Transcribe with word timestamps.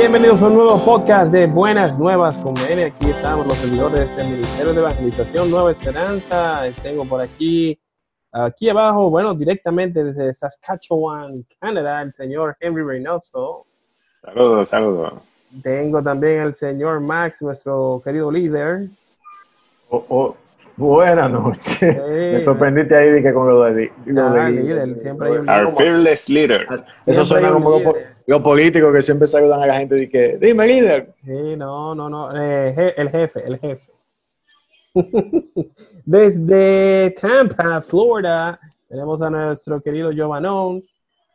Bienvenidos 0.00 0.40
a 0.40 0.46
un 0.46 0.54
nuevo 0.54 0.82
podcast 0.82 1.30
de 1.30 1.46
Buenas 1.46 1.98
Nuevas 1.98 2.38
con 2.38 2.54
BN. 2.54 2.84
Aquí 2.84 3.10
estamos 3.10 3.46
los 3.46 3.58
servidores 3.58 4.16
del 4.16 4.28
Ministerio 4.30 4.72
de 4.72 4.80
Evangelización 4.80 5.50
Nueva 5.50 5.72
Esperanza. 5.72 6.62
Tengo 6.82 7.04
por 7.04 7.20
aquí, 7.20 7.78
aquí 8.32 8.70
abajo, 8.70 9.10
bueno, 9.10 9.34
directamente 9.34 10.02
desde 10.02 10.32
Saskatchewan, 10.32 11.44
Canadá, 11.60 12.00
el 12.00 12.14
señor 12.14 12.56
Henry 12.60 12.82
Reynoso. 12.82 13.66
Saludos, 14.22 14.70
saludos. 14.70 15.12
Tengo 15.62 16.02
también 16.02 16.40
al 16.40 16.54
señor 16.54 17.00
Max, 17.00 17.42
nuestro 17.42 18.00
querido 18.02 18.30
líder. 18.30 18.88
Oh, 19.90 20.06
oh, 20.08 20.36
buenas 20.80 21.30
noches. 21.30 21.96
Me 22.10 22.40
sorprendiste 22.40 22.96
ahí 22.96 23.10
de 23.10 23.22
que 23.22 23.32
con 23.32 23.46
lo 23.46 23.62
de, 23.62 23.92
lo 24.06 24.32
de 24.32 24.50
líder, 24.50 24.98
siempre 24.98 25.28
hay 25.28 25.36
un 25.38 25.48
Our 25.48 25.76
fearless 25.76 26.28
leader. 26.28 26.66
Eso 27.06 27.24
suena 27.24 27.52
como 27.52 27.70
los 27.78 27.94
lo 28.26 28.42
políticos 28.42 28.92
que 28.92 29.02
siempre 29.02 29.28
saludan 29.28 29.62
a 29.62 29.66
la 29.66 29.74
gente 29.74 30.02
y 30.02 30.08
que, 30.08 30.38
dime 30.38 30.66
líder. 30.66 31.14
Sí, 31.24 31.56
no, 31.56 31.94
no, 31.94 32.08
no, 32.08 32.30
eh, 32.36 32.94
el 32.96 33.10
jefe, 33.10 33.46
el 33.46 33.58
jefe. 33.58 33.90
Desde 36.04 37.14
Tampa, 37.20 37.82
Florida, 37.82 38.58
tenemos 38.88 39.20
a 39.22 39.30
nuestro 39.30 39.80
querido 39.80 40.10
Giovanón. 40.10 40.82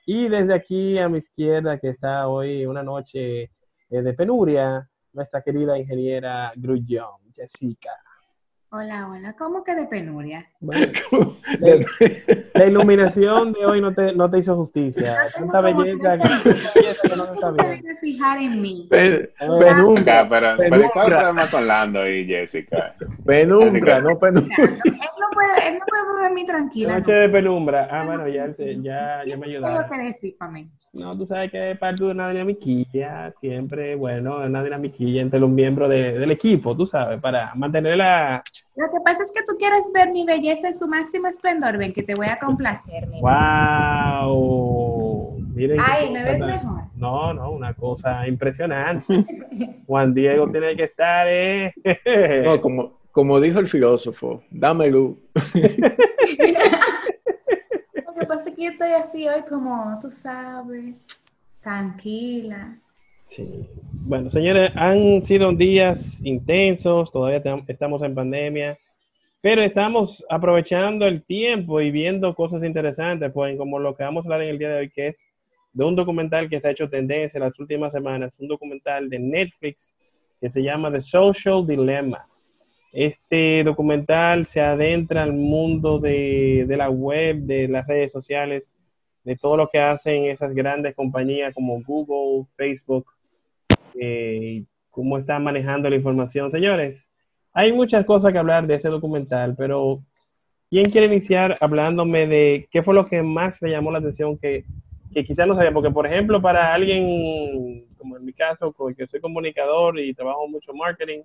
Y 0.07 0.27
desde 0.29 0.53
aquí 0.53 0.99
a 0.99 1.09
mi 1.09 1.17
izquierda, 1.17 1.79
que 1.79 1.89
está 1.89 2.27
hoy 2.27 2.65
una 2.65 2.83
noche 2.83 3.43
eh, 3.43 3.49
de 3.89 4.13
penuria, 4.13 4.87
nuestra 5.13 5.41
querida 5.41 5.79
ingeniera 5.79 6.51
Grullón, 6.55 7.33
Jessica. 7.33 7.89
Hola, 8.77 9.07
hola. 9.09 9.33
¿Cómo 9.37 9.63
que 9.63 9.73
de 9.73 9.85
penuria? 9.85 10.49
la, 12.53 12.65
iluminación 12.65 13.53
de 13.53 13.65
hoy 13.65 13.79
no 13.79 13.93
te, 13.93 14.13
no 14.13 14.29
te 14.29 14.39
hizo 14.39 14.53
justicia. 14.57 15.15
Tanta 15.33 15.61
belleza, 15.61 16.19
que 17.01 17.15
no 17.15 17.33
está 17.33 17.51
bien. 17.51 17.81
que 17.81 17.95
fijar 17.95 18.37
en 18.37 18.61
mí. 18.61 18.89
penumbra. 18.89 20.27
Pero, 20.27 20.57
pero 20.57 20.89
¿cuál 20.91 21.13
estamos 21.13 21.53
hablando 21.53 22.01
ahí, 22.01 22.25
Jessica? 22.25 22.95
Penumbra, 23.25 24.01
no 24.01 24.19
penumbra. 24.19 24.57
No 25.25 25.31
puede, 25.33 25.67
él 25.67 25.79
no 25.79 25.85
puede 25.85 26.21
verme 26.21 26.45
tranquila. 26.45 26.99
Noche 26.99 27.13
de 27.13 27.29
penumbra. 27.29 27.87
Ah, 27.89 28.05
bueno, 28.05 28.27
ya, 28.27 28.53
ya, 28.57 29.23
ya 29.25 29.37
me 29.37 29.47
ayudaron. 29.47 29.89
¿Qué 29.89 29.97
decir 29.97 30.35
para 30.37 30.51
mí? 30.51 30.69
No, 30.93 31.17
tú 31.17 31.25
sabes 31.25 31.51
que 31.51 31.71
es 31.71 31.77
parte 31.77 32.05
de 32.05 32.11
una 32.11 32.29
dinamiquilla, 32.29 33.33
siempre, 33.41 33.95
bueno, 33.95 34.37
una 34.37 34.63
dinamiquilla 34.63 35.21
entre 35.21 35.41
los 35.41 35.49
miembros 35.49 35.89
de, 35.89 36.17
del 36.17 36.31
equipo, 36.31 36.73
tú 36.73 36.87
sabes, 36.87 37.19
para 37.19 37.53
mantener 37.53 37.97
la... 37.97 38.41
Lo 38.77 38.89
que 38.89 39.01
pasa 39.03 39.23
es 39.23 39.31
que 39.33 39.43
tú 39.43 39.57
quieres 39.57 39.81
ver 39.93 40.11
mi 40.11 40.25
belleza 40.25 40.69
en 40.69 40.77
su 40.77 40.87
máximo 40.87 41.27
esplendor, 41.27 41.77
ven 41.77 41.91
que 41.91 42.03
te 42.03 42.15
voy 42.15 42.27
a 42.27 42.39
complacer. 42.39 43.09
¡Wow! 43.19 44.55
Miren 45.53 45.81
Ay, 45.83 46.11
¿me 46.11 46.23
ves 46.23 46.39
mejor? 46.39 46.83
No, 46.95 47.33
no, 47.33 47.51
una 47.51 47.73
cosa 47.73 48.25
impresionante. 48.25 49.25
Juan 49.87 50.13
Diego 50.13 50.49
tiene 50.49 50.77
que 50.77 50.85
estar, 50.85 51.27
¿eh? 51.29 51.73
no, 52.45 52.61
como, 52.61 52.99
como 53.15 53.39
dijo 53.39 53.59
el 53.61 53.69
filósofo, 53.69 54.43
dame 54.51 54.89
luz. 54.89 55.15
Lo 58.05 58.13
que 58.13 58.25
pasa 58.27 58.49
es 58.49 58.55
que 58.57 58.63
yo 58.65 58.71
estoy 58.71 58.91
así 58.91 59.25
hoy 59.25 59.41
como, 59.47 59.97
tú 60.01 60.11
sabes, 60.11 60.95
tranquila. 61.61 62.77
Sí. 63.29 63.69
Bueno, 63.93 64.29
señores, 64.29 64.69
han 64.75 65.23
sido 65.23 65.53
días 65.53 66.19
intensos, 66.25 67.09
todavía 67.09 67.41
estamos 67.67 68.01
en 68.01 68.15
pandemia, 68.15 68.77
pero 69.39 69.61
estamos 69.61 70.21
aprovechando 70.29 71.07
el 71.07 71.23
tiempo 71.23 71.79
y 71.79 71.91
viendo 71.91 72.35
cosas 72.35 72.65
interesantes, 72.65 73.31
pues 73.31 73.57
como 73.57 73.79
lo 73.79 73.95
que 73.95 74.03
vamos 74.03 74.25
a 74.25 74.27
hablar 74.27 74.41
en 74.41 74.49
el 74.49 74.59
día 74.59 74.71
de 74.71 74.79
hoy, 74.79 74.89
que 74.89 75.07
es 75.07 75.25
de 75.71 75.85
un 75.85 75.95
documental 75.95 76.49
que 76.49 76.59
se 76.59 76.67
ha 76.67 76.71
hecho 76.71 76.89
tendencia 76.89 77.37
en 77.37 77.45
las 77.45 77.57
últimas 77.61 77.93
semanas, 77.93 78.35
un 78.39 78.49
documental 78.49 79.09
de 79.09 79.19
Netflix 79.19 79.95
que 80.41 80.49
se 80.49 80.61
llama 80.61 80.91
The 80.91 80.99
Social 80.99 81.65
Dilemma. 81.65 82.27
Este 82.95 83.61
documental 83.65 84.45
se 84.45 84.61
adentra 84.61 85.23
al 85.23 85.33
mundo 85.33 85.99
de, 85.99 86.65
la 86.77 86.89
web, 86.89 87.39
de 87.39 87.67
las 87.67 87.85
redes 87.85 88.09
sociales, 88.09 88.73
de 89.25 89.35
todo 89.35 89.57
lo 89.57 89.67
que 89.67 89.79
hacen 89.79 90.27
esas 90.27 90.55
grandes 90.55 90.95
compañías 90.95 91.53
como 91.53 91.83
Google, 91.83 92.47
Facebook, 92.55 93.05
eh, 93.99 94.63
cómo 94.91 95.17
están 95.17 95.43
manejando 95.43 95.89
la 95.89 95.97
información. 95.97 96.49
Señores, 96.51 97.05
hay 97.51 97.73
muchas 97.73 98.05
cosas 98.05 98.31
que 98.31 98.39
hablar 98.39 98.65
de 98.65 98.75
ese 98.75 98.87
documental, 98.87 99.55
pero 99.57 100.01
¿quién 100.69 100.89
quiere 100.89 101.07
iniciar 101.07 101.57
hablándome 101.59 102.27
de 102.27 102.69
qué 102.71 102.81
fue 102.81 102.93
lo 102.93 103.07
que 103.07 103.21
más 103.21 103.61
le 103.61 103.71
llamó 103.71 103.91
la 103.91 103.99
atención 103.99 104.37
que, 104.37 104.63
que 105.13 105.25
quizás 105.25 105.45
no 105.45 105.55
sabía? 105.55 105.73
Porque, 105.73 105.91
por 105.91 106.07
ejemplo, 106.07 106.41
para 106.41 106.73
alguien, 106.73 107.87
como 107.97 108.15
en 108.15 108.23
mi 108.23 108.31
caso, 108.31 108.73
que 108.97 109.05
soy 109.05 109.19
comunicador 109.19 109.99
y 109.99 110.13
trabajo 110.13 110.47
mucho 110.47 110.73
marketing, 110.73 111.23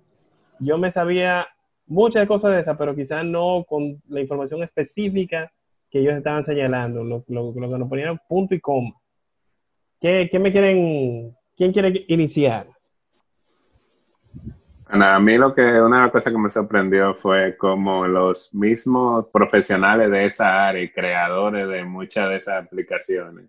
yo 0.59 0.77
me 0.77 0.91
sabía 0.91 1.47
muchas 1.85 2.27
cosas 2.27 2.51
de 2.51 2.61
esas, 2.61 2.77
pero 2.77 2.95
quizás 2.95 3.25
no 3.25 3.63
con 3.67 4.01
la 4.07 4.21
información 4.21 4.63
específica 4.63 5.51
que 5.89 5.99
ellos 5.99 6.15
estaban 6.15 6.45
señalando, 6.45 7.03
lo, 7.03 7.23
lo, 7.27 7.51
lo 7.53 7.69
que 7.69 7.77
nos 7.77 7.89
ponían 7.89 8.19
punto 8.27 8.55
y 8.55 8.59
coma. 8.61 8.95
¿Qué, 9.99 10.29
¿Qué, 10.31 10.39
me 10.39 10.51
quieren, 10.51 11.35
quién 11.55 11.73
quiere 11.73 12.05
iniciar? 12.07 12.67
a 14.87 15.19
mí 15.19 15.37
lo 15.37 15.53
que, 15.53 15.81
una 15.81 16.11
cosas 16.11 16.33
que 16.33 16.39
me 16.39 16.49
sorprendió 16.49 17.15
fue 17.15 17.55
como 17.55 18.05
los 18.07 18.53
mismos 18.53 19.27
profesionales 19.31 20.11
de 20.11 20.25
esa 20.25 20.67
área 20.67 20.83
y 20.83 20.91
creadores 20.91 21.67
de 21.69 21.85
muchas 21.85 22.29
de 22.29 22.35
esas 22.35 22.65
aplicaciones 22.65 23.45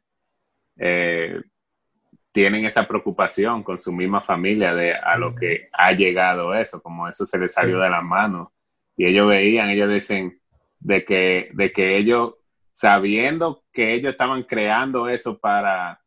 eh, 0.76 1.40
tienen 2.32 2.64
esa 2.64 2.88
preocupación 2.88 3.62
con 3.62 3.78
su 3.78 3.92
misma 3.92 4.22
familia 4.22 4.74
de 4.74 4.94
a 4.94 5.16
lo 5.16 5.34
que 5.34 5.68
ha 5.74 5.92
llegado 5.92 6.54
eso, 6.54 6.82
como 6.82 7.06
eso 7.06 7.26
se 7.26 7.38
les 7.38 7.52
salió 7.52 7.78
de 7.78 7.90
las 7.90 8.02
manos. 8.02 8.48
Y 8.96 9.06
ellos 9.06 9.28
veían, 9.28 9.68
ellos 9.68 9.92
dicen, 9.92 10.40
de 10.80 11.04
que, 11.04 11.50
de 11.52 11.72
que 11.72 11.96
ellos, 11.96 12.34
sabiendo 12.72 13.64
que 13.72 13.92
ellos 13.92 14.12
estaban 14.12 14.42
creando 14.44 15.08
eso 15.08 15.38
para, 15.38 16.00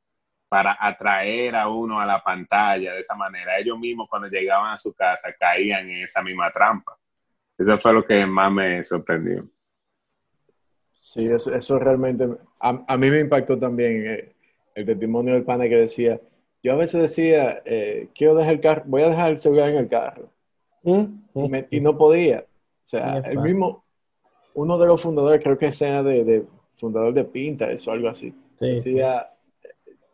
para 0.50 0.76
atraer 0.80 1.56
a 1.56 1.70
uno 1.70 2.00
a 2.00 2.06
la 2.06 2.22
pantalla 2.24 2.94
de 2.94 3.00
esa 3.00 3.16
manera, 3.16 3.60
ellos 3.60 3.78
mismos 3.78 4.08
cuando 4.10 4.28
llegaban 4.28 4.74
a 4.74 4.78
su 4.78 4.94
casa 4.96 5.34
caían 5.40 5.90
en 5.90 6.04
esa 6.04 6.24
misma 6.24 6.52
trampa. 6.52 6.98
Eso 7.58 7.78
fue 7.78 7.94
lo 7.94 8.04
que 8.04 8.26
más 8.26 8.52
me 8.52 8.84
sorprendió. 8.84 9.48
Sí, 11.00 11.28
eso, 11.28 11.54
eso 11.54 11.78
realmente, 11.78 12.28
a, 12.60 12.84
a 12.88 12.98
mí 12.98 13.12
me 13.12 13.20
impactó 13.20 13.60
también. 13.60 14.06
Eh, 14.08 14.35
el 14.76 14.86
testimonio 14.86 15.34
del 15.34 15.44
pana 15.44 15.68
que 15.70 15.78
decía, 15.78 16.20
yo 16.62 16.74
a 16.74 16.76
veces 16.76 17.02
decía, 17.02 17.62
eh, 17.66 18.10
quiero 18.14 18.36
dejar 18.36 18.54
el 18.54 18.60
carro, 18.60 18.84
voy 18.86 19.02
a 19.02 19.10
dejar 19.10 19.32
el 19.32 19.38
celular 19.38 19.70
en 19.70 19.78
el 19.78 19.88
carro. 19.88 20.30
Mm, 20.84 21.56
y, 21.72 21.80
no 21.80 21.98
podía. 21.98 22.42
O 22.42 22.88
sea, 22.88 23.18
el 23.18 23.40
mismo, 23.40 23.84
uno 24.54 24.78
de 24.78 24.86
los 24.86 25.02
fundadores, 25.02 25.42
creo 25.42 25.58
que 25.58 25.72
sea 25.72 26.04
de, 26.04 26.46
fundador 26.78 27.14
de 27.14 27.24
Pinterest 27.24 27.88
o 27.88 27.92
algo 27.92 28.10
así, 28.10 28.34
decía, 28.60 29.32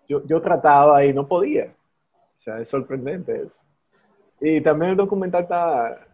yo, 0.08 0.26
yo 0.26 0.42
trataba 0.42 1.04
y 1.04 1.14
no 1.14 1.28
podía. 1.28 1.74
O 2.38 2.40
sea, 2.40 2.60
es 2.60 2.70
sorprendente 2.70 3.44
eso. 3.44 3.60
Y 4.40 4.62
también 4.62 4.92
el 4.92 4.98
documental 4.98 5.44
está, 5.44 6.08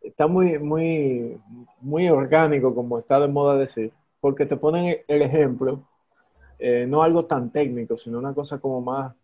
está 0.00 0.26
muy, 0.26 0.58
muy, 0.58 1.40
muy 1.80 2.08
orgánico, 2.08 2.74
como 2.74 2.98
está 2.98 3.20
de 3.20 3.28
moda 3.28 3.56
decir, 3.56 3.92
porque 4.20 4.46
te 4.46 4.56
ponen 4.56 4.98
el 5.08 5.22
ejemplo 5.22 5.82
eh, 6.58 6.86
no 6.88 7.02
algo 7.02 7.24
tan 7.24 7.50
técnico, 7.50 7.96
sino 7.96 8.18
una 8.18 8.34
cosa 8.34 8.58
como 8.58 8.80
más, 8.80 9.14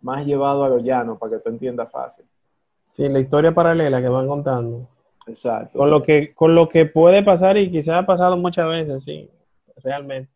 más 0.00 0.26
llevado 0.26 0.64
a 0.64 0.68
lo 0.68 0.78
llano 0.78 1.18
para 1.18 1.32
que 1.32 1.42
tú 1.42 1.50
entiendas 1.50 1.90
fácil. 1.90 2.24
Sí, 2.88 3.08
la 3.08 3.20
historia 3.20 3.52
paralela 3.52 4.00
que 4.00 4.08
van 4.08 4.28
contando. 4.28 4.88
Exacto. 5.26 5.78
Con, 5.78 5.90
Lo, 5.90 6.02
que, 6.02 6.34
con 6.34 6.54
lo 6.54 6.68
que 6.68 6.86
puede 6.86 7.22
pasar 7.22 7.56
y 7.56 7.70
quizás 7.70 8.02
ha 8.02 8.06
pasado 8.06 8.36
muchas 8.36 8.68
veces, 8.68 9.04
sí, 9.04 9.30
realmente. 9.82 10.30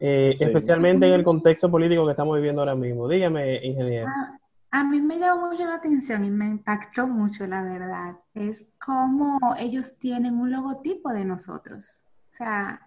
Eh, 0.00 0.34
especialmente 0.38 1.06
en 1.06 1.14
el 1.14 1.24
contexto 1.24 1.68
político 1.70 2.04
que 2.04 2.12
estamos 2.12 2.36
viviendo 2.36 2.62
ahora 2.62 2.76
mismo. 2.76 3.08
Dígame, 3.08 3.64
ingeniero. 3.64 4.06
Ah, 4.08 4.38
a 4.70 4.84
mí 4.84 5.00
me 5.00 5.18
llamó 5.18 5.48
mucho 5.48 5.64
la 5.64 5.74
atención 5.74 6.24
y 6.24 6.30
me 6.30 6.46
impactó 6.46 7.06
mucho, 7.08 7.46
la 7.46 7.62
verdad. 7.62 8.16
Es 8.34 8.68
cómo 8.84 9.38
ellos 9.58 9.98
tienen 9.98 10.38
un 10.38 10.52
logotipo 10.52 11.10
de 11.10 11.24
nosotros. 11.24 12.04
O 12.28 12.32
sea, 12.32 12.80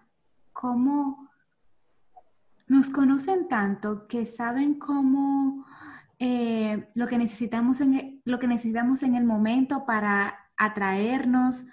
cómo 0.52 1.28
nos 2.66 2.90
conocen 2.90 3.48
tanto 3.48 4.06
que 4.06 4.26
saben 4.26 4.78
cómo 4.78 5.66
eh, 6.18 6.88
lo, 6.94 7.06
que 7.06 7.18
necesitamos 7.18 7.80
en 7.80 7.94
el, 7.94 8.22
lo 8.24 8.38
que 8.38 8.46
necesitamos 8.46 9.02
en 9.02 9.14
el 9.14 9.24
momento 9.24 9.84
para 9.84 10.38
atraernos 10.56 11.66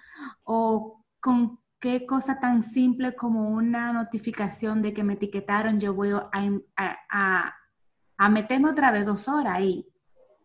o 0.44 1.06
con 1.20 1.60
qué 1.80 2.06
cosa 2.06 2.40
tan 2.40 2.64
simple 2.64 3.16
como 3.16 3.50
una 3.50 3.94
notificación 3.94 4.82
de 4.82 4.94
que 4.94 5.04
me 5.04 5.14
etiquetaron, 5.14 5.80
yo 5.80 5.94
voy 5.94 6.12
a, 6.12 7.56
a, 8.18 8.30
meterme 8.30 8.70
otra 8.70 8.92
vez 8.92 9.06
dos 9.06 9.28
horas 9.28 9.58
ahí. 9.58 9.88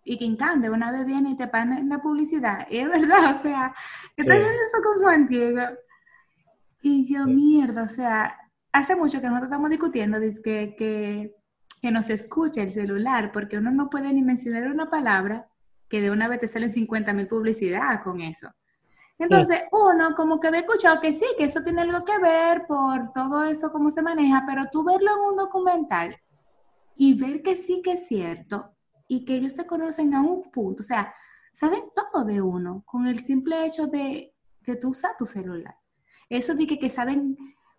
Y 0.05 0.19
que 0.19 0.27
encante, 0.27 0.69
una 0.69 0.93
vez 0.93 1.07
viene 1.07 1.31
y 1.31 1.37
te 1.37 1.49
ponen 1.49 1.89
la 1.89 2.03
publicidad. 2.03 2.67
Y 2.71 2.77
es 2.81 2.89
verdad, 2.89 3.37
o 3.39 3.43
sea, 3.43 3.75
yo 4.17 4.23
estoy 4.23 4.37
haciendo 4.37 4.63
eso 4.63 4.83
con 4.83 5.03
Juan 5.03 5.29
Diego. 5.29 5.63
Y 6.83 7.11
yo, 7.13 7.27
mierda, 7.27 7.85
o 7.85 7.89
sea, 7.89 8.39
hace 8.75 8.95
mucho 8.95 9.21
que 9.21 9.27
nosotros 9.29 9.49
estamos 9.49 9.71
discutiendo 9.71 10.19
que, 10.21 10.75
que 10.77 11.35
que 11.85 11.91
nos 11.91 12.09
escucha 12.09 12.63
el 12.63 12.71
celular, 12.71 13.31
porque 13.31 13.59
uno 13.59 13.71
no 13.71 13.91
puede 13.91 14.11
ni 14.11 14.23
mencionar 14.23 14.69
una 14.69 14.89
palabra 14.89 15.51
que 15.87 16.01
de 16.01 16.11
una 16.11 16.29
vez 16.29 16.41
te 16.41 16.49
salen 16.49 16.73
50 16.73 17.13
mil 17.13 17.29
publicidad 17.29 18.03
con 18.03 18.23
eso. 18.23 18.49
Entonces, 19.19 19.65
uno 19.71 20.15
como 20.15 20.41
que 20.41 20.49
había 20.49 20.61
escuchado 20.61 20.99
que 20.99 21.13
sí, 21.13 21.27
que 21.37 21.45
eso 21.45 21.63
tiene 21.63 21.83
algo 21.83 22.03
que 22.03 22.19
ver 22.19 22.67
por 22.67 23.13
todo 23.13 23.45
eso, 23.45 23.71
cómo 23.71 23.91
se 23.91 24.01
maneja, 24.01 24.45
pero 24.47 24.65
tú 24.73 24.83
verlo 24.83 25.11
en 25.11 25.33
un 25.33 25.37
documental 25.37 26.17
y 26.97 27.21
ver 27.21 27.43
que 27.43 27.55
sí 27.55 27.83
que 27.85 27.93
es 27.93 28.07
cierto 28.07 28.75
y 29.07 29.27
que 29.27 29.35
ellos 29.35 29.55
te 29.55 29.67
conocen 29.67 30.15
a 30.15 30.23
un 30.23 30.41
punto, 30.41 30.83
o 30.83 30.87
sea, 30.87 31.15
saben 31.53 31.83
todo 31.95 32.25
de 32.25 32.41
uno 32.41 32.83
con 32.87 33.07
el 33.07 33.23
simple 33.23 33.67
hecho 33.67 33.89
de 33.89 34.35
que 34.63 34.77
tú 34.77 34.89
usas 34.89 35.19
tu 35.19 35.27
celular. 35.27 35.77
Eso 36.31 36.55
de 36.55 36.67
que, 36.67 36.79
que 36.79 36.89
saben, 36.89 37.37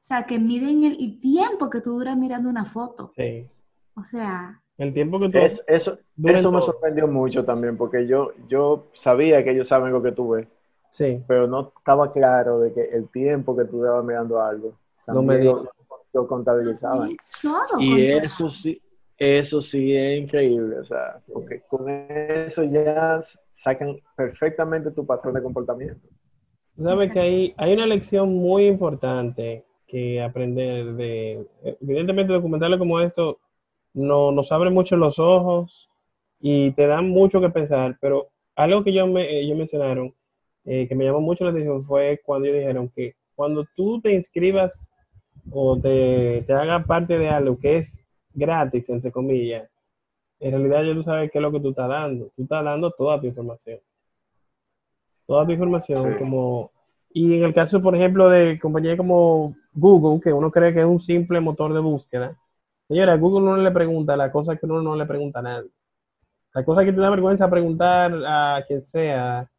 sea, 0.07 0.27
que 0.27 0.37
miden 0.37 0.83
el, 0.83 1.19
tiempo 1.19 1.67
que 1.67 1.81
tú 1.81 1.93
duras 1.93 2.15
mirando 2.15 2.47
una 2.47 2.63
foto. 2.63 3.11
Sí. 3.15 3.47
O 3.95 4.03
sea... 4.03 4.61
El 4.77 4.93
tiempo 4.93 5.19
que 5.19 5.29
tú... 5.29 5.37
eso, 5.39 5.63
eso, 5.65 5.97
eso 6.23 6.51
me 6.51 6.61
sorprendió 6.61 7.07
mucho 7.07 7.43
también, 7.43 7.75
porque 7.75 8.05
yo, 8.05 8.33
yo 8.47 8.85
sabía 8.93 9.43
que 9.43 9.49
ellos 9.49 9.67
saben 9.67 9.91
lo 9.91 10.03
que 10.03 10.11
tú 10.11 10.29
ves. 10.29 10.47
Sí. 10.91 11.23
Pero 11.27 11.47
no 11.47 11.73
estaba 11.75 12.13
claro 12.13 12.59
de 12.59 12.71
que 12.71 12.83
el 12.83 13.09
tiempo 13.09 13.57
que 13.57 13.65
tú 13.65 13.81
dabas 13.81 14.05
mirando 14.05 14.39
algo, 14.39 14.77
no 15.07 15.23
me 15.23 15.43
lo, 15.43 15.71
lo, 16.13 16.27
contabilizaban. 16.27 17.09
y 17.79 18.11
eso 18.11 18.47
sí, 18.49 18.79
eso 19.17 19.59
sí 19.59 19.95
es 19.95 20.21
increíble, 20.21 20.79
o 20.79 20.85
sea, 20.85 21.19
porque 21.33 21.61
con 21.67 21.89
eso 21.89 22.63
ya 22.63 23.21
sacan 23.53 23.99
perfectamente 24.15 24.91
tu 24.91 25.03
patrón 25.03 25.33
de 25.33 25.41
comportamiento. 25.41 26.07
Sabes 26.77 27.11
que 27.11 27.19
hay, 27.19 27.53
hay 27.57 27.73
una 27.73 27.87
lección 27.87 28.35
muy 28.35 28.67
importante 28.67 29.64
que 29.87 30.21
aprender 30.21 30.93
de, 30.93 31.45
evidentemente 31.81 32.33
documentales 32.33 32.79
como 32.79 32.99
esto 32.99 33.39
no, 33.93 34.31
nos 34.31 34.51
abren 34.51 34.73
mucho 34.73 34.97
los 34.97 35.19
ojos 35.19 35.89
y 36.39 36.71
te 36.71 36.87
dan 36.87 37.09
mucho 37.09 37.39
que 37.41 37.49
pensar, 37.49 37.97
pero 38.01 38.27
algo 38.55 38.83
que 38.83 38.93
yo 38.93 39.07
me, 39.07 39.39
ellos 39.39 39.57
mencionaron 39.57 40.13
eh, 40.65 40.87
que 40.87 40.95
me 40.95 41.05
llamó 41.05 41.21
mucho 41.21 41.43
la 41.43 41.51
atención 41.51 41.85
fue 41.85 42.21
cuando 42.23 42.47
ellos 42.47 42.59
dijeron 42.59 42.91
que 42.95 43.15
cuando 43.35 43.65
tú 43.75 44.01
te 44.01 44.13
inscribas 44.13 44.87
o 45.51 45.77
te, 45.79 46.43
te 46.47 46.53
hagas 46.53 46.85
parte 46.85 47.17
de 47.19 47.29
algo 47.29 47.59
que 47.59 47.77
es 47.77 47.93
gratis, 48.33 48.89
entre 48.89 49.11
comillas, 49.11 49.69
en 50.39 50.51
realidad 50.51 50.83
ya 50.83 50.93
tú 50.93 51.03
sabes 51.03 51.31
qué 51.31 51.37
es 51.37 51.41
lo 51.41 51.51
que 51.51 51.59
tú 51.59 51.69
estás 51.69 51.89
dando. 51.89 52.31
Tú 52.35 52.43
estás 52.43 52.63
dando 52.63 52.91
toda 52.91 53.19
tu 53.19 53.27
información. 53.27 53.79
Toda 55.25 55.45
tu 55.45 55.51
información, 55.51 56.17
como... 56.17 56.71
Y 57.15 57.33
en 57.33 57.45
el 57.45 57.53
caso, 57.53 57.81
por 57.81 57.95
ejemplo, 57.95 58.29
de 58.29 58.59
compañías 58.59 58.97
como 58.97 59.55
Google, 59.73 60.19
que 60.21 60.33
uno 60.33 60.51
cree 60.51 60.73
que 60.73 60.81
es 60.81 60.85
un 60.85 60.99
simple 60.99 61.39
motor 61.39 61.73
de 61.73 61.79
búsqueda, 61.79 62.37
señora, 62.89 63.15
Google 63.15 63.45
no 63.45 63.55
le 63.57 63.71
pregunta 63.71 64.17
la 64.17 64.31
cosa 64.33 64.57
que 64.57 64.65
uno 64.65 64.81
no 64.81 64.97
le 64.97 65.05
pregunta 65.05 65.39
a 65.39 65.43
nadie. 65.43 65.69
La 66.53 66.65
cosa 66.65 66.83
que 66.83 66.91
te 66.93 66.99
da 66.99 67.09
vergüenza 67.09 67.49
preguntar 67.49 68.13
a 68.27 68.63
quien 68.67 68.83
sea, 68.83 69.49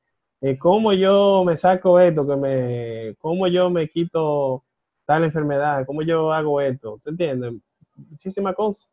eh, 0.42 0.58
¿cómo 0.58 0.92
yo 0.92 1.44
me 1.46 1.56
saco 1.56 1.98
esto? 1.98 2.26
Que 2.26 2.36
me, 2.36 3.16
¿Cómo 3.20 3.48
yo 3.48 3.70
me 3.70 3.88
quito 3.88 4.62
tal 5.06 5.24
enfermedad? 5.24 5.86
¿Cómo 5.86 6.02
yo 6.02 6.32
hago 6.34 6.60
esto? 6.60 7.00
¿Te 7.04 7.10
entiendes? 7.10 7.54
Muchísimas 7.96 8.54
cosas. 8.54 8.86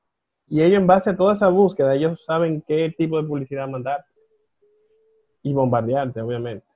Y 0.47 0.61
ellos 0.61 0.79
en 0.79 0.87
base 0.87 1.09
a 1.09 1.17
toda 1.17 1.35
esa 1.35 1.49
búsqueda, 1.49 1.95
ellos 1.95 2.23
saben 2.25 2.63
qué 2.65 2.93
tipo 2.97 3.21
de 3.21 3.27
publicidad 3.27 3.67
mandar 3.67 4.05
y 5.43 5.53
bombardearte, 5.53 6.21
obviamente. 6.21 6.72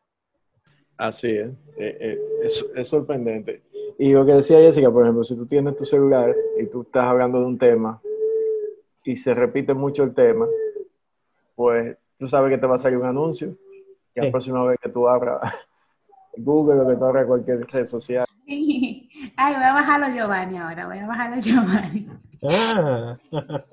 Así 0.97 1.29
es. 1.29 1.49
Eh, 1.77 1.97
eh, 1.99 2.19
es, 2.43 2.65
es, 2.75 2.87
sorprendente. 2.87 3.61
Y 3.99 4.11
lo 4.11 4.25
que 4.25 4.33
decía 4.33 4.57
Jessica, 4.59 4.91
por 4.91 5.03
ejemplo, 5.03 5.23
si 5.23 5.35
tú 5.35 5.45
tienes 5.45 5.75
tu 5.75 5.85
celular 5.85 6.35
y 6.59 6.65
tú 6.67 6.81
estás 6.81 7.05
hablando 7.05 7.39
de 7.39 7.45
un 7.45 7.57
tema 7.57 8.01
y 9.03 9.15
se 9.15 9.33
repite 9.33 9.73
mucho 9.73 10.03
el 10.03 10.13
tema, 10.13 10.47
pues 11.55 11.97
tú 12.17 12.27
sabes 12.27 12.51
que 12.51 12.57
te 12.57 12.67
va 12.67 12.75
a 12.75 12.79
salir 12.79 12.97
un 12.97 13.05
anuncio. 13.05 13.55
Y 14.15 14.21
la 14.21 14.31
próxima 14.31 14.63
vez 14.65 14.79
que 14.81 14.89
tú 14.89 15.07
abras 15.07 15.39
Google 16.37 16.81
o 16.81 16.87
que 16.87 16.95
tú 16.95 17.05
abras 17.05 17.25
cualquier 17.25 17.65
red 17.67 17.87
social. 17.87 18.25
Ay, 18.47 19.53
voy 19.53 19.63
a 19.63 19.73
bajarlo 19.73 20.07
Giovanni 20.15 20.57
ahora, 20.57 20.87
voy 20.87 20.97
a 20.97 21.07
bajarlo 21.07 21.41
Giovanni. 21.41 22.07
Ah, 22.43 23.17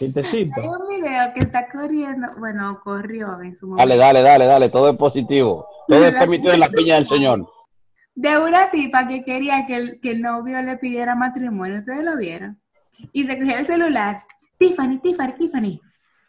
Hay 0.00 0.68
un 0.68 0.88
video 0.88 1.34
que 1.34 1.40
está 1.40 1.68
corriendo, 1.68 2.28
bueno, 2.38 2.80
corrió 2.84 3.40
en 3.42 3.56
su 3.56 3.66
momento. 3.66 3.88
Dale, 3.88 3.96
dale, 3.96 4.22
dale, 4.22 4.44
dale, 4.46 4.68
todo 4.68 4.90
es 4.90 4.96
positivo. 4.96 5.66
Todo 5.88 6.04
es 6.04 6.14
permitido 6.14 6.54
en 6.54 6.60
la 6.60 6.68
piña 6.68 6.94
del 6.94 7.08
Señor. 7.08 7.48
De 8.14 8.38
una 8.38 8.70
tipa 8.70 9.08
que 9.08 9.24
quería 9.24 9.66
que 9.66 9.76
el, 9.76 10.00
que 10.00 10.12
el 10.12 10.22
novio 10.22 10.62
le 10.62 10.76
pidiera 10.76 11.14
matrimonio, 11.14 11.80
ustedes 11.80 12.04
lo 12.04 12.16
vieron. 12.16 12.60
Y 13.12 13.24
se 13.24 13.38
cogió 13.38 13.58
el 13.58 13.66
celular. 13.66 14.18
Tiffany, 14.56 14.98
Tiffany, 14.98 15.32
Tiffany. 15.32 15.80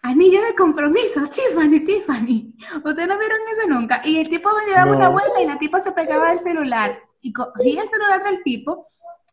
Anillo 0.02 0.42
de 0.42 0.56
compromiso, 0.56 1.28
Tiffany, 1.28 1.80
Tiffany. 1.86 2.56
Ustedes 2.84 3.08
no 3.08 3.20
vieron 3.20 3.40
eso 3.54 3.68
nunca. 3.68 4.02
Y 4.04 4.18
el 4.18 4.30
tipo 4.30 4.50
me 4.66 4.74
daba 4.74 4.96
una 4.96 5.10
vuelta 5.10 5.42
y 5.42 5.48
la 5.48 5.60
tipa 5.60 5.80
se 5.80 5.92
pegaba 5.92 6.32
el 6.32 6.40
celular. 6.40 6.98
Y 7.22 7.34
cogía 7.34 7.82
el 7.84 7.88
celular 7.88 8.24
del 8.24 8.42
tipo 8.44 8.86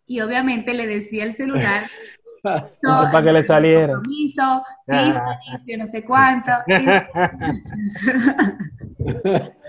y 0.06 0.20
obviamente 0.20 0.72
le 0.72 0.86
decía 0.86 1.24
el 1.24 1.34
celular 1.34 1.90
para 2.82 3.24
que 3.24 3.32
le 3.32 3.44
saliera. 3.44 3.94
Compromiso, 3.94 4.62
ah. 4.88 5.38
yo 5.66 5.78
no 5.78 5.86
sé 5.86 6.04
cuánto. 6.04 6.52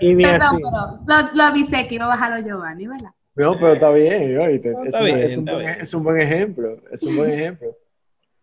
y 0.00 0.16
Perdón, 0.16 0.60
pero 0.62 1.00
lo, 1.06 1.32
lo, 1.34 1.42
avisé 1.42 1.86
que 1.86 1.94
iba 1.96 2.04
a 2.06 2.08
bajarlo 2.08 2.46
Giovanni, 2.46 2.86
¿verdad? 2.86 3.10
No, 3.34 3.54
pero 3.54 3.74
está 3.74 3.90
bien, 3.90 4.38
¿oíste? 4.38 4.74
es, 4.86 4.94
es, 5.32 5.36
un 5.36 5.44
buen, 5.44 5.68
es, 5.68 5.94
un 5.94 6.02
buen, 6.02 6.20
ejemplo, 6.20 6.76
es 6.90 7.02
un 7.04 7.16
buen 7.16 7.30
ejemplo. 7.30 7.76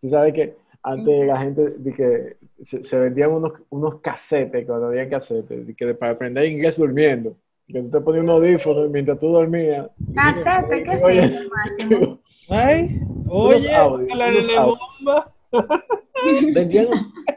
Tú 0.00 0.08
sabes 0.08 0.32
que 0.32 0.56
antes 0.82 1.26
la 1.26 1.38
gente 1.38 1.70
de 1.76 1.92
que 1.92 2.36
se, 2.64 2.82
se, 2.82 2.98
vendían 2.98 3.32
unos, 3.32 3.52
unos 3.68 4.00
casetes 4.00 4.64
cuando 4.64 4.86
había 4.86 5.08
casetes, 5.08 5.66
de 5.66 5.74
que 5.74 5.94
para 5.94 6.12
aprender 6.12 6.46
inglés 6.46 6.76
durmiendo. 6.76 7.36
Que 7.68 7.82
tú 7.82 7.90
te 7.90 8.00
ponías 8.00 8.24
un 8.24 8.30
audífono 8.30 8.88
mientras 8.88 9.18
tú 9.18 9.32
dormías. 9.32 9.88
¿Casete? 10.14 10.82
¿Qué 10.84 10.92
es 10.92 11.02
eso, 11.02 11.40
Máximo? 11.50 12.20
Ay, 12.48 13.00
oye, 13.28 13.68
unos 13.82 14.46
bomba. 14.46 15.32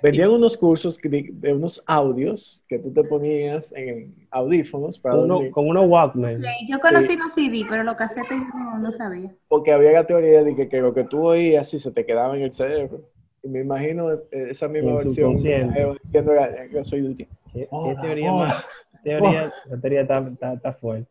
vendían, 0.01 0.31
unos 0.31 0.57
cursos 0.57 0.97
de, 0.97 1.53
unos 1.53 1.83
audios 1.85 2.63
que 2.67 2.79
tú 2.79 2.91
te 2.91 3.03
ponías 3.03 3.71
en 3.75 4.15
audífonos 4.31 4.97
para 4.99 5.15
Uno, 5.15 5.41
con 5.51 5.67
unos 5.67 5.87
Walkman. 5.87 6.41
yo 6.67 6.79
conocí 6.79 7.17
los 7.17 7.33
CD, 7.33 7.65
pero 7.69 7.83
los 7.83 7.95
casetes 7.95 8.37
no, 8.53 8.77
no 8.79 8.91
sabía. 8.91 9.33
Porque 9.47 9.71
había 9.71 9.91
la 9.91 10.05
teoría 10.05 10.43
de 10.43 10.69
que, 10.69 10.81
lo 10.81 10.93
que 10.93 11.03
tú 11.03 11.27
oías 11.27 11.69
sí 11.69 11.79
se 11.79 11.91
te 11.91 12.05
quedaba 12.05 12.35
en 12.35 12.43
el 12.43 12.53
cerebro. 12.53 13.01
Y 13.41 13.47
me 13.47 13.61
imagino 13.61 14.09
esa 14.31 14.67
misma 14.67 14.95
versión 14.95 15.35
diciendo 15.37 15.95
que 16.11 16.83
soy 16.83 17.01
de 17.01 17.15
¿Qué, 17.15 17.27
¿Qué, 17.53 17.95
teoría 18.01 18.31
más? 18.31 18.65
Teoría, 19.03 19.53
la 19.69 19.79
teoría 19.79 20.01
está, 20.01 20.53
está 20.53 20.73
fuerte. 20.73 21.09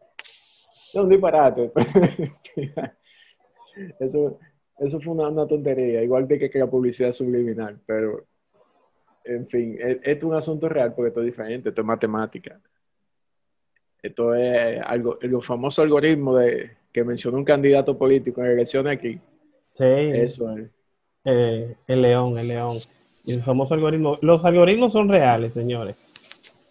Es 0.93 0.95
un 0.95 1.09
disparate. 1.09 1.73
Eso, 4.01 4.39
eso 4.79 5.01
fue 5.01 5.13
una, 5.15 5.47
tontería, 5.47 6.03
igual 6.03 6.27
que, 6.27 6.51
que 6.51 6.59
la 6.59 6.71
publicidad 6.71 7.13
subliminal, 7.13 7.79
pero 7.87 8.25
en 9.25 9.47
fin, 9.49 9.77
e, 9.81 10.01
esto 10.03 10.27
es 10.27 10.31
un 10.31 10.35
asunto 10.35 10.69
real 10.69 10.95
porque 10.95 11.09
esto 11.09 11.21
es 11.21 11.27
diferente, 11.27 11.69
esto 11.69 11.81
es 11.83 11.87
matemática. 11.87 12.61
Esto 14.03 14.35
es 14.35 14.81
algo, 14.85 15.19
el 15.21 15.43
famoso 15.43 15.83
algoritmo 15.83 16.37
de, 16.37 16.71
que 16.93 17.05
mencionó 17.05 17.39
un 17.39 17.45
candidato 17.45 17.99
político 17.99 18.43
en 18.43 18.53
elecciones 18.53 18.97
aquí. 18.97 19.19
Sí. 19.77 19.85
Eso 19.85 20.57
es. 20.57 20.71
Eh, 21.25 21.75
el 21.87 22.03
león, 22.03 22.39
el 22.39 22.49
león. 22.49 22.79
el 23.27 23.43
famoso 23.43 23.75
algoritmo. 23.75 24.19
Los 24.23 24.45
algoritmos 24.45 24.93
son 24.93 25.09
reales, 25.09 25.53
señores. 25.53 25.97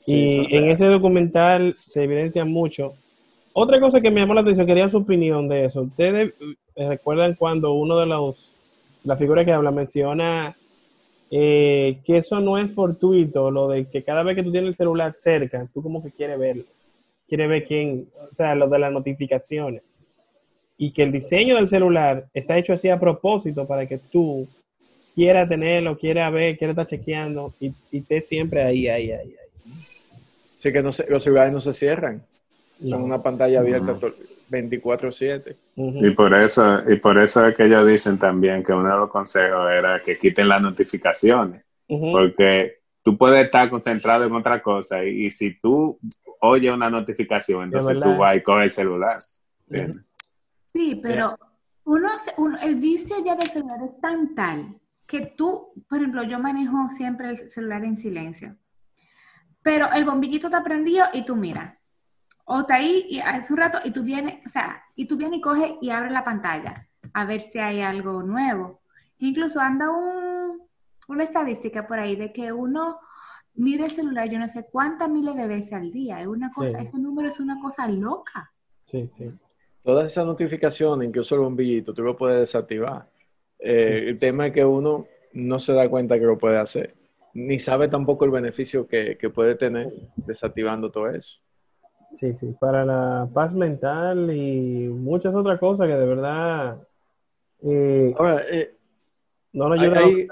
y 0.06 0.56
en 0.56 0.70
ese 0.70 0.86
documental 0.86 1.76
se 1.86 2.04
evidencia 2.04 2.46
mucho. 2.46 2.94
Otra 3.60 3.80
cosa 3.80 4.02
que 4.02 4.12
me 4.12 4.20
llamó 4.20 4.36
la 4.36 4.42
atención, 4.42 4.68
quería 4.68 4.88
su 4.92 4.98
opinión 4.98 5.48
de 5.48 5.66
eso. 5.66 5.82
Ustedes 5.82 6.32
recuerdan 6.76 7.34
cuando 7.34 7.74
uno 7.74 7.98
de 7.98 8.06
los, 8.06 8.36
la 9.04 9.18
figura 9.18 9.44
que 9.44 9.52
habla 9.52 9.72
menciona 9.72 10.56
eh, 11.32 11.98
que 12.06 12.18
eso 12.18 12.40
no 12.40 12.60
es 12.60 12.72
fortuito, 12.76 13.50
lo 13.50 13.68
de 13.68 13.86
que 13.86 14.04
cada 14.04 14.22
vez 14.22 14.36
que 14.36 14.44
tú 14.44 14.52
tienes 14.52 14.70
el 14.70 14.76
celular 14.76 15.16
cerca, 15.16 15.68
tú 15.74 15.82
como 15.82 16.04
que 16.04 16.12
quieres 16.12 16.38
verlo, 16.38 16.66
quieres 17.28 17.50
ver 17.50 17.66
quién, 17.66 18.08
o 18.32 18.36
sea, 18.36 18.54
lo 18.54 18.68
de 18.68 18.78
las 18.78 18.92
notificaciones. 18.92 19.82
Y 20.78 20.92
que 20.92 21.02
el 21.02 21.12
diseño 21.12 21.56
del 21.56 21.68
celular 21.68 22.28
está 22.36 22.60
hecho 22.60 22.74
así 22.74 22.90
a 22.90 23.00
propósito 23.00 23.66
para 23.66 23.88
que 23.88 23.98
tú 23.98 24.48
quieras 25.16 25.50
tenerlo, 25.50 25.98
quieras 25.98 26.32
ver, 26.32 26.60
quieras 26.60 26.78
estar 26.78 26.86
chequeando 26.86 27.56
y, 27.60 27.74
y 27.92 27.98
estés 27.98 28.28
siempre 28.28 28.62
ahí, 28.62 28.88
ahí, 28.88 29.10
ahí, 29.10 29.30
ahí. 29.30 29.74
Sí, 30.60 30.72
que 30.72 30.84
no 30.84 30.92
los 31.10 31.24
celulares 31.24 31.52
no 31.52 31.60
se 31.60 31.74
cierran. 31.74 32.22
Son 32.80 33.04
una 33.04 33.22
pantalla 33.22 33.60
abierta 33.60 33.98
24/7. 34.50 35.56
Y 35.76 36.12
por 36.12 36.34
eso 36.34 36.90
y 36.90 36.98
por 36.98 37.18
eso 37.18 37.48
es 37.48 37.56
que 37.56 37.66
ellos 37.66 37.88
dicen 37.88 38.18
también 38.18 38.64
que 38.64 38.74
uno 38.74 38.90
de 38.90 38.98
los 38.98 39.10
consejos 39.10 39.70
era 39.72 40.00
que 40.00 40.18
quiten 40.18 40.48
las 40.48 40.62
notificaciones, 40.62 41.64
porque 41.88 42.80
tú 43.04 43.18
puedes 43.18 43.46
estar 43.46 43.70
concentrado 43.70 44.26
en 44.26 44.34
otra 44.34 44.62
cosa 44.62 45.04
y, 45.04 45.32
si 45.32 45.60
tú 45.60 46.00
oyes 46.42 46.74
una 46.74 46.90
notificación, 46.90 47.64
entonces 47.64 48.00
tú 48.00 48.18
vas 48.18 48.36
y 48.36 48.44
coges 48.44 48.66
el 48.66 48.72
celular. 48.72 49.18
Sí, 50.74 51.00
pero 51.02 51.38
uno, 51.86 52.10
el 52.62 52.76
vicio 52.76 53.16
ya 53.24 53.36
de 53.36 53.46
celular 53.48 53.80
es 53.84 54.00
tan 54.02 54.36
tal 54.36 54.76
que 55.06 55.22
tú, 55.22 55.72
por 55.88 56.00
ejemplo, 56.00 56.24
yo 56.24 56.38
manejo 56.38 56.90
siempre 56.90 57.30
el 57.30 57.38
celular 57.50 57.86
en 57.86 57.98
silencio, 57.98 58.58
pero 59.64 59.92
el 59.94 60.04
bombillito 60.04 60.48
está 60.48 60.64
prendido 60.64 61.06
y 61.14 61.24
tú 61.24 61.36
miras. 61.36 61.77
O 62.50 62.62
está 62.62 62.76
ahí 62.76 63.06
y 63.10 63.20
hace 63.20 63.52
un 63.54 63.60
rato 63.60 63.80
y 63.84 63.92
tú 63.92 64.04
vienes, 64.04 64.36
o 64.46 64.50
sea, 64.50 64.82
y 64.96 65.06
tú 65.06 65.18
vienes 65.18 65.40
y 65.40 65.42
coges 65.42 65.72
y 65.82 65.90
abres 65.90 66.12
la 66.14 66.24
pantalla 66.24 66.88
a 67.14 67.26
ver 67.26 67.42
si 67.42 67.60
hay 67.60 67.82
algo 67.82 68.24
nuevo. 68.24 68.80
Incluso 69.20 69.60
anda 69.60 69.90
un, 69.90 70.62
una 71.10 71.24
estadística 71.24 71.86
por 71.88 72.00
ahí 72.00 72.16
de 72.16 72.32
que 72.32 72.54
uno 72.54 73.00
mira 73.56 73.86
el 73.86 73.92
celular 73.92 74.30
yo 74.30 74.40
no 74.40 74.48
sé 74.48 74.66
cuántas 74.72 75.10
miles 75.10 75.36
de 75.36 75.48
veces 75.48 75.74
al 75.74 75.92
día. 75.92 76.22
Es 76.22 76.28
una 76.28 76.52
cosa, 76.54 76.80
Sí. 76.80 76.86
ese 76.86 77.00
número 77.00 77.28
es 77.30 77.40
una 77.40 77.60
cosa 77.60 77.88
loca. 77.88 78.52
Sí, 78.86 79.10
sí. 79.18 79.26
Todas 79.84 80.12
esas 80.12 80.26
notificaciones, 80.26 81.08
incluso 81.08 81.36
el 81.36 81.42
bombillito, 81.42 81.94
tú 81.94 82.02
lo 82.04 82.16
puedes 82.16 82.40
desactivar. 82.40 83.10
Eh, 83.60 84.06
el 84.08 84.20
tema 84.20 84.48
es 84.48 84.54
que 84.54 84.64
uno 84.64 85.06
no 85.34 85.60
se 85.60 85.74
da 85.74 85.90
cuenta 85.90 86.18
que 86.20 86.26
lo 86.26 86.38
puede 86.38 86.58
hacer, 86.60 86.96
ni 87.34 87.60
sabe 87.60 87.88
tampoco 87.88 88.24
el 88.26 88.32
beneficio 88.32 88.88
que, 88.88 89.18
que 89.18 89.30
puede 89.30 89.56
tener 89.56 89.92
desactivando 90.16 90.92
todo 90.92 91.10
eso. 91.10 91.42
Sí, 92.20 92.34
sí, 92.40 92.56
para 92.60 92.84
la 92.84 93.28
paz 93.34 93.54
mental 93.54 94.32
y 94.36 94.88
muchas 94.88 95.36
otras 95.36 95.60
cosas 95.60 95.88
que 95.88 95.94
de 95.94 96.06
verdad 96.06 96.78
eh, 97.64 98.14
Ahora, 98.18 98.42
eh, 98.50 98.74
no 99.54 99.70
nos 99.70 99.80
Hay- 99.80 99.86
ayudan 99.86 100.04
a 100.04 100.06
hay- 100.08 100.28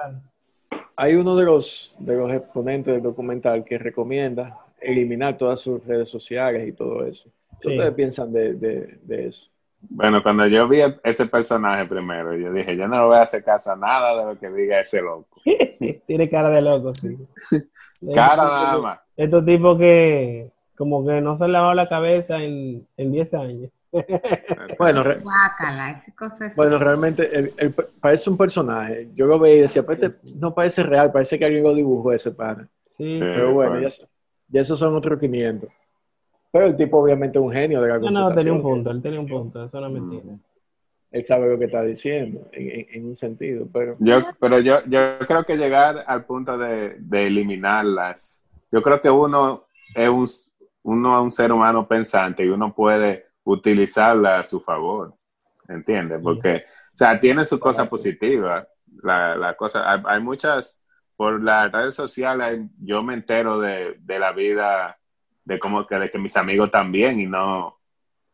hay 0.98 1.16
uno 1.16 1.36
de 1.36 1.46
los, 1.46 1.96
de 2.00 2.16
los 2.16 2.32
exponentes 2.32 2.94
del 2.94 3.04
documental 3.04 3.64
que 3.64 3.78
recomienda 3.78 4.58
eliminar 4.82 5.38
todas 5.38 5.60
sus 5.60 5.86
redes 5.86 6.10
sociales 6.10 6.68
y 6.68 6.72
todo 6.72 7.06
eso. 7.06 7.30
¿Qué 7.62 7.70
Sí. 7.70 7.76
ustedes 7.76 7.94
piensan 7.94 8.32
de, 8.34 8.54
de- 8.54 9.00
de 9.04 9.28
eso? 9.28 9.52
Bueno, 9.88 10.24
cuando 10.24 10.48
yo 10.48 10.68
vi 10.68 10.80
ese 11.04 11.28
personaje 11.28 11.86
primero, 11.88 12.36
yo 12.36 12.52
dije, 12.52 12.76
yo 12.76 12.88
no 12.88 13.00
le 13.02 13.06
voy 13.06 13.18
a 13.18 13.22
hacer 13.22 13.44
caso 13.44 13.72
a 13.72 13.76
nada 13.76 14.18
de 14.26 14.34
lo 14.34 14.40
que 14.40 14.50
diga 14.50 14.80
ese 14.80 15.02
loco. 15.02 15.40
Tiene 16.08 16.30
cara 16.30 16.50
de 16.50 16.62
loco, 16.62 16.94
sí. 16.96 17.16
Cara 18.16 18.44
nada 18.44 18.78
más. 18.80 19.00
Estos 19.16 19.46
tipos 19.46 19.78
que 19.78 20.52
como 20.78 21.06
que 21.06 21.22
no 21.22 21.38
se 21.38 21.44
han 21.46 21.52
lavado 21.52 21.74
la 21.74 21.88
cabeza 21.90 22.42
en, 22.44 22.86
en 22.98 23.12
10 23.12 23.34
años. 23.34 23.70
Bueno, 24.78 25.04
re- 25.04 25.20
Guácala, 25.20 26.02
qué 26.06 26.12
cosa 26.14 26.48
es. 26.48 26.56
bueno 26.58 26.78
realmente 26.78 27.34
él- 27.38 27.54
él 27.58 27.74
pa- 27.74 27.86
parece 28.02 28.30
un 28.30 28.36
personaje. 28.38 29.10
Yo 29.14 29.26
lo 29.26 29.40
veía 29.40 29.56
y 29.56 29.62
decía, 29.62 29.86
pues 29.86 30.02
este 30.04 30.18
no 30.38 30.54
parece 30.54 30.84
real, 30.84 31.12
parece 31.12 31.40
que 31.40 31.46
alguien 31.46 31.64
lo 31.64 31.74
dibujó 31.74 32.12
ese 32.12 32.32
pana. 32.32 32.68
Sí. 32.98 33.16
Sí. 33.16 33.20
Pero 33.22 33.54
bueno, 33.54 33.80
ya, 33.80 33.88
ya 34.50 34.62
esos 34.62 34.78
son 34.80 34.96
otros 34.96 35.18
500. 35.20 35.70
Pero 36.52 36.66
el 36.66 36.76
tipo 36.78 36.98
obviamente 37.02 37.38
es 37.40 37.44
un 37.46 37.52
genio 37.52 37.82
de 37.82 37.88
la 37.90 38.00
No, 38.00 38.12
no, 38.12 38.34
tenía 38.34 38.52
un 38.54 38.62
computación. 38.62 38.62
punto, 38.62 38.92
él 38.92 39.02
tenía 39.02 39.20
un 39.20 39.28
punto, 39.28 39.64
eso 39.66 39.80
no 39.82 39.88
es 39.88 39.94
mentira. 39.94 40.24
Él 41.12 41.24
sabe 41.24 41.50
lo 41.50 41.58
que 41.58 41.66
está 41.66 41.82
diciendo 41.84 42.48
en, 42.52 42.70
en- 42.72 42.88
en 42.92 43.06
un 43.06 43.16
sentido, 43.16 43.66
pero 43.72 43.96
Yo, 44.00 44.20
pero 44.42 44.60
yo, 44.60 44.80
yo 44.88 45.20
creo 45.26 45.46
que 45.46 45.56
llegar 45.56 46.04
al 46.06 46.26
punto 46.26 46.58
de, 46.58 46.96
de 47.00 47.28
eliminarlas, 47.28 48.44
yo 48.72 48.82
creo 48.82 49.02
que 49.02 49.10
uno 49.10 49.64
es 49.96 50.10
un, 50.10 50.28
uno 50.86 51.18
es 51.18 51.24
un 51.24 51.32
ser 51.32 51.52
humano 51.52 51.88
pensante 51.88 52.46
y 52.46 52.50
uno 52.50 52.74
puede 52.74 53.26
utilizarla 53.44 54.40
a 54.40 54.44
su 54.44 54.62
favor, 54.62 55.16
¿entiendes? 55.68 56.20
Porque, 56.22 56.64
o 56.94 56.98
sea, 56.98 57.20
tiene 57.20 57.44
sus 57.44 57.60
cosas 57.60 57.88
positivas. 57.88 58.68
La, 59.02 59.36
la 59.36 59.56
cosa, 59.56 59.92
hay, 59.92 60.00
hay 60.06 60.22
muchas, 60.22 60.80
por 61.16 61.42
las 61.42 61.72
redes 61.72 61.96
sociales, 61.96 62.60
yo 62.84 63.02
me 63.02 63.16
entero 63.16 63.60
de, 63.60 63.96
de 64.00 64.20
la 64.20 64.32
vida, 64.32 64.96
de 65.44 65.58
cómo 65.58 65.86
que, 65.88 65.96
de 65.96 66.12
que 66.12 66.20
mis 66.20 66.38
amigos 66.38 66.70
también 66.70 67.20
y 67.20 67.26
no, 67.26 67.80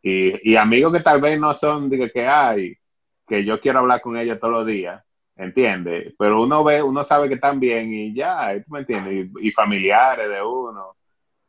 y, 0.02 0.52
y 0.52 0.58
amigos 0.58 0.92
que 0.92 1.00
tal 1.00 1.22
vez 1.22 1.40
no 1.40 1.54
son, 1.54 1.90
de 1.90 1.98
que, 1.98 2.12
que 2.12 2.28
hay, 2.28 2.78
que 3.26 3.46
yo 3.46 3.62
quiero 3.62 3.80
hablar 3.80 4.02
con 4.02 4.18
ellos 4.18 4.40
todos 4.42 4.54
los 4.54 4.66
días, 4.66 5.02
¿entiendes? 5.38 6.14
Pero 6.20 6.42
uno 6.44 6.66
ve, 6.66 6.84
uno 6.84 7.02
sabe 7.06 7.30
que 7.30 7.36
están 7.36 7.62
bien 7.62 7.94
y 7.94 8.14
ya, 8.14 8.54
¿tú 8.62 8.74
me 8.74 8.80
entiendes? 8.80 9.30
Y, 9.40 9.48
y 9.48 9.52
familiares 9.52 10.30
de 10.30 10.42
uno, 10.44 10.98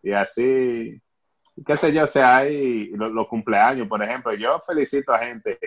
y 0.03 0.13
así, 0.13 1.01
qué 1.65 1.77
sé 1.77 1.93
yo, 1.93 2.05
o 2.05 2.07
sea, 2.07 2.39
hay 2.39 2.89
lo- 2.89 3.09
los, 3.09 3.27
cumpleaños, 3.29 3.89
por 3.89 4.03
ejemplo, 4.03 4.35
yo 4.35 4.61
felicito 4.67 5.13
a 5.13 5.19
gente 5.19 5.59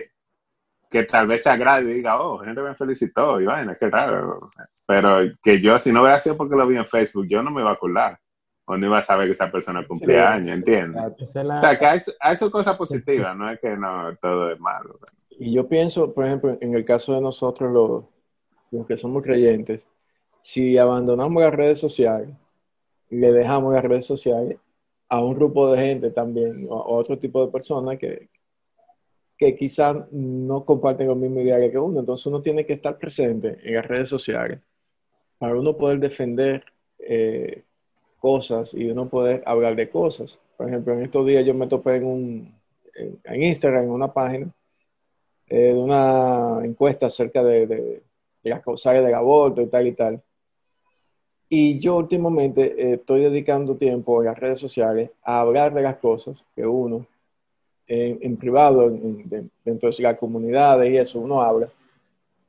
que 0.88 1.02
tal 1.04 1.26
vez 1.26 1.42
se 1.42 1.50
agrade 1.50 1.90
y 1.90 1.94
diga, 1.94 2.20
oh, 2.20 2.38
gente 2.38 2.62
me 2.62 2.74
felicitó, 2.74 3.40
y 3.40 3.44
bueno, 3.46 3.74
qué 3.78 3.90
raro, 3.90 4.38
pero 4.86 5.18
que 5.42 5.60
yo, 5.60 5.78
si 5.78 5.92
no 5.92 6.02
hubiera 6.02 6.18
sido 6.18 6.36
porque 6.36 6.54
lo 6.54 6.66
vi 6.66 6.76
en 6.76 6.86
Facebook, 6.86 7.26
yo 7.28 7.42
no 7.42 7.50
me 7.50 7.62
iba 7.62 7.70
a 7.70 7.74
acordar, 7.74 8.18
o 8.66 8.76
no 8.76 8.86
iba 8.86 8.98
a 8.98 9.02
saber 9.02 9.26
que 9.26 9.32
esa 9.32 9.50
persona 9.50 9.86
cumplía 9.86 10.32
años, 10.32 10.60
O 10.60 11.60
sea, 11.60 11.78
que 11.78 11.86
hay, 11.86 11.98
hay 12.20 12.36
sus 12.36 12.50
cosas 12.50 12.76
positivas, 12.76 13.36
no 13.36 13.50
es 13.50 13.60
que 13.60 13.76
no 13.76 14.14
todo 14.20 14.52
es 14.52 14.60
malo. 14.60 14.98
Y 15.38 15.54
yo 15.54 15.68
pienso, 15.68 16.12
por 16.14 16.24
ejemplo, 16.24 16.56
en 16.60 16.74
el 16.74 16.84
caso 16.84 17.14
de 17.14 17.20
nosotros, 17.20 17.72
los, 17.72 18.04
los 18.70 18.86
que 18.86 18.96
somos 18.96 19.22
creyentes, 19.22 19.86
si 20.42 20.78
abandonamos 20.78 21.42
las 21.42 21.54
redes 21.54 21.78
sociales, 21.78 22.30
le 23.10 23.32
dejamos 23.32 23.74
las 23.74 23.84
redes 23.84 24.06
sociales 24.06 24.58
a 25.08 25.22
un 25.22 25.34
grupo 25.34 25.72
de 25.72 25.80
gente 25.80 26.10
también, 26.10 26.66
o 26.68 26.78
a 26.78 26.88
otro 26.88 27.18
tipo 27.18 27.44
de 27.44 27.52
personas 27.52 27.98
que, 27.98 28.28
que 29.38 29.54
quizás 29.56 29.96
no 30.10 30.64
comparten 30.64 31.08
los 31.08 31.16
mismos 31.16 31.44
ideales 31.44 31.70
que 31.70 31.78
uno. 31.78 32.00
Entonces 32.00 32.26
uno 32.26 32.42
tiene 32.42 32.64
que 32.66 32.74
estar 32.74 32.98
presente 32.98 33.58
en 33.62 33.74
las 33.74 33.86
redes 33.86 34.08
sociales 34.08 34.60
para 35.38 35.56
uno 35.56 35.76
poder 35.76 36.00
defender 36.00 36.64
eh, 36.98 37.62
cosas 38.18 38.72
y 38.74 38.88
uno 38.90 39.08
poder 39.08 39.42
hablar 39.46 39.76
de 39.76 39.88
cosas. 39.90 40.40
Por 40.56 40.68
ejemplo, 40.68 40.94
en 40.94 41.02
estos 41.02 41.26
días 41.26 41.44
yo 41.44 41.54
me 41.54 41.66
topé 41.66 41.96
en, 41.96 42.04
un, 42.04 42.54
en, 43.24 43.42
Instagram, 43.42 43.84
en 43.84 43.90
una 43.90 44.12
página, 44.12 44.50
eh, 45.48 45.72
de 45.72 45.74
una 45.74 46.64
encuesta 46.64 47.06
acerca 47.06 47.44
de, 47.44 47.66
de, 47.66 48.02
de 48.42 48.50
las 48.50 48.62
causales 48.62 49.04
del 49.04 49.14
aborto 49.14 49.60
y 49.60 49.66
tal 49.66 49.86
y 49.86 49.92
tal. 49.92 50.22
Y 51.48 51.78
yo 51.78 51.96
últimamente 51.96 52.62
eh, 52.76 52.94
estoy 52.94 53.22
dedicando 53.22 53.76
tiempo 53.76 54.20
en 54.20 54.26
las 54.26 54.38
redes 54.38 54.58
sociales 54.58 55.10
a 55.22 55.40
hablar 55.40 55.72
de 55.72 55.82
las 55.82 55.96
cosas 55.96 56.46
que 56.56 56.66
uno, 56.66 57.06
en, 57.88 58.36
privado, 58.36 58.88
en- 58.88 59.28
de- 59.28 59.48
dentro 59.64 59.88
de 59.90 60.02
las 60.02 60.18
comunidades 60.18 60.90
y 60.92 60.96
eso, 60.96 61.20
uno 61.20 61.40
habla, 61.40 61.68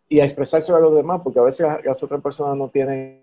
y 0.09 0.19
a 0.19 0.23
expresarse 0.23 0.71
a 0.71 0.79
los 0.79 0.95
demás, 0.95 1.21
porque 1.23 1.39
a 1.39 1.43
veces 1.43 1.67
las, 1.67 1.85
las 1.85 2.01
otras 2.01 2.21
personas 2.21 2.57
no 2.57 2.69
tienen... 2.69 3.21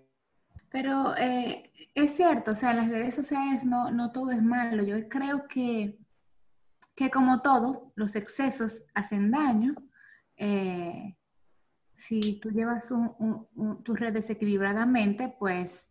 Pero 0.71 1.13
eh, 1.17 1.63
es 1.93 2.15
cierto, 2.15 2.51
o 2.51 2.55
sea, 2.55 2.71
en 2.71 2.77
las 2.77 2.89
redes 2.89 3.15
sociales 3.15 3.65
no, 3.65 3.91
no 3.91 4.11
todo 4.11 4.31
es 4.31 4.41
malo. 4.41 4.83
Yo 4.83 5.09
creo 5.09 5.45
que, 5.47 5.97
que 6.95 7.09
como 7.09 7.41
todo, 7.41 7.91
los 7.95 8.15
excesos 8.15 8.83
hacen 8.93 9.31
daño. 9.31 9.75
Eh, 10.37 11.15
si 11.95 12.39
tú 12.39 12.49
llevas 12.51 12.91
un, 12.91 13.13
un- 13.19 13.47
un- 13.55 13.83
tu 13.83 13.95
pues 15.39 15.89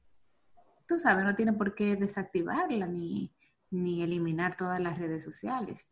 tú 0.87 0.99
sabes, 0.99 1.25
no 1.25 1.35
tiene 1.35 1.53
por 1.53 1.75
qué 1.75 1.97
desactivarla 1.97 2.87
ni, 2.87 3.35
ni 3.71 4.03
eliminar 4.03 4.57
todas 4.57 4.81
las 4.81 4.99
redes 4.99 5.25
sociales. 5.25 5.91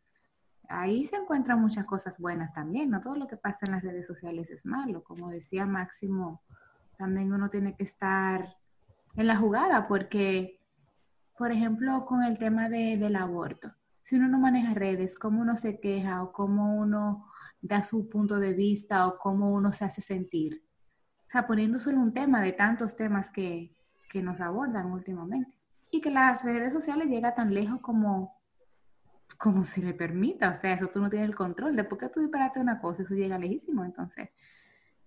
Ahí 0.68 1.04
se 1.04 1.16
encuentran 1.16 1.60
muchas 1.60 1.86
cosas 1.86 2.18
buenas 2.18 2.52
también, 2.52 2.90
no 2.90 3.00
todo 3.00 3.16
lo 3.16 3.26
que 3.26 3.36
pasa 3.36 3.58
en 3.66 3.72
las 3.74 3.82
redes 3.82 4.06
sociales 4.06 4.50
es 4.50 4.64
malo. 4.64 5.02
Como 5.02 5.30
decía 5.30 5.66
Máximo, 5.66 6.42
también 6.96 7.32
uno 7.32 7.50
tiene 7.50 7.74
que 7.74 7.84
estar 7.84 8.56
en 9.16 9.26
la 9.26 9.36
jugada, 9.36 9.88
porque, 9.88 10.60
por 11.36 11.52
ejemplo, 11.52 12.04
con 12.06 12.22
el 12.22 12.38
tema 12.38 12.68
de- 12.68 12.96
del 12.96 13.16
aborto, 13.16 13.72
si 14.02 14.16
uno 14.16 14.28
no 14.28 14.38
maneja 14.38 14.74
redes, 14.74 15.18
cómo 15.18 15.40
uno 15.42 15.56
se 15.56 15.78
queja 15.80 16.22
o 16.22 16.32
cómo 16.32 16.76
uno 16.76 17.26
da 17.62 17.82
su 17.82 18.08
punto 18.08 18.38
de 18.38 18.52
vista 18.52 19.06
o 19.06 19.16
cómo 19.18 19.52
uno 19.52 19.72
se 19.72 19.84
hace 19.84 20.02
sentir. 20.02 20.62
O 21.26 21.30
sea, 21.30 21.46
poniendo 21.46 21.78
solo 21.78 21.98
un 21.98 22.12
tema 22.12 22.42
de 22.42 22.52
tantos 22.52 22.96
temas 22.96 23.30
que, 23.30 23.72
que 24.10 24.22
nos 24.22 24.40
abordan 24.40 24.92
últimamente. 24.92 25.56
Y 25.90 26.00
que 26.00 26.10
las 26.10 26.42
redes 26.42 26.72
sociales 26.72 27.08
llegan 27.08 27.34
tan 27.34 27.54
lejos 27.54 27.80
como, 27.80 28.36
como 29.38 29.64
se 29.64 29.80
le 29.80 29.94
permita. 29.94 30.50
O 30.50 30.54
sea, 30.54 30.74
eso 30.74 30.88
tú 30.88 31.00
no 31.00 31.08
tienes 31.08 31.28
el 31.28 31.34
control. 31.34 31.76
Después 31.76 32.00
que 32.00 32.08
tú 32.08 32.20
disparaste 32.20 32.60
una 32.60 32.80
cosa, 32.80 33.02
eso 33.02 33.14
llega 33.14 33.38
lejísimo. 33.38 33.84
Entonces, 33.84 34.28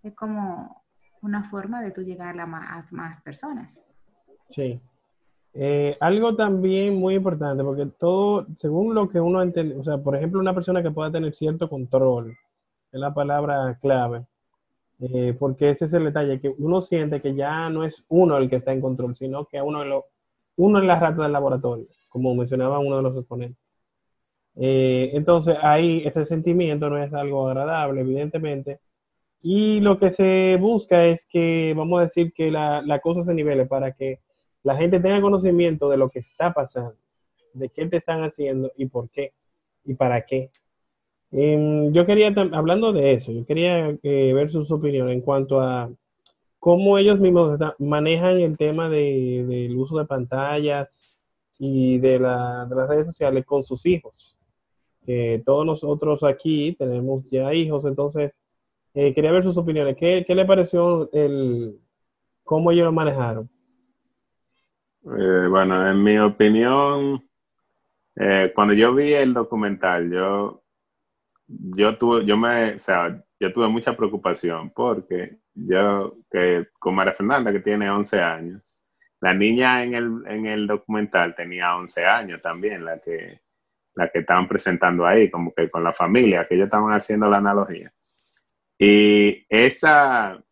es 0.01 0.15
como 0.15 0.83
una 1.21 1.43
forma 1.43 1.81
de 1.81 1.91
tú 1.91 2.01
llegar 2.01 2.39
a 2.39 2.45
más, 2.45 2.91
más 2.93 3.21
personas. 3.21 3.79
Sí. 4.49 4.79
Eh, 5.53 5.95
algo 6.01 6.35
también 6.35 6.95
muy 6.95 7.15
importante, 7.15 7.63
porque 7.63 7.85
todo, 7.97 8.45
según 8.57 8.93
lo 8.93 9.09
que 9.09 9.19
uno 9.21 9.41
entiende, 9.41 9.77
o 9.77 9.83
sea, 9.83 9.97
por 9.97 10.15
ejemplo, 10.15 10.39
una 10.39 10.53
persona 10.53 10.83
que 10.83 10.91
pueda 10.91 11.11
tener 11.11 11.33
cierto 11.33 11.69
control, 11.69 12.35
es 12.95 13.01
la 13.01 13.13
palabra 13.13 13.77
clave, 13.81 14.25
eh, 15.01 15.35
porque 15.37 15.71
ese 15.71 15.85
es 15.85 15.93
el 15.93 16.05
detalle, 16.05 16.39
que 16.39 16.49
uno 16.57 16.81
siente 16.81 17.21
que 17.21 17.35
ya 17.35 17.69
no 17.69 17.83
es 17.83 18.03
uno 18.07 18.37
el 18.37 18.49
que 18.49 18.57
está 18.57 18.71
en 18.71 18.81
control, 18.81 19.15
sino 19.17 19.45
que 19.45 19.61
uno, 19.61 19.83
lo, 19.83 20.05
uno 20.55 20.79
es 20.79 20.85
la 20.85 20.99
rata 20.99 21.23
del 21.23 21.33
laboratorio, 21.33 21.85
como 22.09 22.33
mencionaba 22.35 22.79
uno 22.79 22.97
de 22.97 23.03
los 23.03 23.17
exponentes. 23.17 23.61
Eh, 24.55 25.11
entonces, 25.13 25.57
ahí 25.61 26.03
ese 26.05 26.25
sentimiento 26.25 26.89
no 26.89 26.97
es 27.03 27.13
algo 27.13 27.49
agradable, 27.49 28.01
evidentemente, 28.01 28.79
y 29.41 29.81
lo 29.81 29.99
que 29.99 30.11
se 30.11 30.57
busca 30.59 31.05
es 31.05 31.25
que, 31.25 31.73
vamos 31.75 31.99
a 31.99 32.03
decir, 32.05 32.33
que 32.33 32.49
la, 32.51 32.81
la 32.81 32.99
cosa 32.99 33.25
se 33.25 33.33
nivele 33.33 33.65
para 33.65 33.91
que 33.91 34.21
la 34.63 34.77
gente 34.77 34.99
tenga 35.01 35.21
conocimiento 35.21 35.89
de 35.89 35.97
lo 35.97 36.09
que 36.09 36.19
está 36.19 36.53
pasando, 36.53 36.95
de 37.53 37.69
qué 37.69 37.87
te 37.87 37.97
están 37.97 38.23
haciendo 38.23 38.71
y 38.77 38.87
por 38.87 39.09
qué 39.09 39.33
y 39.83 39.95
para 39.95 40.25
qué. 40.25 40.49
Em, 41.37 41.91
yo 41.93 42.05
quería, 42.05 42.33
hablando 42.53 42.93
de 42.93 43.13
eso, 43.13 43.31
yo 43.31 43.45
quería 43.45 43.89
eh, 44.03 44.33
ver 44.33 44.51
sus 44.51 44.71
opiniones 44.71 45.15
en 45.15 45.21
cuanto 45.21 45.59
a 45.61 45.91
cómo 46.59 46.97
ellos 46.97 47.19
mismos 47.19 47.59
manejan 47.79 48.39
el 48.39 48.57
tema 48.57 48.89
de, 48.89 49.45
del 49.47 49.77
uso 49.77 49.97
de 49.99 50.05
pantallas 50.05 51.17
y 51.59 51.99
de, 51.99 52.19
la- 52.19 52.65
de 52.69 52.75
las 52.75 52.89
redes 52.89 53.07
sociales 53.07 53.45
con 53.45 53.63
sus 53.65 53.85
hijos. 53.85 54.37
Que 55.05 55.43
todos 55.45 55.65
nosotros 55.65 56.23
aquí 56.23 56.73
tenemos 56.79 57.25
ya 57.31 57.53
hijos, 57.53 57.85
entonces 57.85 58.33
eh, 58.95 59.13
quería 59.13 59.31
ver 59.31 59.43
sus 59.43 59.57
opiniones. 59.57 59.97
¿Qué, 59.97 60.25
qué 60.27 60.35
le 60.35 60.45
pareció 60.45 61.11
el 61.13 61.79
cómo 62.43 62.71
ellos 62.71 62.85
lo 62.85 62.93
manejaron? 62.93 63.49
Eh, 65.05 65.47
bueno, 65.49 65.89
en 65.89 66.03
mi 66.03 66.17
opinión, 66.17 67.23
eh, 68.15 68.51
cuando 68.55 68.73
yo 68.73 68.93
vi 68.95 69.13
el 69.13 69.33
documental, 69.33 70.11
yo, 70.11 70.63
yo 71.47 71.97
tuve, 71.97 72.25
yo 72.25 72.37
me, 72.37 72.73
o 72.73 72.79
sea, 72.79 73.23
yo 73.39 73.53
tuve 73.53 73.67
mucha 73.67 73.95
preocupación 73.95 74.71
porque 74.71 75.37
yo, 75.53 76.17
que 76.31 76.67
con 76.79 76.95
María 76.95 77.13
Fernanda, 77.13 77.51
que 77.51 77.59
tiene 77.59 77.89
11 77.89 78.21
años, 78.21 78.81
la 79.21 79.33
niña 79.33 79.83
en 79.83 79.95
el, 79.95 80.11
en 80.27 80.45
el 80.45 80.67
documental 80.67 81.35
tenía 81.35 81.75
11 81.75 82.05
años 82.05 82.41
también, 82.41 82.83
la 82.85 82.99
que, 82.99 83.41
la 83.95 84.09
que 84.09 84.19
estaban 84.19 84.47
presentando 84.47 85.05
ahí, 85.05 85.29
como 85.29 85.53
que 85.53 85.69
con 85.69 85.83
la 85.83 85.91
familia, 85.91 86.47
que 86.47 86.55
ellos 86.55 86.65
estaban 86.65 86.93
haciendo 86.93 87.27
la 87.29 87.37
analogía. 87.37 87.91
Y 88.77 89.45
esa, 89.49 90.43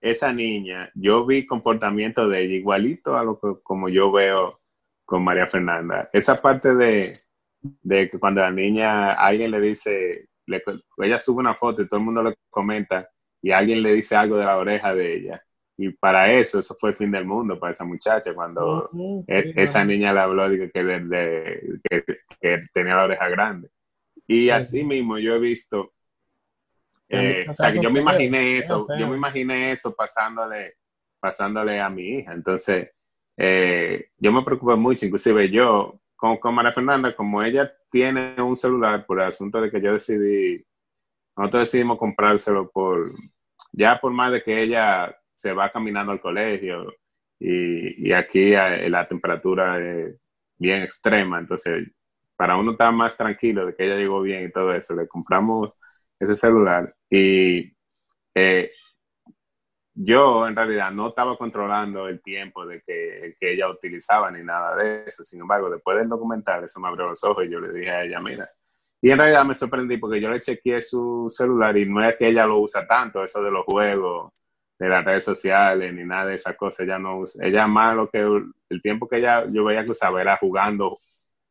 esa 0.00 0.32
niña, 0.32 0.90
yo 0.94 1.24
vi 1.24 1.46
comportamiento 1.46 2.28
de 2.28 2.42
ella 2.42 2.54
igualito 2.54 3.16
a 3.16 3.24
lo 3.24 3.40
que 3.40 3.62
como 3.62 3.88
yo 3.88 4.12
veo 4.12 4.60
con 5.04 5.24
María 5.24 5.46
Fernanda. 5.46 6.10
Esa 6.12 6.36
parte 6.36 6.74
de, 6.74 7.12
de 7.82 8.10
que 8.10 8.18
cuando 8.18 8.40
la 8.42 8.50
niña, 8.50 9.14
alguien 9.14 9.50
le 9.50 9.60
dice, 9.60 10.28
le- 10.46 10.62
ella 10.98 11.18
sube 11.18 11.40
una 11.40 11.54
foto 11.54 11.82
y 11.82 11.88
todo 11.88 12.00
el 12.00 12.06
mundo 12.06 12.22
le 12.22 12.34
comenta 12.50 13.08
y 13.42 13.50
alguien 13.52 13.82
le 13.82 13.94
dice 13.94 14.16
algo 14.16 14.36
de 14.36 14.44
la 14.44 14.58
oreja 14.58 14.94
de 14.94 15.16
ella. 15.16 15.42
Y 15.76 15.90
para 15.90 16.32
eso, 16.32 16.60
eso 16.60 16.74
fue 16.78 16.90
el 16.90 16.96
fin 16.96 17.10
del 17.10 17.24
mundo 17.26 17.58
para 17.58 17.72
esa 17.72 17.84
muchacha, 17.84 18.34
cuando 18.34 18.90
Ujú, 18.92 19.24
e- 19.26 19.52
esa 19.56 19.84
niña 19.84 20.12
le 20.12 20.20
habló 20.20 20.48
de 20.48 20.70
que, 20.70 20.84
de- 20.84 21.00
de- 21.00 21.80
que, 21.90 22.04
que 22.40 22.62
tenía 22.72 22.96
la 22.96 23.04
oreja 23.04 23.28
grande. 23.28 23.68
Y 24.28 24.50
así 24.50 24.84
mismo 24.84 25.18
yo 25.18 25.34
he 25.36 25.40
visto, 25.40 25.92
eh, 27.08 27.46
o 27.50 27.54
sea, 27.54 27.72
que 27.72 27.80
yo 27.80 27.90
me 27.90 28.00
imaginé 28.00 28.58
eso, 28.58 28.90
yo 28.94 29.06
me 29.08 29.16
imaginé 29.16 29.72
eso 29.72 29.94
pasándole, 29.94 30.74
pasándole 31.20 31.80
a 31.80 31.88
mi 31.90 32.02
hija. 32.18 32.32
Entonces, 32.32 32.90
eh, 33.36 34.06
yo 34.18 34.32
me 34.32 34.42
preocupé 34.42 34.74
mucho, 34.76 35.06
inclusive 35.06 35.48
yo, 35.48 36.00
con, 36.40 36.54
María 36.54 36.72
Fernanda, 36.72 37.14
como 37.14 37.42
ella 37.42 37.72
tiene 37.90 38.40
un 38.42 38.56
celular 38.56 39.04
por 39.06 39.20
el 39.20 39.28
asunto 39.28 39.60
de 39.60 39.70
que 39.70 39.80
yo 39.80 39.92
decidí, 39.92 40.64
nosotros 41.36 41.62
decidimos 41.62 41.98
comprárselo 41.98 42.70
por, 42.70 43.10
ya 43.72 44.00
por 44.00 44.12
más 44.12 44.32
de 44.32 44.42
que 44.42 44.62
ella 44.62 45.14
se 45.34 45.52
va 45.52 45.70
caminando 45.70 46.12
al 46.12 46.20
colegio 46.20 46.94
y, 47.38 48.08
y 48.08 48.12
aquí 48.12 48.54
eh, 48.54 48.88
la 48.88 49.06
temperatura 49.06 49.78
es 49.80 50.16
bien 50.58 50.82
extrema, 50.82 51.38
entonces 51.38 51.88
para 52.36 52.56
uno 52.56 52.72
estar 52.72 52.92
más 52.92 53.16
tranquilo 53.16 53.66
de 53.66 53.74
que 53.74 53.84
ella 53.84 53.96
llegó 53.96 54.22
bien 54.22 54.44
y 54.44 54.52
todo 54.52 54.74
eso, 54.74 54.94
le 54.96 55.06
compramos 55.08 55.72
ese 56.18 56.34
celular 56.34 56.94
y 57.10 57.72
eh, 58.34 58.70
yo 59.94 60.46
en 60.48 60.56
realidad 60.56 60.90
no 60.90 61.08
estaba 61.08 61.36
controlando 61.36 62.08
el 62.08 62.20
tiempo 62.20 62.66
de 62.66 62.82
que, 62.82 63.36
que 63.38 63.52
ella 63.52 63.68
utilizaba 63.68 64.30
ni 64.30 64.42
nada 64.42 64.76
de 64.76 65.04
eso, 65.06 65.24
sin 65.24 65.40
embargo 65.40 65.70
después 65.70 65.96
del 65.96 66.08
documental 66.08 66.64
eso 66.64 66.80
me 66.80 66.88
abrió 66.88 67.06
los 67.06 67.22
ojos 67.24 67.44
y 67.44 67.50
yo 67.50 67.60
le 67.60 67.72
dije 67.72 67.90
a 67.90 68.04
ella, 68.04 68.20
mira, 68.20 68.50
y 69.04 69.10
en 69.10 69.18
realidad 69.18 69.44
me 69.44 69.54
sorprendí 69.54 69.98
porque 69.98 70.18
yo 70.18 70.30
le 70.30 70.40
chequeé 70.40 70.80
su 70.80 71.26
celular 71.28 71.76
y 71.76 71.84
no 71.84 72.02
es 72.02 72.16
que 72.16 72.26
ella 72.26 72.46
lo 72.46 72.58
usa 72.58 72.86
tanto, 72.86 73.22
eso 73.22 73.42
de 73.42 73.50
los 73.50 73.66
juegos, 73.66 74.32
de 74.78 74.88
las 74.88 75.04
redes 75.04 75.24
sociales, 75.24 75.92
ni 75.92 76.04
nada 76.04 76.26
de 76.26 76.36
esas 76.36 76.56
cosas. 76.56 76.80
Ella 76.80 76.98
no 76.98 77.18
usa, 77.18 77.46
ella 77.46 77.66
más 77.66 77.94
lo 77.94 78.08
que 78.08 78.20
el 78.20 78.82
tiempo 78.82 79.06
que 79.06 79.18
ella 79.18 79.44
yo 79.52 79.62
veía 79.62 79.84
que 79.84 79.92
usaba 79.92 80.22
era 80.22 80.38
jugando 80.38 80.96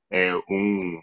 eh, 0.09 0.33
un 0.47 0.99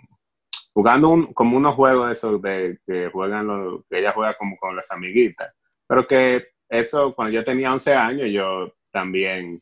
jugando 0.72 1.08
un, 1.10 1.32
como 1.32 1.56
unos 1.56 1.74
juegos 1.76 2.06
de 2.06 2.12
esos 2.12 2.42
de 2.42 2.78
que 2.84 3.10
juegan 3.10 3.46
los, 3.46 3.84
que 3.88 4.00
ella 4.00 4.10
juega 4.12 4.32
como 4.34 4.56
con 4.56 4.74
las 4.74 4.90
amiguitas. 4.90 5.54
Pero 5.86 6.06
que 6.06 6.48
eso 6.70 7.14
cuando 7.14 7.34
yo 7.34 7.44
tenía 7.44 7.72
11 7.72 7.94
años 7.94 8.28
yo 8.30 8.72
también 8.90 9.60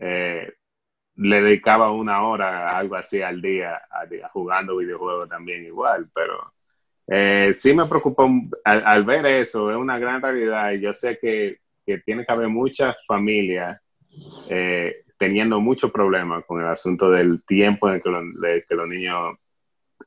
eh, 0.00 0.52
le 1.16 1.42
dedicaba 1.42 1.92
una 1.92 2.22
hora, 2.22 2.68
algo 2.68 2.96
así 2.96 3.20
al 3.20 3.42
día, 3.42 3.74
a, 3.90 4.28
jugando 4.32 4.76
videojuegos 4.76 5.28
también 5.28 5.64
igual, 5.64 6.08
pero 6.14 6.52
eh, 7.06 7.52
sí 7.54 7.74
me 7.74 7.86
preocupó 7.86 8.30
al, 8.64 8.86
al, 8.86 9.04
ver 9.04 9.26
eso, 9.26 9.70
es 9.70 9.76
una 9.76 9.98
gran 9.98 10.22
realidad 10.22 10.72
y 10.72 10.80
yo 10.80 10.94
sé 10.94 11.18
que, 11.18 11.58
que 11.84 11.98
tiene 11.98 12.24
que 12.24 12.32
haber 12.32 12.48
muchas 12.48 12.94
familias 13.06 13.80
eh, 14.48 15.04
teniendo 15.18 15.60
muchos 15.60 15.92
problemas 15.92 16.44
con 16.44 16.60
el 16.60 16.68
asunto 16.68 17.10
del 17.10 17.42
tiempo 17.44 17.88
en 17.88 17.96
el 17.96 18.64
que 18.66 18.74
los 18.74 18.88
niños 18.88 19.36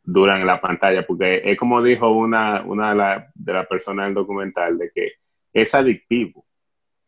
duran 0.03 0.41
en 0.41 0.47
la 0.47 0.61
pantalla, 0.61 1.05
porque 1.05 1.41
es 1.43 1.57
como 1.57 1.81
dijo 1.81 2.09
una, 2.09 2.63
una 2.63 2.91
de 2.91 2.95
las 2.95 3.33
de 3.35 3.53
la 3.53 3.65
personas 3.65 4.05
del 4.05 4.15
documental, 4.15 4.77
de 4.77 4.91
que 4.93 5.11
es 5.53 5.73
adictivo. 5.75 6.45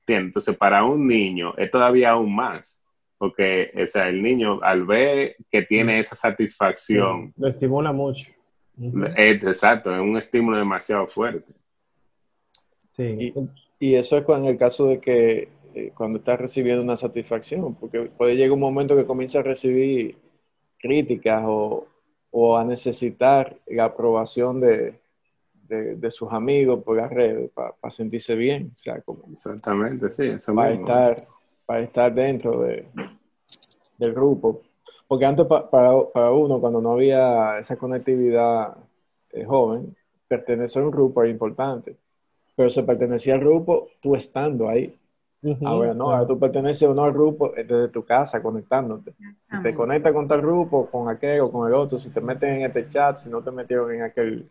¿entiendes? 0.01 0.27
Entonces, 0.27 0.57
para 0.57 0.83
un 0.83 1.07
niño 1.07 1.53
es 1.57 1.71
todavía 1.71 2.11
aún 2.11 2.35
más 2.35 2.83
porque 3.23 3.71
o 3.81 3.85
sea, 3.85 4.09
el 4.09 4.21
niño 4.21 4.59
al 4.61 4.85
ver 4.85 5.37
que 5.49 5.61
tiene 5.61 5.97
esa 5.97 6.13
satisfacción, 6.13 7.27
sí, 7.27 7.41
lo 7.41 7.47
estimula 7.47 7.93
mucho. 7.93 8.29
Uh 8.75 8.91
-huh. 8.91 9.13
es, 9.15 9.41
exacto, 9.41 9.95
es 9.95 10.01
un 10.01 10.17
estímulo 10.17 10.57
demasiado 10.57 11.07
fuerte. 11.07 11.53
Sí. 12.97 13.03
Y, 13.03 13.33
y, 13.79 13.95
eso 13.95 14.17
es 14.17 14.27
en 14.27 14.43
el 14.43 14.57
caso 14.57 14.87
de 14.87 14.99
que 14.99 15.47
eh, 15.73 15.91
cuando 15.95 16.19
estás 16.19 16.37
recibiendo 16.37 16.83
una 16.83 16.97
satisfacción, 16.97 17.75
porque 17.75 18.01
puede 18.01 18.35
llegar 18.35 18.51
un 18.51 18.59
momento 18.59 18.93
que 18.97 19.05
comienza 19.05 19.39
a 19.39 19.43
recibir 19.43 20.17
críticas 20.77 21.43
o, 21.45 21.87
o 22.29 22.57
a 22.57 22.65
necesitar 22.65 23.55
la 23.67 23.85
aprobación 23.85 24.59
de, 24.59 24.99
de, 25.73 25.95
de, 25.95 26.11
sus 26.11 26.31
amigos 26.31 26.83
por 26.83 26.97
las 26.97 27.11
redes 27.11 27.49
para 27.51 27.71
pa 27.73 27.89
sentirse 27.89 28.35
bien, 28.35 28.71
o 28.75 28.79
sea, 28.79 29.01
como 29.01 29.23
exactamente, 29.31 30.09
sí, 30.09 30.27
eso 30.27 30.53
para 30.53 30.71
mismo. 30.71 30.87
estar 30.87 31.15
para 31.65 31.81
estar 31.81 32.13
dentro 32.13 32.61
de, 32.61 32.87
del 33.97 34.13
grupo. 34.13 34.61
Porque 35.07 35.25
antes 35.25 35.45
pa, 35.45 35.69
para, 35.69 35.91
para, 36.13 36.31
uno, 36.31 36.59
cuando 36.59 36.81
no 36.81 36.93
había 36.93 37.59
esa 37.59 37.75
conectividad 37.77 38.75
eh, 39.31 39.45
joven, 39.45 39.95
pertenecer 40.27 40.81
a 40.81 40.85
un 40.85 40.91
grupo 40.91 41.21
era 41.21 41.31
importante. 41.31 41.95
Pero 42.55 42.69
se 42.69 42.83
pertenecía 42.83 43.33
al 43.35 43.39
grupo 43.39 43.89
tú 44.01 44.15
estando 44.15 44.69
ahí. 44.69 44.97
Uh 45.41 45.49
-huh, 45.49 45.67
ahora 45.67 45.93
no, 45.93 46.11
ahora 46.11 46.25
tú 46.25 46.39
perteneces 46.39 46.83
o 46.83 46.93
no 46.93 47.03
al 47.03 47.11
grupo 47.11 47.51
desde 47.55 47.89
tu 47.89 48.05
casa 48.05 48.41
conectándote. 48.41 49.13
Si 49.41 49.61
te 49.61 49.73
conectas 49.73 50.13
con 50.13 50.27
tal 50.27 50.41
grupo, 50.41 50.85
con 50.89 51.09
aquel 51.09 51.41
o 51.41 51.51
con 51.51 51.67
el 51.67 51.73
otro, 51.73 51.97
si 51.97 52.09
te 52.09 52.21
meten 52.21 52.55
en 52.55 52.61
este 52.63 52.87
chat, 52.87 53.17
si 53.17 53.29
no 53.29 53.41
te 53.41 53.51
metieron 53.51 53.91
en 53.93 54.03
aquel, 54.03 54.49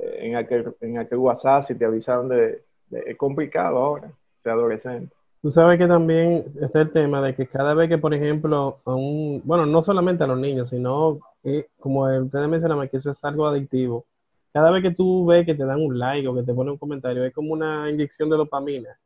en 0.00 0.36
aquel, 0.36 0.74
en 0.80 0.98
aquel 0.98 1.18
WhatsApp, 1.18 1.64
si 1.64 1.74
te 1.74 1.84
avisaron 1.84 2.28
de, 2.28 2.62
de 2.88 3.00
es 3.06 3.16
complicado 3.16 3.78
ahora 3.78 4.10
ser 4.36 4.52
adolescente. 4.52 5.14
Tú 5.40 5.52
sabes 5.52 5.78
que 5.78 5.86
también 5.86 6.46
está 6.60 6.80
el 6.80 6.90
tema 6.90 7.22
de 7.22 7.34
que 7.34 7.46
cada 7.46 7.72
vez 7.72 7.88
que, 7.88 7.98
por 7.98 8.12
ejemplo, 8.12 8.80
a 8.84 8.94
un, 8.94 9.40
bueno, 9.44 9.66
no 9.66 9.82
solamente 9.82 10.24
a 10.24 10.26
los 10.26 10.38
niños, 10.38 10.70
sino 10.70 11.20
que, 11.42 11.68
como 11.78 12.06
ustedes 12.06 12.48
mencionaban, 12.48 12.88
que 12.88 12.96
eso 12.96 13.12
es 13.12 13.24
algo 13.24 13.46
adictivo. 13.46 14.04
Cada 14.52 14.70
vez 14.72 14.82
que 14.82 14.90
tú 14.94 15.26
ves 15.26 15.46
que 15.46 15.54
te 15.54 15.64
dan 15.64 15.80
un 15.80 15.96
like 15.96 16.26
o 16.26 16.34
que 16.34 16.42
te 16.42 16.52
ponen 16.52 16.72
un 16.72 16.78
comentario, 16.78 17.24
es 17.24 17.32
como 17.32 17.52
una 17.52 17.88
inyección 17.88 18.28
de 18.30 18.36
dopamina. 18.36 18.98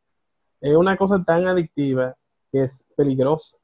Es 0.60 0.74
una 0.74 0.96
cosa 0.96 1.22
tan 1.22 1.46
adictiva 1.46 2.16
que 2.50 2.62
es 2.62 2.84
peligrosa. 2.96 3.56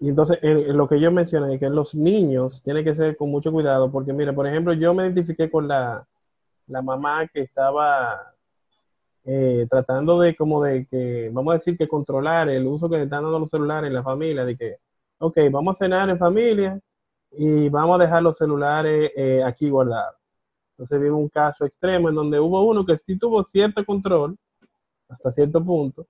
Y 0.00 0.08
entonces, 0.10 0.38
lo 0.42 0.88
que 0.88 1.00
yo 1.00 1.10
mencioné 1.10 1.54
es 1.54 1.60
que 1.60 1.70
los 1.70 1.94
niños 1.94 2.62
tienen 2.62 2.84
que 2.84 2.94
ser 2.94 3.16
con 3.16 3.30
mucho 3.30 3.52
cuidado, 3.52 3.90
porque, 3.90 4.12
mira, 4.12 4.34
por 4.34 4.46
ejemplo, 4.46 4.74
yo 4.74 4.92
me 4.92 5.04
identifiqué 5.04 5.50
con 5.50 5.68
la, 5.68 6.06
la 6.70 6.82
mamá 6.82 7.26
que 7.28 7.42
estaba 7.42 8.34
eh, 9.24 9.66
tratando 9.68 10.20
de 10.20 10.34
como 10.34 10.62
de 10.62 10.86
que, 10.86 11.30
vamos 11.32 11.54
a 11.54 11.58
decir 11.58 11.76
que 11.76 11.88
controlar 11.88 12.48
el 12.48 12.66
uso 12.66 12.88
que 12.88 12.96
le 12.96 13.04
están 13.04 13.22
dando 13.22 13.38
los 13.38 13.50
celulares 13.50 13.88
en 13.88 13.94
la 13.94 14.02
familia, 14.02 14.44
de 14.44 14.56
que, 14.56 14.76
ok, 15.18 15.36
vamos 15.50 15.74
a 15.74 15.78
cenar 15.78 16.08
en 16.08 16.18
familia 16.18 16.80
y 17.32 17.68
vamos 17.68 18.00
a 18.00 18.04
dejar 18.04 18.22
los 18.22 18.38
celulares 18.38 19.12
eh, 19.16 19.42
aquí 19.44 19.68
guardados. 19.68 20.16
Entonces 20.72 21.00
vimos 21.00 21.20
un 21.20 21.28
caso 21.28 21.64
extremo 21.66 22.08
en 22.08 22.14
donde 22.14 22.40
hubo 22.40 22.62
uno 22.62 22.86
que 22.86 22.98
sí 23.06 23.18
tuvo 23.18 23.44
cierto 23.44 23.84
control, 23.84 24.36
hasta 25.08 25.32
cierto 25.32 25.62
punto, 25.62 26.06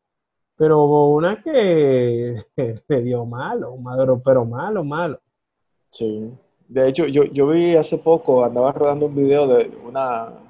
pero 0.56 0.84
hubo 0.84 1.14
una 1.14 1.42
que 1.42 2.44
le 2.88 3.02
dio 3.02 3.24
malo, 3.24 3.76
malo, 3.76 4.20
pero 4.24 4.44
malo, 4.44 4.84
malo. 4.84 5.18
Sí. 5.90 6.30
De 6.68 6.86
hecho, 6.86 7.06
yo, 7.06 7.24
yo 7.24 7.48
vi 7.48 7.74
hace 7.74 7.98
poco, 7.98 8.44
andaba 8.44 8.70
rodando 8.70 9.06
un 9.06 9.14
video 9.16 9.48
de 9.48 9.72
una, 9.84 10.49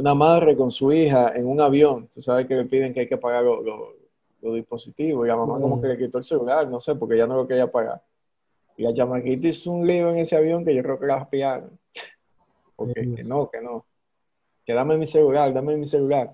una 0.00 0.14
madre 0.14 0.56
con 0.56 0.70
su 0.70 0.92
hija 0.92 1.32
en 1.34 1.46
un 1.46 1.60
avión. 1.60 2.08
Tú 2.12 2.20
sabes 2.20 2.46
que 2.46 2.54
le 2.54 2.64
piden 2.64 2.92
que 2.92 3.00
hay 3.00 3.08
que 3.08 3.18
pagar 3.18 3.44
los 3.44 3.64
lo, 3.64 3.92
lo 4.42 4.54
dispositivos. 4.54 5.26
Y 5.26 5.28
la 5.28 5.36
mamá 5.36 5.58
mm. 5.58 5.62
como 5.62 5.80
que 5.80 5.88
le 5.88 5.98
quitó 5.98 6.18
el 6.18 6.24
celular, 6.24 6.68
no 6.68 6.80
sé, 6.80 6.94
porque 6.94 7.16
ya 7.16 7.26
no 7.26 7.36
lo 7.36 7.46
quería 7.46 7.70
pagar. 7.70 8.02
Y 8.76 8.82
la 8.82 8.94
chamaquita 8.94 9.48
hizo 9.48 9.70
un 9.70 9.86
lío 9.86 10.10
en 10.10 10.18
ese 10.18 10.36
avión 10.36 10.64
que 10.64 10.74
yo 10.74 10.82
creo 10.82 10.98
que 10.98 11.06
la 11.06 11.28
pillaron. 11.28 11.78
Porque 12.76 13.04
sí. 13.04 13.14
que 13.14 13.24
no, 13.24 13.50
que 13.50 13.60
no. 13.60 13.84
Que 14.64 14.72
dame 14.72 14.96
mi 14.96 15.06
celular, 15.06 15.52
dame 15.52 15.76
mi 15.76 15.86
celular. 15.86 16.30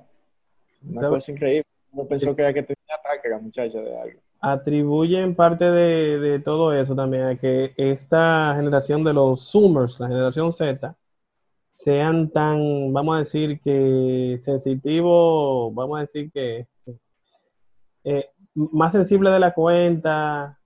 Una 0.88 1.00
¿Sabes? 1.00 1.14
cosa 1.16 1.32
increíble. 1.32 1.64
uno 1.92 2.04
pensó 2.06 2.36
que 2.36 2.42
era 2.42 2.54
que 2.54 2.62
tenía 2.62 2.94
ataque 3.00 3.28
la 3.28 3.38
muchacha 3.38 3.80
de 3.80 3.98
algo. 3.98 4.20
atribuyen 4.40 5.34
parte 5.34 5.64
de, 5.64 6.18
de 6.20 6.38
todo 6.38 6.72
eso 6.72 6.94
también 6.94 7.24
a 7.24 7.36
que 7.36 7.72
esta 7.76 8.54
generación 8.54 9.02
de 9.02 9.12
los 9.12 9.50
Zoomers, 9.50 9.98
la 9.98 10.06
generación 10.06 10.52
Z, 10.52 10.94
sean 11.76 12.30
tan, 12.30 12.92
vamos 12.92 13.16
a 13.16 13.18
decir 13.20 13.60
que 13.60 14.40
sensitivos, 14.42 15.74
vamos 15.74 15.98
a 15.98 16.00
decir 16.02 16.30
que 16.32 16.66
eh, 18.04 18.26
más 18.54 18.92
sensibles 18.92 19.32
de 19.32 19.40
la 19.40 19.52
cuenta, 19.52 20.58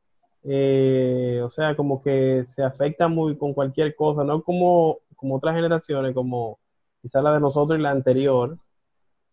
eh, 0.44 1.40
o 1.44 1.50
sea, 1.50 1.74
como 1.76 2.02
que 2.02 2.46
se 2.54 2.62
afecta 2.62 3.08
muy 3.08 3.36
con 3.36 3.52
cualquier 3.52 3.94
cosa, 3.94 4.24
no 4.24 4.42
como, 4.42 4.98
como 5.16 5.36
otras 5.36 5.54
generaciones, 5.54 6.14
como 6.14 6.58
quizás 7.02 7.22
la 7.22 7.34
de 7.34 7.40
nosotros 7.40 7.78
y 7.78 7.82
la 7.82 7.90
anterior, 7.90 8.58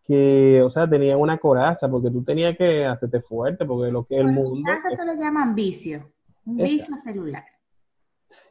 que, 0.05 0.61
o 0.63 0.69
sea, 0.69 0.89
tenían 0.89 1.19
una 1.19 1.37
coraza, 1.37 1.89
porque 1.89 2.09
tú 2.09 2.23
tenías 2.23 2.57
que 2.57 2.85
hacerte 2.85 3.21
fuerte, 3.21 3.65
porque 3.65 3.91
lo 3.91 4.05
que 4.05 4.17
el 4.17 4.31
mundo... 4.31 4.61
casa 4.65 4.89
se 4.89 5.05
lo 5.05 5.13
llaman 5.13 5.53
vicio, 5.53 6.11
un 6.45 6.57
vicio 6.57 6.95
celular. 7.03 7.43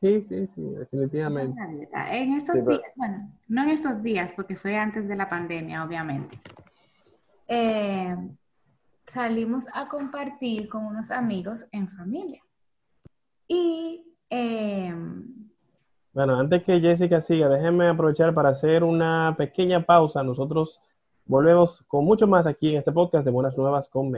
Sí, 0.00 0.22
sí, 0.22 0.46
sí, 0.46 0.62
definitivamente. 0.62 1.60
En 2.10 2.32
estos 2.34 2.54
Sí, 2.56 2.62
pero- 2.64 2.78
días, 2.78 2.92
bueno, 2.96 3.30
no 3.48 3.62
en 3.64 3.68
esos 3.70 4.02
días, 4.02 4.32
porque 4.34 4.56
fue 4.56 4.76
antes 4.76 5.06
de 5.08 5.16
la 5.16 5.28
pandemia, 5.28 5.84
obviamente. 5.84 6.38
eh, 7.48 8.16
salimos 9.04 9.66
a 9.72 9.86
compartir 9.88 10.68
con 10.68 10.84
unos 10.84 11.10
amigos 11.12 11.64
en 11.70 11.88
familia. 11.88 12.42
Y 13.46 14.04
eh, 14.30 14.92
Bueno, 16.12 16.36
antes 16.40 16.64
que 16.64 16.80
Jessica 16.80 17.20
siga, 17.20 17.48
déjenme 17.48 17.88
aprovechar 17.88 18.34
para 18.34 18.48
hacer 18.48 18.82
una 18.82 19.34
pequeña 19.38 19.84
pausa. 19.86 20.22
Nosotros 20.24 20.80
volvemos 21.26 21.84
con 21.86 22.04
mucho 22.04 22.26
más 22.26 22.46
aquí 22.46 22.70
en 22.72 22.78
este 22.78 22.90
podcast 22.90 23.24
de 23.24 23.30
Buenas 23.30 23.56
Nuevas 23.56 23.88
con. 23.88 24.10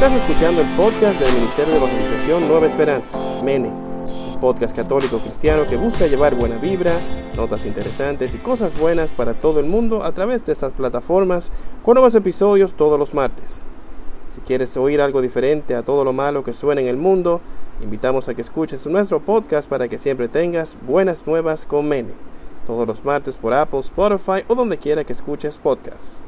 Estás 0.00 0.12
escuchando 0.12 0.60
el 0.60 0.76
podcast 0.76 1.18
del 1.18 1.34
Ministerio 1.34 1.72
de 1.72 1.78
Evangelización 1.78 2.46
Nueva 2.46 2.68
Esperanza, 2.68 3.42
MENE, 3.42 3.68
un 3.68 4.40
podcast 4.40 4.76
católico 4.76 5.18
cristiano 5.18 5.66
que 5.66 5.76
busca 5.76 6.06
llevar 6.06 6.36
buena 6.36 6.56
vibra, 6.56 6.92
notas 7.36 7.64
interesantes 7.64 8.32
y 8.36 8.38
cosas 8.38 8.78
buenas 8.78 9.12
para 9.12 9.34
todo 9.34 9.58
el 9.58 9.66
mundo 9.66 10.04
a 10.04 10.12
través 10.12 10.44
de 10.44 10.52
estas 10.52 10.72
plataformas 10.72 11.50
con 11.84 11.94
nuevos 11.94 12.14
episodios 12.14 12.74
todos 12.74 12.96
los 12.96 13.12
martes. 13.12 13.64
Si 14.28 14.40
quieres 14.42 14.76
oír 14.76 15.00
algo 15.00 15.20
diferente 15.20 15.74
a 15.74 15.82
todo 15.82 16.04
lo 16.04 16.12
malo 16.12 16.44
que 16.44 16.54
suena 16.54 16.80
en 16.80 16.86
el 16.86 16.96
mundo, 16.96 17.40
invitamos 17.82 18.28
a 18.28 18.34
que 18.34 18.42
escuches 18.42 18.86
nuestro 18.86 19.18
podcast 19.18 19.68
para 19.68 19.88
que 19.88 19.98
siempre 19.98 20.28
tengas 20.28 20.78
buenas 20.86 21.26
nuevas 21.26 21.66
con 21.66 21.88
Mene, 21.88 22.12
todos 22.68 22.86
los 22.86 23.04
martes 23.04 23.36
por 23.36 23.52
Apple, 23.52 23.80
Spotify 23.80 24.44
o 24.46 24.54
donde 24.54 24.78
quiera 24.78 25.02
que 25.02 25.12
escuches 25.12 25.58
podcasts. 25.58 26.20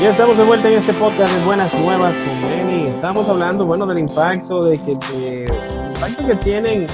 Y 0.00 0.04
estamos 0.04 0.36
de 0.38 0.44
vuelta 0.44 0.68
en 0.70 0.78
este 0.78 0.92
podcast 0.94 1.32
de 1.36 1.44
Buenas 1.44 1.72
Nuevas 1.74 2.14
con 2.14 2.50
Lenny. 2.50 2.86
Estamos 2.88 3.28
hablando, 3.28 3.66
bueno, 3.66 3.86
del 3.86 3.98
impacto 3.98 4.64
de 4.64 4.78
que 4.78 4.94
de- 4.96 5.44
el 5.44 5.86
impacto 5.88 6.26
que 6.26 6.36
tienen 6.36 6.86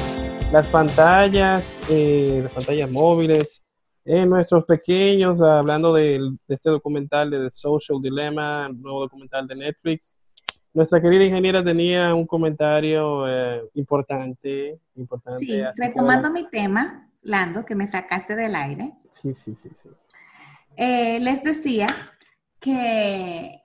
las 0.53 0.67
pantallas, 0.69 1.63
eh, 1.91 2.41
las 2.45 2.53
pantallas 2.53 2.91
móviles 2.91 3.63
en 4.07 4.31
nuestros 4.31 4.65
pequeños, 4.65 5.41
hablando 5.43 5.93
de, 5.93 6.19
este 6.49 6.71
documental 6.71 7.31
de 7.31 7.41
The 7.45 7.51
Social 7.51 8.01
Dilemma, 8.01 8.67
el 8.71 8.81
nuevo 8.81 9.01
documental 9.01 9.47
de 9.47 9.57
Netflix. 9.57 10.15
Nuestra 10.73 11.01
querida 11.01 11.25
ingeniera 11.25 11.63
tenía 11.63 12.15
un 12.15 12.27
comentario 12.27 13.29
eh, 13.29 13.63
importante, 13.75 14.79
importante. 14.97 15.45
sí, 15.45 15.59
como 15.61 15.73
retomando 15.77 16.31
mi 16.31 16.49
tema, 16.49 17.09
Lando, 17.23 17.65
que 17.65 17.75
me 17.75 17.87
sacaste 17.87 18.35
del 18.35 18.55
aire, 18.57 18.93
Sí, 19.13 19.33
sí, 19.35 19.55
sí, 19.55 19.69
sí. 19.83 19.89
eh, 20.77 21.19
les 21.21 21.43
decía 21.45 21.87
que 22.65 23.61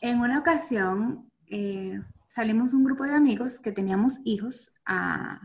en 0.00 0.20
una 0.20 0.38
ocasión 0.38 1.28
eh, 1.48 2.00
salimos 2.28 2.74
un 2.74 2.84
grupo 2.84 3.02
de 3.04 3.12
amigos 3.14 3.58
que 3.58 3.72
teníamos 3.72 4.18
hijos 4.24 4.72
a, 4.84 5.40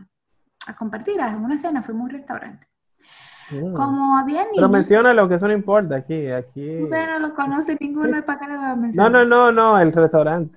a 0.68 0.76
compartir, 0.76 1.20
a 1.20 1.36
una 1.36 1.58
cena, 1.58 1.82
fuimos 1.82 2.02
a 2.02 2.04
un 2.04 2.10
restaurante. 2.10 2.66
Mm. 3.50 3.72
Como 3.74 4.16
había 4.16 4.42
Pero 4.54 4.68
niños, 4.68 4.70
menciona 4.70 5.12
lo 5.12 5.28
que 5.28 5.34
eso 5.34 5.48
no 5.48 5.52
importa 5.52 5.96
aquí, 5.96 6.30
aquí. 6.30 6.82
usted 6.84 7.06
no 7.10 7.18
lo 7.18 7.34
conoce 7.34 7.76
ninguno, 7.80 8.24
¿para 8.24 8.38
qué 8.38 8.46
le 8.46 8.56
voy 8.56 8.64
a 8.66 8.76
No, 8.76 8.76
mencionar? 8.76 9.12
no, 9.12 9.24
no, 9.24 9.52
no, 9.52 9.80
el 9.80 9.92
restaurante. 9.92 10.56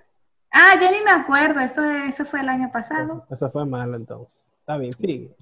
Ah, 0.51 0.75
yo 0.79 0.89
ni 0.91 1.01
me 1.03 1.11
acuerdo, 1.11 1.59
eso, 1.61 1.83
eso 1.83 2.25
fue 2.25 2.41
el 2.41 2.49
año 2.49 2.69
pasado. 2.71 3.25
Eso 3.29 3.49
fue 3.49 3.65
malo 3.65 3.95
entonces. 3.97 4.45
Está 4.59 4.77
bien, 4.77 4.93
sigue. 4.93 5.35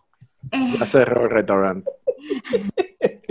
Eh, 0.52 0.76
Ya 0.80 0.86
cerró 0.86 1.26
el 1.26 1.30
restaurante. 1.32 1.92
es 3.00 3.22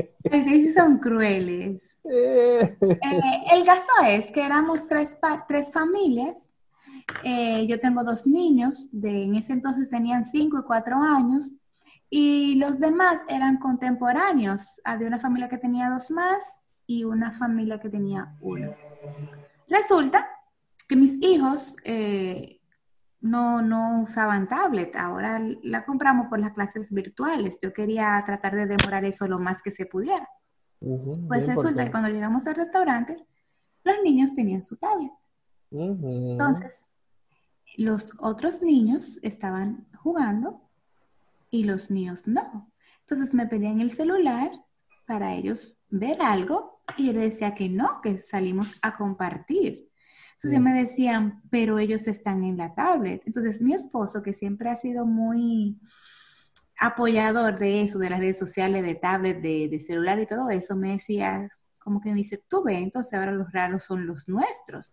que 0.44 0.50
sí 0.50 0.72
son 0.72 0.98
crueles. 0.98 1.80
Eh, 2.14 2.76
el 3.52 3.64
caso 3.64 3.90
es 4.06 4.30
que 4.30 4.44
éramos 4.44 4.86
tres, 4.86 5.16
tres 5.48 5.72
familias. 5.72 6.38
Eh, 7.24 7.66
yo 7.66 7.80
tengo 7.80 8.04
dos 8.04 8.26
niños, 8.26 8.88
de, 8.92 9.24
en 9.24 9.34
ese 9.34 9.52
entonces 9.52 9.90
tenían 9.90 10.24
cinco 10.24 10.58
y 10.58 10.62
cuatro 10.62 10.96
años, 10.96 11.50
y 12.10 12.56
los 12.56 12.78
demás 12.78 13.20
eran 13.28 13.56
contemporáneos. 13.58 14.80
Había 14.84 15.08
una 15.08 15.18
familia 15.18 15.48
que 15.48 15.58
tenía 15.58 15.88
dos 15.90 16.10
más 16.10 16.44
y 16.86 17.04
una 17.04 17.32
familia 17.32 17.80
que 17.80 17.88
tenía 17.88 18.36
uno. 18.40 18.74
Resulta 19.68 20.28
que 20.86 20.96
mis 20.96 21.14
hijos 21.22 21.74
eh, 21.84 22.60
no, 23.20 23.62
no 23.62 24.02
usaban 24.02 24.48
tablet, 24.48 24.94
ahora 24.96 25.40
la 25.62 25.84
compramos 25.86 26.26
por 26.26 26.38
las 26.38 26.52
clases 26.52 26.92
virtuales. 26.92 27.58
Yo 27.62 27.72
quería 27.72 28.22
tratar 28.26 28.54
de 28.56 28.66
demorar 28.66 29.04
eso 29.04 29.26
lo 29.26 29.38
más 29.38 29.62
que 29.62 29.70
se 29.70 29.86
pudiera. 29.86 30.28
Pues 31.28 31.46
resulta 31.46 31.84
que 31.84 31.90
cuando 31.90 32.08
llegamos 32.08 32.46
al 32.46 32.54
restaurante, 32.56 33.16
los 33.84 33.96
niños 34.02 34.34
tenían 34.34 34.62
su 34.62 34.76
tablet. 34.76 35.12
Entonces, 35.70 36.82
los 37.76 38.08
otros 38.18 38.60
niños 38.62 39.18
estaban 39.22 39.86
jugando 39.96 40.68
y 41.50 41.64
los 41.64 41.90
míos 41.90 42.26
no. 42.26 42.70
Entonces 43.00 43.34
me 43.34 43.46
pedían 43.46 43.80
el 43.80 43.90
celular 43.90 44.50
para 45.06 45.34
ellos 45.34 45.76
ver 45.88 46.20
algo 46.22 46.80
y 46.96 47.06
yo 47.06 47.12
les 47.12 47.34
decía 47.34 47.54
que 47.54 47.68
no, 47.68 48.00
que 48.02 48.20
salimos 48.20 48.78
a 48.82 48.96
compartir. 48.96 49.90
Entonces 50.34 50.60
Mm. 50.60 50.64
me 50.64 50.74
decían, 50.74 51.42
pero 51.50 51.78
ellos 51.78 52.06
están 52.08 52.44
en 52.44 52.56
la 52.56 52.74
tablet. 52.74 53.22
Entonces 53.26 53.60
mi 53.62 53.74
esposo, 53.74 54.22
que 54.22 54.34
siempre 54.34 54.70
ha 54.70 54.76
sido 54.76 55.06
muy 55.06 55.78
apoyador 56.78 57.58
de 57.58 57.82
eso, 57.82 57.98
de 57.98 58.10
las 58.10 58.18
redes 58.18 58.38
sociales, 58.38 58.82
de 58.82 58.94
tablet, 58.94 59.40
de, 59.40 59.68
de 59.68 59.80
celular 59.80 60.18
y 60.18 60.26
todo 60.26 60.50
eso, 60.50 60.76
me 60.76 60.92
decía, 60.92 61.48
como 61.78 62.00
que 62.00 62.10
me 62.10 62.16
dice, 62.16 62.42
tú 62.48 62.62
ve, 62.62 62.78
entonces 62.78 63.14
ahora 63.14 63.32
los 63.32 63.52
raros 63.52 63.84
son 63.84 64.06
los 64.06 64.28
nuestros. 64.28 64.92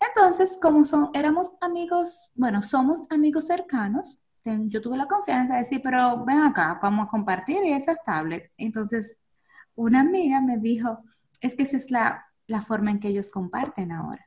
Entonces, 0.00 0.58
como 0.60 0.84
son, 0.84 1.10
éramos 1.14 1.50
amigos, 1.60 2.30
bueno, 2.34 2.62
somos 2.62 3.00
amigos 3.10 3.46
cercanos, 3.46 4.18
yo 4.44 4.80
tuve 4.80 4.96
la 4.96 5.06
confianza 5.06 5.54
de 5.54 5.60
decir, 5.60 5.80
pero 5.82 6.24
ven 6.24 6.40
acá, 6.40 6.78
vamos 6.82 7.06
a 7.06 7.10
compartir 7.10 7.58
esas 7.64 8.02
tablets. 8.04 8.50
Entonces, 8.56 9.16
una 9.74 10.00
amiga 10.00 10.40
me 10.40 10.58
dijo, 10.58 10.98
es 11.40 11.54
que 11.54 11.62
esa 11.62 11.76
es 11.76 11.90
la, 11.90 12.26
la 12.46 12.60
forma 12.60 12.90
en 12.90 12.98
que 12.98 13.08
ellos 13.08 13.30
comparten 13.30 13.92
ahora. 13.92 14.26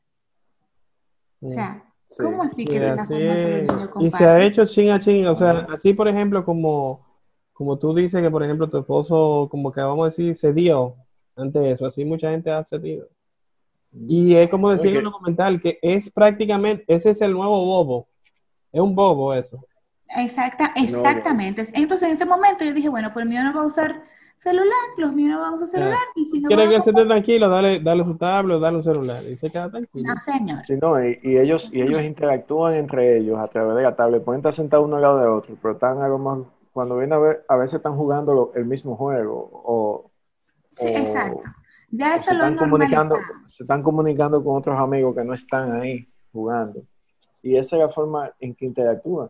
O 1.42 1.50
sea, 1.50 1.84
Sí. 2.08 2.24
¿cómo 2.24 2.44
así 2.44 2.66
que 2.66 2.78
es 2.78 2.96
la 2.96 3.06
forma 3.06 3.34
que 3.34 3.68
los 3.68 4.04
Y 4.04 4.12
se 4.12 4.26
ha 4.26 4.44
hecho 4.44 4.66
ching 4.66 4.90
a 4.90 5.00
ching, 5.00 5.26
o 5.28 5.38
sea, 5.38 5.68
así 5.74 5.94
por 5.94 6.08
ejemplo 6.08 6.46
como, 6.46 7.06
como 7.54 7.78
tú 7.78 7.94
dices 7.96 8.22
que 8.22 8.30
por 8.30 8.44
ejemplo 8.44 8.70
tu 8.70 8.78
esposo 8.78 9.48
como 9.50 9.72
que 9.72 9.82
vamos 9.82 10.06
a 10.06 10.10
decir 10.10 10.36
se 10.36 10.54
dio 10.54 10.96
ante 11.36 11.72
eso, 11.72 11.88
así 11.88 12.06
mucha 12.06 12.32
gente 12.32 12.52
ha 12.52 12.64
cedido. 12.64 13.08
Y 14.08 14.36
es 14.36 14.50
como 14.50 14.72
decía 14.72 14.92
en 14.92 14.98
el 14.98 15.04
documental 15.06 15.62
que 15.62 15.80
es 15.82 16.10
prácticamente, 16.10 16.84
ese 16.88 17.12
es 17.12 17.22
el 17.22 17.32
nuevo 17.32 17.66
bobo, 17.66 18.08
es 18.72 18.82
un 18.82 18.94
bobo 18.94 19.34
eso. 19.34 19.66
Exacta, 20.10 20.72
exactamente. 20.76 21.66
Entonces, 21.74 22.08
en 22.08 22.14
ese 22.14 22.26
momento 22.26 22.64
yo 22.64 22.74
dije, 22.74 22.90
bueno, 22.90 23.12
pues 23.14 23.24
el 23.24 23.30
mío 23.30 23.44
no 23.44 23.54
va 23.54 23.62
a 23.62 23.66
usar 23.66 24.04
celular, 24.38 24.76
los 24.98 25.14
míos 25.14 25.30
no 25.32 25.42
van 25.42 25.54
a 25.54 25.56
usar 25.56 25.68
celular, 25.68 25.98
y 26.16 26.26
si 26.26 26.40
no 26.40 26.48
Quiere 26.48 26.64
van 26.64 26.72
que 26.72 26.90
esté 26.90 27.06
tranquilo, 27.06 27.50
dale, 27.50 27.80
dale 27.80 28.04
su 28.04 28.16
tablet, 28.18 28.60
dale 28.60 28.78
un 28.78 28.84
celular 28.84 29.24
y 29.24 29.36
se 29.38 29.50
queda 29.50 29.70
tranquilo. 29.70 30.10
No, 30.14 30.18
señor. 30.20 30.66
Sí, 30.66 30.74
no, 30.82 31.04
y, 31.04 31.20
y 31.24 31.38
ellos, 31.38 31.70
y 31.74 31.82
ellos 31.82 32.02
interactúan 32.04 32.76
entre 32.76 33.18
ellos 33.18 33.40
a 33.40 33.48
través 33.48 33.76
de 33.76 33.84
la 33.84 33.96
tablet. 33.96 34.24
Pueden 34.24 34.40
estar 34.40 34.54
sentados 34.54 34.86
uno 34.86 34.98
al 34.98 35.02
lado 35.02 35.20
de 35.20 35.28
otro, 35.28 35.56
pero 35.62 35.74
están 35.74 36.02
a 36.02 36.08
lo 36.08 36.18
más, 36.18 36.40
cuando 36.74 36.98
vienen 36.98 37.14
a 37.14 37.20
ver, 37.20 37.46
a 37.48 37.56
veces 37.56 37.76
están 37.76 37.96
jugando 37.96 38.34
lo- 38.34 38.52
el 38.56 38.66
mismo 38.66 38.96
juego 38.96 39.50
o, 39.52 40.12
Sí, 40.74 40.86
o- 40.94 40.98
exacto. 40.98 41.42
Ya 41.92 42.16
eso 42.16 42.26
se 42.26 42.34
lo 42.34 42.44
están 42.46 42.58
comunicando, 42.58 43.16
se 43.46 43.64
están 43.64 43.82
comunicando 43.84 44.44
con 44.44 44.58
otros 44.58 44.78
amigos 44.78 45.16
que 45.16 45.24
no 45.24 45.34
están 45.34 45.80
ahí 45.80 46.06
jugando. 46.34 46.82
Y 47.42 47.56
esa 47.58 47.76
es 47.78 47.82
la 47.84 47.90
forma 47.90 48.32
en 48.40 48.54
que 48.56 48.66
interactúan. 48.66 49.30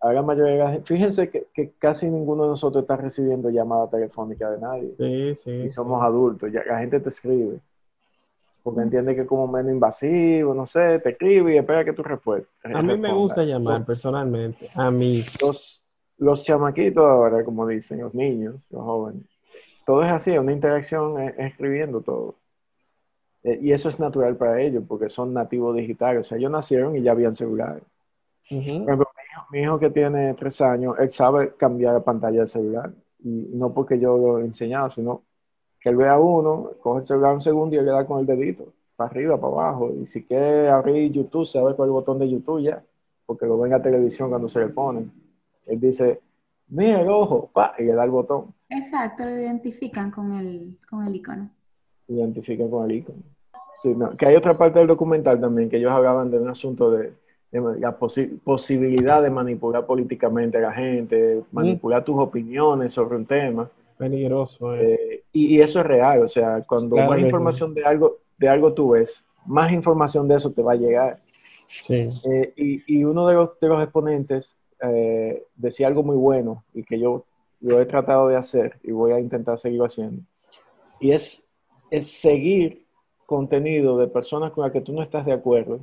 A 0.00 0.12
la 0.12 0.22
mayoría 0.22 0.52
de 0.52 0.58
la 0.58 0.70
gente, 0.72 0.86
fíjense 0.86 1.30
que, 1.30 1.46
que 1.52 1.72
casi 1.78 2.08
ninguno 2.08 2.44
de 2.44 2.50
nosotros 2.50 2.82
está 2.82 2.96
recibiendo 2.96 3.50
llamada 3.50 3.88
telefónica 3.90 4.50
de 4.50 4.60
nadie. 4.60 4.94
Sí, 4.96 5.34
sí. 5.42 5.50
y 5.50 5.68
sí. 5.68 5.74
somos 5.74 6.02
adultos, 6.02 6.52
ya 6.52 6.62
la 6.64 6.78
gente 6.78 7.00
te 7.00 7.08
escribe. 7.08 7.58
Porque 8.62 8.80
entiende 8.82 9.14
que 9.14 9.22
es 9.22 9.26
como 9.26 9.48
menos 9.48 9.72
invasivo, 9.72 10.52
no 10.54 10.66
sé, 10.66 10.98
te 10.98 11.10
escribe 11.10 11.54
y 11.54 11.58
espera 11.58 11.84
que 11.84 11.92
tú 11.92 12.02
respuestas. 12.02 12.50
A 12.64 12.82
mí 12.82 12.96
me 12.98 13.12
gusta 13.12 13.42
llamar 13.42 13.84
personalmente. 13.86 14.68
A 14.74 14.90
mí. 14.90 15.24
Los, 15.40 15.82
los 16.18 16.42
chamaquitos 16.42 17.04
ahora, 17.04 17.42
como 17.44 17.66
dicen, 17.66 18.00
los 18.00 18.14
niños, 18.14 18.56
los 18.70 18.82
jóvenes, 18.82 19.22
todo 19.86 20.02
es 20.02 20.12
así, 20.12 20.36
una 20.36 20.52
interacción 20.52 21.20
es- 21.20 21.34
es 21.38 21.46
escribiendo 21.52 22.02
todo. 22.02 22.34
Eh, 23.44 23.58
y 23.62 23.72
eso 23.72 23.88
es 23.88 23.98
natural 23.98 24.36
para 24.36 24.60
ellos, 24.60 24.84
porque 24.86 25.08
son 25.08 25.32
nativos 25.32 25.74
digitales. 25.76 26.26
O 26.26 26.28
sea, 26.28 26.38
ellos 26.38 26.50
nacieron 26.50 26.96
y 26.96 27.02
ya 27.02 27.12
habían. 27.12 27.34
Por 27.34 27.50
ejemplo, 28.50 29.08
mi 29.50 29.60
hijo, 29.60 29.78
que 29.78 29.90
tiene 29.90 30.34
tres 30.34 30.60
años, 30.60 30.96
él 30.98 31.10
sabe 31.10 31.54
cambiar 31.56 31.94
la 31.94 32.00
pantalla 32.00 32.40
del 32.40 32.48
celular. 32.48 32.92
Y 33.20 33.50
no 33.52 33.72
porque 33.72 33.98
yo 33.98 34.16
lo 34.16 34.38
he 34.38 34.44
enseñado, 34.44 34.90
sino 34.90 35.22
que 35.80 35.88
él 35.88 35.96
ve 35.96 36.08
a 36.08 36.18
uno, 36.18 36.70
coge 36.80 37.00
el 37.00 37.06
celular 37.06 37.34
un 37.34 37.40
segundo 37.40 37.74
y 37.74 37.78
él 37.78 37.86
le 37.86 37.92
da 37.92 38.06
con 38.06 38.20
el 38.20 38.26
dedito, 38.26 38.72
para 38.96 39.10
arriba, 39.10 39.36
para 39.40 39.52
abajo. 39.52 39.92
Y 40.00 40.06
si 40.06 40.24
quiere 40.24 40.68
abrir 40.68 41.10
YouTube, 41.12 41.46
se 41.46 41.58
abre 41.58 41.74
con 41.74 41.86
el 41.86 41.92
botón 41.92 42.18
de 42.18 42.28
YouTube 42.28 42.62
ya, 42.62 42.82
porque 43.26 43.46
lo 43.46 43.58
ve 43.58 43.66
en 43.68 43.72
la 43.72 43.82
televisión 43.82 44.28
cuando 44.28 44.48
se 44.48 44.60
le 44.60 44.68
ponen. 44.68 45.10
Él 45.66 45.80
dice, 45.80 46.20
mira 46.68 47.00
el 47.00 47.08
ojo, 47.08 47.50
pa, 47.52 47.74
y 47.78 47.84
le 47.84 47.92
da 47.92 48.04
el 48.04 48.10
botón. 48.10 48.54
Exacto, 48.68 49.24
lo 49.24 49.30
identifican 49.30 50.10
con 50.10 50.32
el, 50.32 50.78
con 50.88 51.06
el 51.06 51.16
icono. 51.16 51.50
identifica 52.08 52.68
con 52.68 52.90
el 52.90 52.96
icono. 52.98 53.22
Sí, 53.82 53.94
no, 53.94 54.10
que 54.10 54.26
hay 54.26 54.34
otra 54.34 54.58
parte 54.58 54.78
del 54.78 54.88
documental 54.88 55.40
también, 55.40 55.68
que 55.70 55.76
ellos 55.76 55.92
hablaban 55.92 56.30
de 56.30 56.38
un 56.38 56.48
asunto 56.48 56.90
de 56.90 57.12
la 57.50 57.98
posi- 57.98 58.38
posibilidad 58.44 59.22
de 59.22 59.30
manipular 59.30 59.86
políticamente 59.86 60.58
a 60.58 60.60
la 60.60 60.72
gente, 60.72 61.42
manipular 61.52 62.04
tus 62.04 62.18
opiniones 62.18 62.92
sobre 62.92 63.16
un 63.16 63.26
tema. 63.26 63.70
Peligroso 63.96 64.74
es. 64.74 64.98
Eh, 64.98 65.24
y, 65.32 65.56
y 65.56 65.60
eso 65.60 65.80
es 65.80 65.86
real, 65.86 66.22
o 66.22 66.28
sea, 66.28 66.62
cuando 66.66 66.96
Claro 66.96 67.10
más 67.10 67.20
información 67.20 67.74
de 67.74 67.84
algo, 67.84 68.18
de 68.36 68.48
algo 68.48 68.72
tú 68.72 68.90
ves, 68.90 69.24
más 69.46 69.72
información 69.72 70.28
de 70.28 70.36
eso 70.36 70.52
te 70.52 70.62
va 70.62 70.72
a 70.72 70.76
llegar. 70.76 71.20
Sí. 71.68 72.08
Eh, 72.24 72.52
y, 72.56 72.98
y 72.98 73.04
uno 73.04 73.26
de 73.26 73.34
los, 73.34 73.58
de 73.60 73.68
los 73.68 73.82
exponentes 73.82 74.56
eh, 74.80 75.42
decía 75.56 75.86
algo 75.86 76.02
muy 76.02 76.16
bueno 76.16 76.64
y 76.72 76.84
que 76.84 76.98
yo 76.98 77.24
lo 77.60 77.80
he 77.80 77.86
tratado 77.86 78.28
de 78.28 78.36
hacer 78.36 78.78
y 78.82 78.92
voy 78.92 79.12
a 79.12 79.18
intentar 79.18 79.58
seguirlo 79.58 79.86
haciendo. 79.86 80.22
Y 81.00 81.10
es, 81.12 81.48
es 81.90 82.06
seguir 82.08 82.86
contenido 83.26 83.98
de 83.98 84.06
personas 84.06 84.52
con 84.52 84.64
las 84.64 84.72
que 84.72 84.80
tú 84.80 84.92
no 84.92 85.02
estás 85.02 85.26
de 85.26 85.32
acuerdo, 85.32 85.80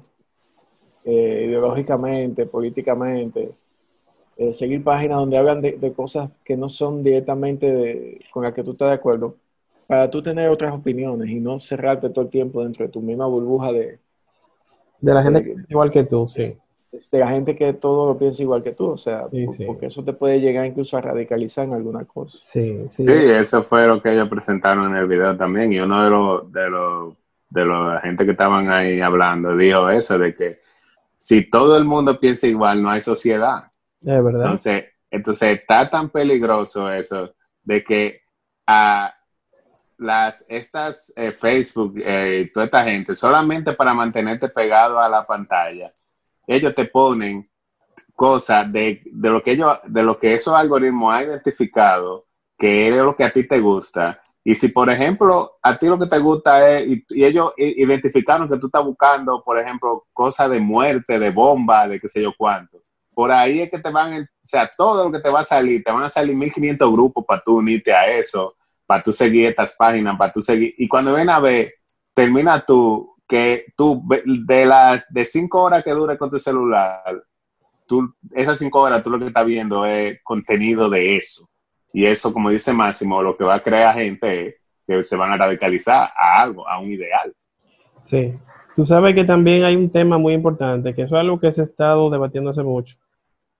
eh, 1.05 1.45
ideológicamente, 1.47 2.45
políticamente, 2.47 3.51
eh, 4.37 4.53
seguir 4.53 4.83
páginas 4.83 5.17
donde 5.19 5.37
hablan 5.37 5.61
de, 5.61 5.73
de 5.73 5.93
cosas 5.95 6.31
que 6.43 6.57
no 6.57 6.69
son 6.69 7.03
directamente 7.03 7.71
de- 7.73 8.21
con 8.31 8.43
las 8.43 8.53
que 8.53 8.63
tú 8.63 8.71
estás 8.71 8.89
de 8.89 8.95
acuerdo, 8.95 9.37
para 9.87 10.09
tú 10.09 10.21
tener 10.23 10.49
otras 10.49 10.73
opiniones 10.73 11.29
y 11.29 11.39
no 11.39 11.59
cerrarte 11.59 12.09
todo 12.09 12.25
el 12.25 12.31
tiempo 12.31 12.63
dentro 12.63 12.85
de 12.85 12.91
tu 12.91 13.01
misma 13.01 13.27
burbuja 13.27 13.71
de, 13.71 13.99
De 14.99 15.13
la 15.13 15.23
gente 15.23 15.41
que 15.43 15.51
es 15.53 15.69
igual 15.69 15.89
que 15.91 16.03
tú, 16.03 16.27
sí. 16.27 16.57
de 17.11 17.19
la 17.19 17.27
gente 17.27 17.55
que 17.55 17.73
todo 17.73 18.07
lo 18.13 18.17
piensa 18.17 18.41
igual 18.41 18.63
que 18.63 18.71
tú, 18.73 18.87
o 18.91 18.97
sea, 18.97 19.27
Sí, 19.29 19.45
por- 19.45 19.57
sí. 19.57 19.65
porque 19.65 19.87
eso 19.87 20.03
te 20.03 20.13
puede 20.13 20.39
llegar 20.39 20.65
incluso 20.65 20.97
a 20.97 21.01
radicalizar 21.01 21.65
en 21.65 21.73
alguna 21.73 22.05
cosa. 22.05 22.37
Sí, 22.37 22.87
sí. 22.91 23.03
Sí, 23.05 23.11
eso 23.13 23.63
fue 23.63 23.85
lo 23.87 24.01
que 24.01 24.13
ellos 24.13 24.29
presentaron 24.29 24.91
en 24.91 24.97
el 24.97 25.07
video 25.07 25.35
también. 25.37 25.71
Y 25.73 25.79
uno 25.79 26.03
de 26.03 26.09
los 26.09 26.51
de 26.51 26.69
los 26.69 27.15
de 27.49 27.65
la 27.65 28.01
gente 28.03 28.25
que 28.25 28.31
estaban 28.31 28.69
ahí 28.69 28.99
hablando 29.01 29.55
dijo 29.55 29.89
eso 29.89 30.17
de 30.17 30.35
que 30.35 30.57
si 31.17 31.49
todo 31.49 31.77
el 31.77 31.85
mundo 31.85 32.19
piensa 32.19 32.47
igual, 32.47 32.81
no 32.81 32.89
hay 32.89 33.01
sociedad. 33.01 33.65
Es 34.01 34.23
verdad. 34.23 34.41
Entonces, 34.41 34.85
entonces 35.09 35.59
está 35.59 35.89
tan 35.89 36.09
peligroso 36.09 36.91
eso 36.91 37.33
de 37.63 37.83
que 37.83 38.21
a 38.67 39.13
las 39.97 40.45
estas 40.49 41.13
eh, 41.15 41.31
Facebook 41.31 41.95
eh, 41.97 42.51
toda 42.53 42.65
esta 42.65 42.83
gente 42.83 43.15
solamente 43.15 43.73
para 43.73 43.93
mantenerte 43.93 44.49
pegado 44.49 44.99
a 44.99 45.07
la 45.07 45.25
pantalla, 45.25 45.89
ellos 46.45 46.75
te 46.75 46.85
ponen 46.85 47.43
cosas 48.13 48.71
de, 48.71 49.01
de 49.05 49.29
lo 49.29 49.41
que 49.41 49.51
ellos, 49.51 49.77
de 49.85 50.03
lo 50.03 50.19
que 50.19 50.33
esos 50.33 50.53
algoritmos 50.53 51.13
han 51.13 51.23
identificado 51.23 52.25
que 52.57 52.87
es 52.87 52.95
lo 52.95 53.15
que 53.15 53.23
a 53.23 53.33
ti 53.33 53.47
te 53.47 53.59
gusta. 53.59 54.19
Y 54.43 54.53
si, 54.55 54.67
por 54.69 54.89
ejemplo, 54.89 55.53
a 55.61 55.77
ti 55.77 55.87
lo 55.87 55.97
que 55.97 56.05
te 56.05 56.19
gusta 56.19 56.69
es, 56.69 56.87
y, 56.87 57.23
ellos 57.23 57.53
identificaron 57.57 58.47
que 58.47 58.57
tú 58.57 58.67
estás 58.67 58.85
buscando, 58.85 59.43
por 59.43 59.57
ejemplo, 59.59 60.05
cosas 60.13 60.51
de 60.51 60.59
muerte, 60.59 61.17
de 61.17 61.31
bomba, 61.31 61.87
de 61.87 61.99
qué 61.99 62.07
sé 62.07 62.21
yo 62.21 62.31
cuánto, 62.37 62.79
por 63.15 63.31
ahí 63.31 63.61
es 63.61 63.71
que 63.71 63.79
te 63.79 63.89
van, 63.89 64.21
o 64.21 64.27
sea, 64.41 64.69
todo 64.77 65.05
lo 65.05 65.11
que 65.11 65.19
te 65.19 65.31
va 65.31 65.39
a 65.39 65.43
salir, 65.43 65.83
te 65.83 65.91
van 65.91 66.03
a 66.03 66.09
salir 66.09 66.35
1500 66.35 66.91
grupos 66.91 67.25
para 67.25 67.41
tú 67.41 67.57
unirte 67.57 67.93
a 67.93 68.07
eso, 68.15 68.55
para 68.85 69.01
tú 69.01 69.13
seguir 69.13 69.47
estas 69.47 69.75
páginas, 69.75 70.17
para 70.17 70.31
tú 70.31 70.41
seguir. 70.41 70.75
Y 70.77 70.87
cuando 70.87 71.13
ven 71.13 71.29
a 71.29 71.39
ver, 71.39 71.71
termina 72.13 72.63
tú, 72.63 73.15
que 73.27 73.63
tú, 73.75 74.03
de 74.45 74.65
las 74.65 75.11
de 75.11 75.25
cinco 75.25 75.63
horas 75.63 75.83
que 75.83 75.91
dure 75.91 76.17
con 76.17 76.29
tu 76.29 76.37
celular, 76.37 77.01
tú, 77.87 78.13
esas 78.31 78.59
cinco 78.59 78.81
horas 78.81 79.03
tú 79.03 79.09
lo 79.09 79.17
que 79.17 79.27
estás 79.27 79.45
viendo 79.45 79.85
es 79.85 80.19
contenido 80.21 80.89
de 80.89 81.17
eso. 81.17 81.49
Y 81.97 82.05
eso, 82.05 82.33
como 82.33 82.49
dice 82.49 82.73
Máximo, 82.73 83.23
lo 83.23 83.37
que 83.37 83.45
va 83.45 83.55
a 83.55 83.63
crear 83.63 83.95
gente 83.95 84.47
es 84.47 84.61
que 84.85 85.01
se 85.01 85.15
van 85.15 85.31
a 85.31 85.37
radicalizar 85.37 86.09
a 86.13 86.41
algo, 86.41 86.67
a 86.67 86.77
un 86.77 86.91
ideal. 86.91 87.33
Sí. 88.01 88.33
Tú 88.75 88.85
sabes 88.85 89.15
que 89.15 89.23
también 89.23 89.63
hay 89.63 89.77
un 89.77 89.89
tema 89.89 90.17
muy 90.17 90.33
importante, 90.33 90.93
que 90.93 91.03
eso 91.03 91.15
es 91.15 91.21
algo 91.21 91.39
que 91.39 91.53
se 91.53 91.61
ha 91.61 91.63
estado 91.63 92.09
debatiendo 92.09 92.49
hace 92.49 92.63
mucho, 92.63 92.97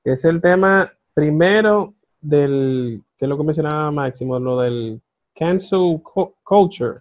es 0.04 0.26
el 0.26 0.42
tema 0.42 0.92
primero 1.14 1.94
del, 2.20 3.02
que 3.18 3.24
es 3.24 3.30
lo 3.30 3.38
que 3.38 3.44
mencionaba 3.46 3.90
Máximo, 3.92 4.38
lo 4.38 4.60
del 4.60 5.02
cancel 5.34 6.02
cu- 6.04 6.36
culture, 6.44 7.00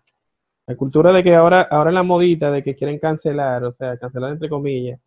la 0.68 0.76
cultura 0.76 1.12
de 1.12 1.24
que 1.24 1.34
ahora, 1.34 1.62
ahora 1.62 1.90
la 1.90 2.04
modita 2.04 2.52
de 2.52 2.62
que 2.62 2.76
quieren 2.76 3.00
cancelar, 3.00 3.64
o 3.64 3.72
sea, 3.72 3.98
cancelar 3.98 4.30
entre 4.30 4.48
comillas, 4.48 5.00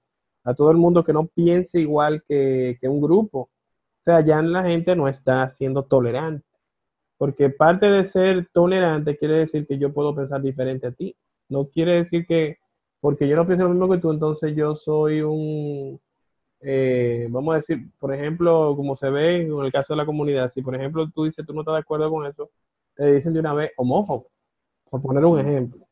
a 0.44 0.54
todo 0.54 0.72
el 0.72 0.78
mundo 0.78 1.06
que 1.06 1.13
no 1.13 1.26
piense 1.28 1.80
igual 1.80 2.22
que, 2.28 2.78
que 2.82 2.90
un 2.90 3.00
grupo. 3.02 3.50
Sea, 4.08 4.22
ya 4.22 4.41
la 4.41 4.63
gente 4.63 4.96
no 4.96 5.10
está 5.10 5.50
siendo 5.58 5.84
tolerante, 5.84 6.46
porque 7.17 7.50
parte 7.50 7.88
de 7.88 8.08
ser 8.08 8.48
tolerante 8.54 9.17
quiere 9.17 9.36
decir 9.39 9.67
que 9.67 9.78
yo 9.80 9.93
puedo 9.93 10.15
pensar 10.15 10.41
diferente 10.41 10.88
a 10.88 10.93
ti. 10.93 11.15
No 11.50 11.67
quiere 11.70 11.96
decir 11.96 12.26
que 12.28 12.58
porque 13.02 13.28
yo 13.28 13.36
no 13.36 13.46
pienso 13.48 13.65
lo 13.65 13.72
mismo 13.72 13.89
que 13.91 14.00
tú, 14.00 14.12
entonces 14.12 14.56
yo 14.56 14.76
soy 14.78 15.22
un, 15.22 16.00
eh, 16.62 17.28
vamos 17.32 17.56
a 17.56 17.58
decir, 17.60 17.91
por 18.00 18.13
ejemplo, 18.13 18.76
como 18.78 18.96
se 18.98 19.10
ve 19.10 19.41
en 19.43 19.54
el 19.60 19.72
caso 19.74 19.93
de 19.93 19.98
la 19.98 20.06
comunidad, 20.06 20.52
si 20.54 20.62
por 20.62 20.76
ejemplo 20.76 21.10
tú 21.12 21.26
dices 21.26 21.46
tú 21.46 21.54
no 21.54 21.62
estás 21.62 21.76
de 21.76 21.82
acuerdo 21.82 22.10
con 22.12 22.26
eso, 22.28 22.50
te 22.96 23.13
dicen 23.15 23.34
de 23.34 23.41
una 23.41 23.54
vez 23.54 23.72
homófobo, 23.78 24.28
por 24.89 25.02
poner 25.02 25.26
un 25.26 25.39
ejemplo. 25.39 25.88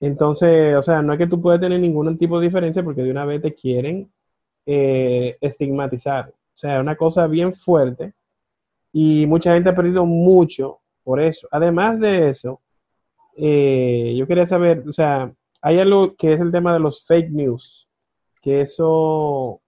Entonces, 0.00 0.76
o 0.76 0.82
sea, 0.82 1.02
no 1.02 1.12
es 1.12 1.18
que 1.18 1.26
tú 1.26 1.40
puedas 1.42 1.60
tener 1.60 1.80
ningún 1.80 2.18
tipo 2.18 2.38
de 2.40 2.46
diferencia 2.46 2.82
porque 2.84 3.02
de 3.02 3.10
una 3.10 3.24
vez 3.24 3.42
te 3.42 3.54
quieren 3.54 4.10
eh, 4.66 5.36
estigmatizar. 5.40 6.32
O 6.58 6.60
sea, 6.60 6.80
una 6.80 6.96
cosa 6.96 7.28
bien 7.28 7.54
fuerte 7.54 8.14
y 8.92 9.26
mucha 9.26 9.54
gente 9.54 9.70
ha 9.70 9.76
perdido 9.76 10.04
mucho 10.04 10.80
por 11.04 11.20
eso. 11.20 11.46
Además 11.52 12.00
de 12.00 12.30
eso, 12.30 12.60
eh, 13.36 14.16
yo 14.18 14.26
quería 14.26 14.48
saber, 14.48 14.82
o 14.88 14.92
sea, 14.92 15.32
hay 15.62 15.78
algo 15.78 16.16
que 16.16 16.32
es 16.32 16.40
el 16.40 16.50
tema 16.50 16.72
de 16.72 16.80
los 16.80 17.06
fake 17.06 17.30
news, 17.30 17.88
que 18.42 18.62
eso 18.62 19.60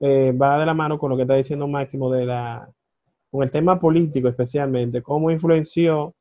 eh, 0.00 0.32
va 0.32 0.58
de 0.58 0.64
la 0.64 0.72
mano 0.72 0.98
con 0.98 1.10
lo 1.10 1.16
que 1.16 1.22
está 1.24 1.34
diciendo 1.34 1.68
Máximo 1.68 2.10
de 2.10 2.24
la, 2.24 2.66
con 3.30 3.42
el 3.42 3.50
tema 3.50 3.78
político 3.78 4.28
especialmente, 4.28 5.02
cómo 5.02 5.30
influenció 5.30 6.14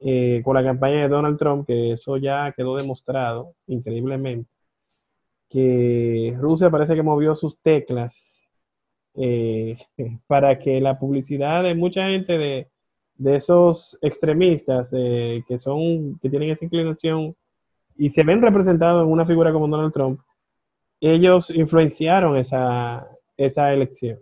eh, 0.00 0.42
con 0.44 0.56
la 0.56 0.64
campaña 0.64 1.02
de 1.02 1.08
Donald 1.08 1.38
Trump, 1.38 1.68
que 1.68 1.92
eso 1.92 2.16
ya 2.16 2.52
quedó 2.56 2.76
demostrado 2.76 3.54
increíblemente, 3.68 4.50
que 5.48 6.36
Rusia 6.40 6.68
parece 6.68 6.96
que 6.96 7.02
movió 7.04 7.36
sus 7.36 7.60
teclas 7.60 8.31
eh, 9.14 9.78
para 10.26 10.58
que 10.58 10.80
la 10.80 10.98
publicidad 10.98 11.62
de 11.62 11.74
mucha 11.74 12.08
gente 12.08 12.38
de, 12.38 12.68
de 13.16 13.36
esos 13.36 13.98
extremistas 14.02 14.88
eh, 14.92 15.42
que 15.46 15.58
son 15.58 16.18
que 16.20 16.30
tienen 16.30 16.50
esa 16.50 16.64
inclinación 16.64 17.34
y 17.96 18.10
se 18.10 18.24
ven 18.24 18.42
representados 18.42 19.04
en 19.04 19.12
una 19.12 19.26
figura 19.26 19.52
como 19.52 19.68
Donald 19.68 19.92
Trump, 19.92 20.20
ellos 21.00 21.50
influenciaron 21.50 22.36
esa, 22.36 23.06
esa 23.36 23.72
elección. 23.72 24.18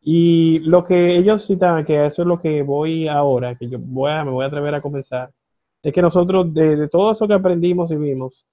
Y 0.00 0.60
lo 0.60 0.84
que 0.84 1.16
ellos 1.16 1.46
citaban, 1.46 1.84
que 1.84 2.06
eso 2.06 2.22
es 2.22 2.28
lo 2.28 2.40
que 2.40 2.62
voy 2.62 3.08
ahora, 3.08 3.56
que 3.56 3.68
yo 3.68 3.78
voy 3.80 4.12
me 4.24 4.30
voy 4.30 4.44
a 4.44 4.48
atrever 4.48 4.74
a 4.74 4.80
comenzar, 4.80 5.30
es 5.82 5.92
que 5.92 6.02
nosotros 6.02 6.52
de, 6.52 6.76
de 6.76 6.88
todo 6.88 7.12
eso 7.12 7.26
que 7.28 7.34
aprendimos 7.34 7.90
y 7.90 7.96
vimos, 7.96 8.46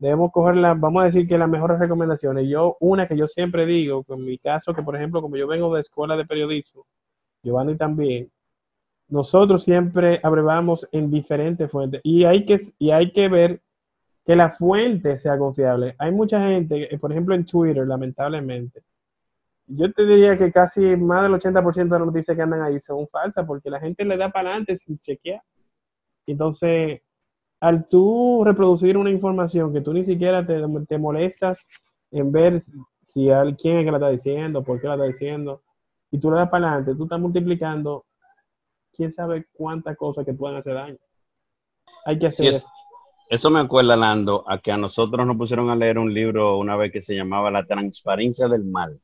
debemos 0.00 0.32
coger 0.32 0.56
la, 0.56 0.74
vamos 0.74 1.02
a 1.02 1.06
decir 1.06 1.28
que 1.28 1.38
las 1.38 1.48
mejores 1.48 1.78
recomendaciones. 1.78 2.48
Yo, 2.48 2.76
una 2.80 3.06
que 3.06 3.16
yo 3.16 3.28
siempre 3.28 3.66
digo, 3.66 4.04
en 4.08 4.24
mi 4.24 4.38
caso, 4.38 4.74
que 4.74 4.82
por 4.82 4.96
ejemplo, 4.96 5.22
como 5.22 5.36
yo 5.36 5.46
vengo 5.46 5.74
de 5.74 5.82
escuela 5.82 6.16
de 6.16 6.26
periodismo, 6.26 6.86
Giovanni 7.42 7.76
también, 7.76 8.30
nosotros 9.08 9.64
siempre 9.64 10.20
abrevamos 10.22 10.88
en 10.92 11.10
diferentes 11.10 11.70
fuentes 11.70 12.00
y 12.04 12.24
hay 12.24 12.46
que, 12.46 12.60
y 12.78 12.90
hay 12.92 13.12
que 13.12 13.28
ver 13.28 13.60
que 14.26 14.36
la 14.36 14.50
fuente 14.52 15.18
sea 15.18 15.38
confiable. 15.38 15.94
Hay 15.98 16.12
mucha 16.12 16.40
gente, 16.48 16.94
eh, 16.94 16.98
por 16.98 17.12
ejemplo 17.12 17.34
en 17.34 17.44
Twitter, 17.46 17.86
lamentablemente, 17.86 18.82
yo 19.66 19.92
te 19.92 20.06
diría 20.06 20.36
que 20.38 20.52
casi 20.52 20.80
más 20.96 21.22
del 21.24 21.34
80% 21.34 21.94
de 21.94 21.98
las 21.98 22.06
noticias 22.06 22.36
que 22.36 22.42
andan 22.42 22.62
ahí 22.62 22.80
son 22.80 23.06
falsas 23.08 23.46
porque 23.46 23.70
la 23.70 23.80
gente 23.80 24.04
le 24.04 24.16
da 24.16 24.30
para 24.30 24.50
adelante 24.50 24.78
sin 24.78 24.98
chequear. 24.98 25.42
Entonces, 26.26 27.02
al 27.60 27.86
tú 27.88 28.42
reproducir 28.44 28.96
una 28.96 29.10
información 29.10 29.72
que 29.72 29.80
tú 29.80 29.92
ni 29.92 30.04
siquiera 30.04 30.46
te, 30.46 30.62
te 30.88 30.98
molestas 30.98 31.68
en 32.10 32.32
ver 32.32 32.62
si 33.06 33.30
al, 33.30 33.56
quién 33.56 33.78
es 33.78 33.84
que 33.84 33.90
la 33.90 33.98
está 33.98 34.08
diciendo, 34.08 34.64
por 34.64 34.80
qué 34.80 34.88
la 34.88 34.94
está 34.94 35.06
diciendo, 35.06 35.62
y 36.10 36.18
tú 36.18 36.30
le 36.30 36.38
das 36.38 36.48
para 36.48 36.68
adelante, 36.68 36.94
tú 36.96 37.04
estás 37.04 37.20
multiplicando 37.20 38.04
quién 38.92 39.12
sabe 39.12 39.46
cuántas 39.52 39.96
cosas 39.96 40.24
que 40.24 40.32
pueden 40.32 40.56
hacer 40.56 40.74
daño. 40.74 40.98
Hay 42.04 42.18
que 42.18 42.26
hacer 42.26 42.50
Sí, 42.50 42.56
eso. 42.56 42.66
Eso 43.30 43.48
me 43.48 43.60
acuerda, 43.60 43.94
Lando, 43.96 44.44
a 44.48 44.58
que 44.58 44.72
a 44.72 44.76
nosotros 44.76 45.24
nos 45.24 45.36
pusieron 45.36 45.70
a 45.70 45.76
leer 45.76 46.00
un 46.00 46.12
libro 46.12 46.58
una 46.58 46.74
vez 46.74 46.90
que 46.90 47.00
se 47.00 47.14
llamaba 47.14 47.48
La 47.52 47.64
transparencia 47.64 48.48
del 48.48 48.64
mal. 48.64 49.00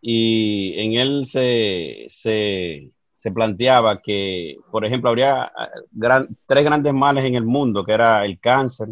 Y 0.00 0.72
en 0.78 0.94
él 0.94 1.26
se, 1.26 2.06
se, 2.08 2.90
se 3.20 3.32
planteaba 3.32 4.00
que, 4.00 4.58
por 4.70 4.84
ejemplo, 4.84 5.10
habría 5.10 5.42
ah, 5.42 5.68
gran- 5.90 6.28
tres 6.46 6.62
grandes 6.64 6.94
males 6.94 7.24
en 7.24 7.34
el 7.34 7.44
mundo, 7.44 7.84
que 7.84 7.92
era 7.92 8.24
el 8.24 8.38
cáncer, 8.38 8.90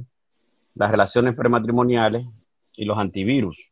las 0.75 0.91
relaciones 0.91 1.37
prematrimoniales 1.37 2.27
y 2.75 2.85
los 2.85 2.99
antivirus. 2.99 3.71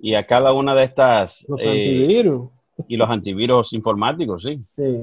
Y 0.00 0.14
a 0.14 0.26
cada 0.26 0.52
una 0.52 0.74
de 0.74 0.82
estas, 0.82 1.44
Los 1.48 1.60
eh, 1.60 1.68
antivirus. 1.70 2.50
y 2.88 2.96
los 2.96 3.08
antivirus 3.08 3.72
informáticos, 3.72 4.42
sí. 4.42 4.60
Sí. 4.76 4.96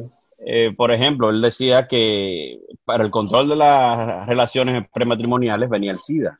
Eh, 0.45 0.73
por 0.75 0.91
ejemplo, 0.91 1.29
él 1.29 1.41
decía 1.41 1.87
que 1.87 2.59
para 2.83 3.05
el 3.05 3.11
control 3.11 3.47
de 3.47 3.55
las 3.55 4.27
relaciones 4.27 4.85
prematrimoniales 4.93 5.69
venía 5.69 5.91
el 5.93 5.99
SIDA. 5.99 6.37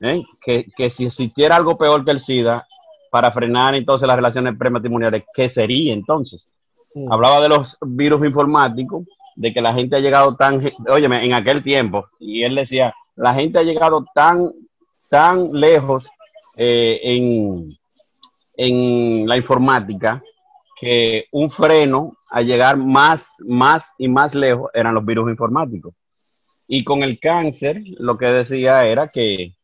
¿eh? 0.00 0.22
Que, 0.40 0.66
que 0.76 0.90
si 0.90 1.06
existiera 1.06 1.56
algo 1.56 1.76
peor 1.76 2.04
que 2.04 2.12
el 2.12 2.20
SIDA, 2.20 2.66
para 3.10 3.32
frenar 3.32 3.74
entonces 3.74 4.06
las 4.06 4.16
relaciones 4.16 4.56
prematrimoniales, 4.56 5.24
¿qué 5.34 5.48
sería 5.48 5.92
entonces? 5.92 6.48
Mm. 6.94 7.12
Hablaba 7.12 7.40
de 7.40 7.48
los 7.48 7.76
virus 7.80 8.24
informáticos, 8.24 9.04
de 9.36 9.52
que 9.52 9.60
la 9.60 9.74
gente 9.74 9.96
ha 9.96 10.00
llegado 10.00 10.36
tan, 10.36 10.60
óyeme, 10.88 11.24
en 11.24 11.34
aquel 11.34 11.62
tiempo, 11.62 12.06
y 12.18 12.42
él 12.42 12.54
decía, 12.54 12.94
la 13.16 13.34
gente 13.34 13.58
ha 13.58 13.62
llegado 13.62 14.04
tan, 14.14 14.52
tan 15.08 15.52
lejos 15.52 16.06
eh, 16.56 17.00
en, 17.02 17.76
en 18.56 19.26
la 19.26 19.36
informática 19.36 20.22
que 20.80 21.26
un 21.32 21.50
freno 21.50 22.16
a 22.30 22.42
llegar 22.42 22.76
más, 22.76 23.28
más 23.40 23.92
y 23.98 24.08
más 24.08 24.34
lejos 24.34 24.70
eran 24.74 24.94
los 24.94 25.04
virus 25.04 25.30
informáticos. 25.30 25.94
Y 26.66 26.82
con 26.84 27.02
el 27.02 27.20
cáncer, 27.20 27.82
lo 27.98 28.16
que 28.16 28.26
decía 28.26 28.86
era 28.86 29.08
que 29.08 29.54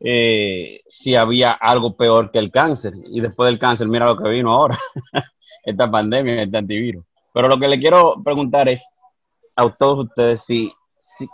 eh, 0.00 0.80
si 0.88 1.14
había 1.14 1.52
algo 1.52 1.94
peor 1.96 2.30
que 2.30 2.38
el 2.38 2.50
cáncer. 2.50 2.94
Y 3.06 3.20
después 3.20 3.48
del 3.48 3.58
cáncer, 3.58 3.86
mira 3.86 4.06
lo 4.06 4.16
que 4.16 4.28
vino 4.28 4.52
ahora, 4.52 4.78
esta 5.62 5.90
pandemia, 5.90 6.42
este 6.42 6.58
antivirus. 6.58 7.04
Pero 7.32 7.48
lo 7.48 7.58
que 7.58 7.68
le 7.68 7.78
quiero 7.78 8.20
preguntar 8.22 8.68
es 8.68 8.82
a 9.56 9.68
todos 9.70 10.06
ustedes 10.06 10.42
si, 10.42 10.72
si 10.98 11.28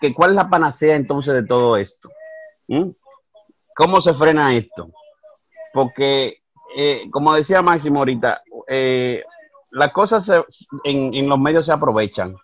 que 0.00 0.14
cuál 0.14 0.30
es 0.30 0.36
la 0.36 0.50
panacea 0.50 0.96
entonces 0.96 1.34
de 1.34 1.44
todo 1.44 1.76
esto. 1.76 2.10
¿Cómo 3.74 4.00
se 4.00 4.14
frena 4.14 4.54
esto? 4.54 4.90
Porque, 5.72 6.38
eh, 6.76 7.08
como 7.10 7.34
decía 7.34 7.62
Máximo 7.62 8.00
ahorita, 8.00 8.42
eh, 8.68 9.22
las 9.70 9.92
cosas 9.92 10.30
en, 10.84 11.14
en 11.14 11.28
los 11.28 11.38
medios 11.38 11.66
se 11.66 11.72
aprovechan. 11.72 12.34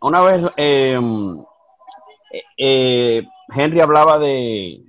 Una 0.00 0.20
vez 0.22 0.46
eh, 0.56 1.00
eh, 2.56 3.26
Henry 3.54 3.80
hablaba 3.80 4.18
de 4.18 4.82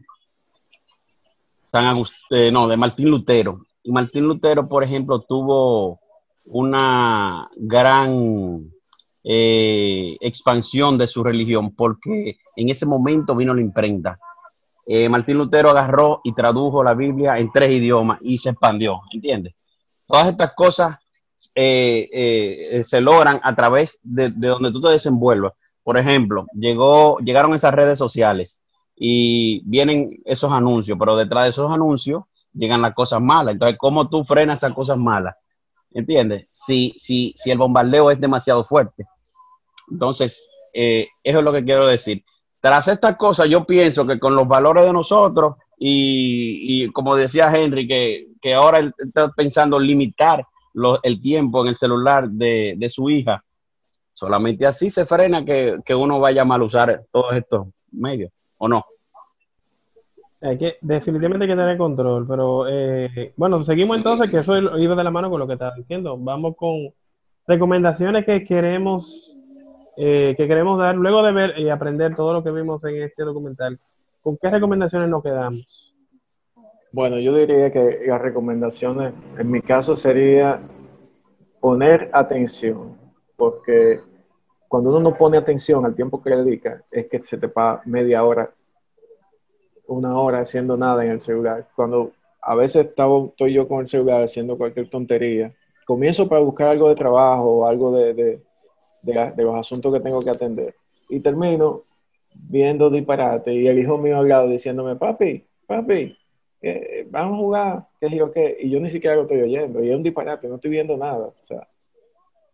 San 1.72 2.04
no, 2.52 2.68
de 2.68 2.78
Martín 2.78 3.10
Lutero. 3.10 3.66
Y 3.84 3.92
Martín 3.92 4.26
Lutero, 4.26 4.68
por 4.68 4.84
ejemplo, 4.84 5.22
tuvo 5.22 6.00
una 6.46 7.50
gran 7.56 8.72
eh, 9.24 10.18
expansión 10.22 10.98
de 10.98 11.08
su 11.08 11.24
religión 11.24 11.76
porque 11.76 12.38
en 12.56 12.70
ese 12.70 12.86
momento 12.86 13.36
vino 13.36 13.54
la 13.54 13.62
imprenta. 13.62 14.20
Eh, 14.86 15.08
Martín 15.08 15.38
Lutero 15.38 15.70
agarró 15.70 16.22
y 16.24 16.34
tradujo 16.34 16.84
la 16.84 16.94
Biblia 16.94 17.38
en 17.38 17.52
tres 17.52 17.72
idiomas 17.72 18.20
y 18.22 18.40
se 18.40 18.50
expandió, 18.50 19.02
¿entiendes? 19.14 19.54
Todas 20.08 20.28
estas 20.30 20.54
cosas 20.54 20.98
eh, 21.54 22.84
se 22.88 23.00
logran 23.00 23.40
a 23.44 23.56
través 23.56 24.00
de, 24.02 24.32
de 24.32 24.48
donde 24.48 24.72
tú 24.72 24.82
te 24.82 24.90
desenvuelvas. 24.90 25.54
Por 25.84 25.98
ejemplo, 25.98 26.46
llegó, 26.54 27.20
llegaron 27.20 27.54
esas 27.54 27.74
redes 27.74 27.98
sociales 27.98 28.62
y 28.96 29.62
vienen 29.66 30.22
esos 30.26 30.52
anuncios, 30.52 30.98
pero 31.00 31.16
detrás 31.16 31.46
de 31.46 31.50
esos 31.52 31.72
anuncios 31.72 32.24
llegan 32.54 32.82
las 32.82 32.94
cosas 32.94 33.22
malas. 33.22 33.54
Entonces, 33.54 33.78
¿cómo 33.80 34.10
tú 34.10 34.24
frenas 34.24 34.60
esas 34.60 34.74
cosas 34.74 34.98
malas? 34.98 35.36
¿Entiendes? 35.92 36.48
Si, 36.50 36.94
si, 36.98 37.34
si 37.36 37.52
el 37.52 37.58
bombardeo 37.58 38.12
es 38.12 38.20
demasiado 38.20 38.64
fuerte. 38.64 39.06
Entonces, 39.92 40.48
eh, 40.74 41.08
eso 41.24 41.40
es 41.40 41.44
lo 41.46 41.52
que 41.54 41.64
quiero 41.64 41.88
decir. 41.88 42.24
Tras 42.62 42.88
estas 42.88 43.16
cosas, 43.18 43.50
yo 43.50 43.66
pienso 43.66 44.06
que 44.06 44.20
con 44.20 44.36
los 44.36 44.48
valores 44.48 44.84
de 44.86 44.94
nosotros 44.94 45.56
y, 45.78 46.84
y 46.84 46.92
como 46.92 47.16
decía 47.16 47.52
Henry, 47.56 47.88
que, 47.88 48.28
que 48.42 48.54
ahora 48.54 48.80
él 48.80 48.94
está 48.98 49.32
pensando 49.32 49.80
limitar 49.80 50.46
lo- 50.74 51.02
el 51.04 51.22
tiempo 51.22 51.62
en 51.62 51.70
el 51.70 51.76
celular 51.76 52.30
de, 52.30 52.76
de 52.78 52.90
su 52.90 53.10
hija, 53.10 53.44
solamente 54.12 54.66
así 54.66 54.90
se 54.90 55.06
frena 55.06 55.46
que, 55.46 55.80
que 55.86 55.96
uno 55.96 56.20
vaya 56.20 56.42
a 56.42 56.46
mal 56.46 56.62
usar 56.62 57.04
todos 57.12 57.34
estos 57.36 57.68
medios, 57.92 58.32
¿o 58.58 58.68
no? 58.68 58.84
Hay 60.42 60.58
que, 60.58 60.78
definitivamente 60.82 61.46
hay 61.46 61.52
que 61.52 61.56
tener 61.56 61.78
control, 61.78 62.26
pero 62.28 62.66
eh, 62.68 63.34
bueno, 63.36 63.64
seguimos 63.66 63.98
entonces, 63.98 64.30
que 64.32 64.38
eso 64.38 64.58
iba 64.78 64.96
de 64.96 65.04
la 65.04 65.12
mano 65.12 65.30
con 65.30 65.40
lo 65.40 65.48
que 65.48 65.54
estaba 65.54 65.76
diciendo. 65.76 66.18
Vamos 66.18 66.56
con 66.56 66.94
recomendaciones 67.46 68.26
que 68.26 68.46
queremos 68.46 69.30
eh, 70.02 70.34
que 70.38 70.48
queremos 70.48 70.80
dar 70.80 70.96
luego 70.96 71.22
de 71.22 71.34
ver 71.34 71.60
y 71.60 71.68
aprender 71.68 72.16
todo 72.16 72.32
lo 72.32 72.42
que 72.42 72.52
vimos 72.52 72.82
en 72.86 73.04
este 73.04 73.24
documental. 73.24 73.78
¿Con 74.22 74.38
qué 74.38 74.50
recomendaciones 74.50 75.10
nos 75.10 75.22
quedamos? 75.22 75.94
Bueno, 76.94 77.20
yo 77.20 77.36
diría 77.36 77.70
que 77.70 78.04
las 78.08 78.22
recomendaciones, 78.22 79.14
en 79.38 79.52
mi 79.52 79.60
caso, 79.60 79.98
sería 79.98 80.56
poner 81.60 82.10
atención, 82.14 82.98
porque 83.36 84.00
cuando 84.70 84.90
uno 84.92 85.02
no 85.02 85.18
pone 85.18 85.38
atención 85.38 85.86
al 85.86 85.96
tiempo 85.96 86.22
que 86.22 86.30
le 86.30 86.46
dedica, 86.46 86.82
es 86.90 87.08
que 87.10 87.22
se 87.22 87.38
te 87.38 87.50
pasa 87.50 87.82
media 87.86 88.24
hora, 88.24 88.50
una 89.90 90.18
hora 90.18 90.42
haciendo 90.42 90.78
nada 90.78 91.04
en 91.04 91.12
el 91.12 91.22
celular. 91.22 91.68
Cuando 91.76 92.12
a 92.42 92.56
veces 92.56 92.88
estaba, 92.88 93.26
estoy 93.26 93.54
yo 93.54 93.68
con 93.68 93.82
el 93.82 93.90
celular 93.90 94.24
haciendo 94.24 94.58
cualquier 94.58 94.90
tontería, 94.90 95.54
comienzo 95.86 96.28
para 96.28 96.42
buscar 96.42 96.70
algo 96.70 96.90
de 96.90 96.96
trabajo 96.96 97.44
o 97.44 97.66
algo 97.66 97.92
de, 97.92 98.14
de, 99.02 99.44
los 99.44 99.56
asuntos 99.56 99.94
que 99.94 100.00
tengo 100.00 100.24
que 100.24 100.30
atender. 100.30 100.76
Y 101.10 101.20
termino 101.20 101.84
viendo 102.34 102.90
disparate 102.90 103.54
y 103.54 103.68
el 103.68 103.80
hijo 103.80 103.98
mío 103.98 104.20
al 104.20 104.30
lado 104.30 104.48
diciéndome, 104.48 104.96
papi, 104.96 105.44
papi, 105.66 106.16
eh, 106.62 107.08
vamos 107.10 107.34
a 107.34 107.38
jugar, 107.38 107.88
qué 108.00 108.10
sé 108.10 108.16
yo 108.16 108.32
qué, 108.32 108.58
y 108.62 108.70
yo 108.70 108.80
ni 108.80 108.90
siquiera 108.90 109.16
lo 109.16 109.24
estoy 109.24 109.42
oyendo, 109.42 109.84
y 109.84 109.90
es 109.90 109.96
un 109.96 110.04
disparate, 110.04 110.48
no 110.48 110.56
estoy 110.56 110.72
viendo 110.72 110.96
nada, 110.96 111.28
o 111.28 111.44
sea, 111.44 111.68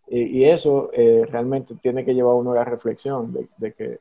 y, 0.08 0.44
eso 0.46 0.92
eh, 0.94 1.26
realmente 1.30 1.74
tiene 1.82 2.06
que 2.06 2.14
llevar 2.14 2.34
a 2.34 2.36
uno 2.36 2.52
a 2.52 2.56
la 2.56 2.64
reflexión 2.64 3.36
de, 3.58 3.74
que 3.74 4.00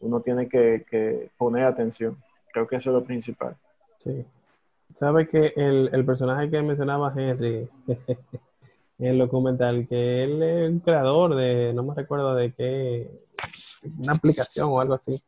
uno 0.00 0.20
tiene 0.20 0.48
que 0.48 1.30
poner 1.38 1.64
atención, 1.64 2.16
creo 2.56 2.66
que 2.66 2.76
eso 2.76 2.88
es 2.88 2.94
lo 2.94 3.04
principal. 3.04 3.54
Sí. 3.98 4.24
Sabe 4.98 5.28
que 5.28 5.52
el, 5.56 5.90
el 5.92 6.06
personaje 6.06 6.48
que 6.48 6.62
mencionaba 6.62 7.12
Henry 7.14 7.68
en 8.98 9.06
el 9.06 9.18
documental, 9.18 9.86
que 9.86 10.24
él 10.24 10.42
es 10.42 10.70
un 10.70 10.80
creador 10.80 11.34
de, 11.34 11.74
no 11.74 11.82
me 11.82 11.94
recuerdo 11.94 12.34
de 12.34 12.54
qué, 12.54 13.10
una 13.98 14.14
aplicación 14.14 14.70
o 14.70 14.80
algo 14.80 14.94
así. 14.94 15.20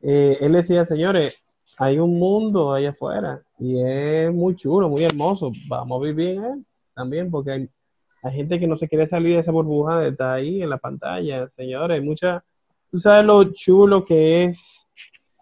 Eh, 0.00 0.38
él 0.40 0.52
decía, 0.52 0.86
señores, 0.86 1.36
hay 1.76 1.98
un 1.98 2.18
mundo 2.18 2.72
allá 2.72 2.90
afuera 2.90 3.42
y 3.58 3.78
es 3.82 4.32
muy 4.32 4.56
chulo, 4.56 4.88
muy 4.88 5.04
hermoso. 5.04 5.52
Vamos 5.68 6.00
a 6.00 6.04
vivir 6.06 6.38
en 6.38 6.44
él 6.44 6.66
también, 6.94 7.30
porque 7.30 7.50
hay, 7.50 7.68
hay 8.22 8.32
gente 8.32 8.58
que 8.58 8.66
no 8.66 8.78
se 8.78 8.88
quiere 8.88 9.06
salir 9.06 9.34
de 9.34 9.40
esa 9.40 9.52
burbuja 9.52 9.98
de 9.98 10.08
estar 10.08 10.30
ahí 10.30 10.62
en 10.62 10.70
la 10.70 10.78
pantalla, 10.78 11.46
señores. 11.56 12.02
Mucha, 12.02 12.42
tú 12.90 13.00
sabes 13.00 13.26
lo 13.26 13.44
chulo 13.52 14.02
que 14.02 14.44
es 14.44 14.83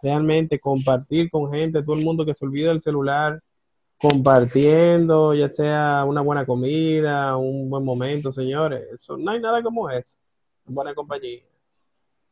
realmente 0.03 0.59
compartir 0.59 1.31
con 1.31 1.51
gente, 1.51 1.83
todo 1.83 1.95
el 1.97 2.05
mundo 2.05 2.27
que 2.27 2.35
se 2.35 2.45
olvida 2.45 2.71
del 2.71 2.83
celular, 2.83 3.41
compartiendo, 3.99 5.33
ya 5.33 5.49
sea 5.51 6.05
una 6.05 6.21
buena 6.21 6.45
comida, 6.45 7.37
un 7.37 7.71
buen 7.71 7.85
momento, 7.85 8.33
señores. 8.33 8.83
Eso, 8.93 9.17
no 9.17 9.31
hay 9.31 9.41
nada 9.41 9.63
como 9.63 9.89
eso. 9.89 10.17
Buena 10.65 10.93
compañía. 10.93 11.41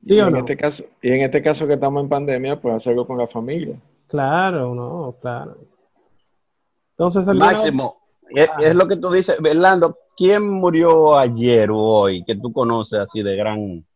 ¿Sí 0.04 0.14
y, 0.14 0.20
o 0.20 0.26
en 0.26 0.32
no? 0.32 0.38
este 0.40 0.56
caso, 0.56 0.84
y 1.00 1.12
en 1.12 1.22
este 1.22 1.42
caso 1.42 1.66
que 1.66 1.74
estamos 1.74 2.02
en 2.02 2.08
pandemia, 2.08 2.60
pues 2.60 2.74
hacerlo 2.74 3.06
con 3.06 3.18
la 3.18 3.28
familia. 3.28 3.76
Claro, 4.08 4.74
no, 4.74 5.14
claro. 5.20 5.56
Entonces, 6.98 7.26
el 7.28 7.38
Máximo, 7.38 8.00
es, 8.30 8.50
es 8.60 8.74
lo 8.74 8.88
que 8.88 8.96
tú 8.96 9.10
dices, 9.10 9.38
Orlando, 9.38 9.96
¿quién 10.16 10.48
murió 10.48 11.16
ayer 11.16 11.70
o 11.70 11.78
hoy 11.78 12.24
que 12.24 12.34
tú 12.34 12.52
conoces 12.52 12.98
así 12.98 13.22
de 13.22 13.36
gran 13.36 13.86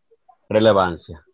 relevancia? 0.49 1.25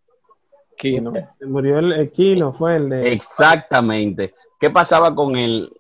Murió 1.46 1.78
el, 1.78 1.92
el 1.92 2.10
Kino, 2.10 2.52
fue 2.52 2.76
el 2.76 2.88
de... 2.88 3.12
Exactamente. 3.12 4.34
¿Qué 4.58 4.70
pasaba 4.70 5.14
con 5.14 5.36
él? 5.36 5.70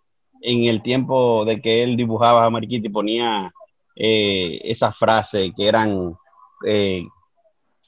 en 0.40 0.64
el 0.64 0.82
tiempo 0.82 1.44
de 1.44 1.60
que 1.60 1.82
él 1.82 1.96
dibujaba 1.96 2.44
a 2.44 2.50
Mariquita 2.50 2.86
y 2.86 2.90
ponía 2.90 3.52
eh, 3.96 4.60
esas 4.64 4.96
frases 4.96 5.52
que 5.56 5.68
eran, 5.68 6.16
eh, 6.66 7.04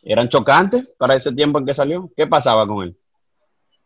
eran 0.03 0.29
chocantes 0.29 0.89
para 0.99 1.15
ese 1.15 1.33
tiempo 1.33 1.59
en 1.59 1.67
que 1.67 1.75
salió? 1.75 2.11
¿Qué 2.17 2.27
pasaba 2.27 2.67
con 2.67 2.85
él? 2.85 2.97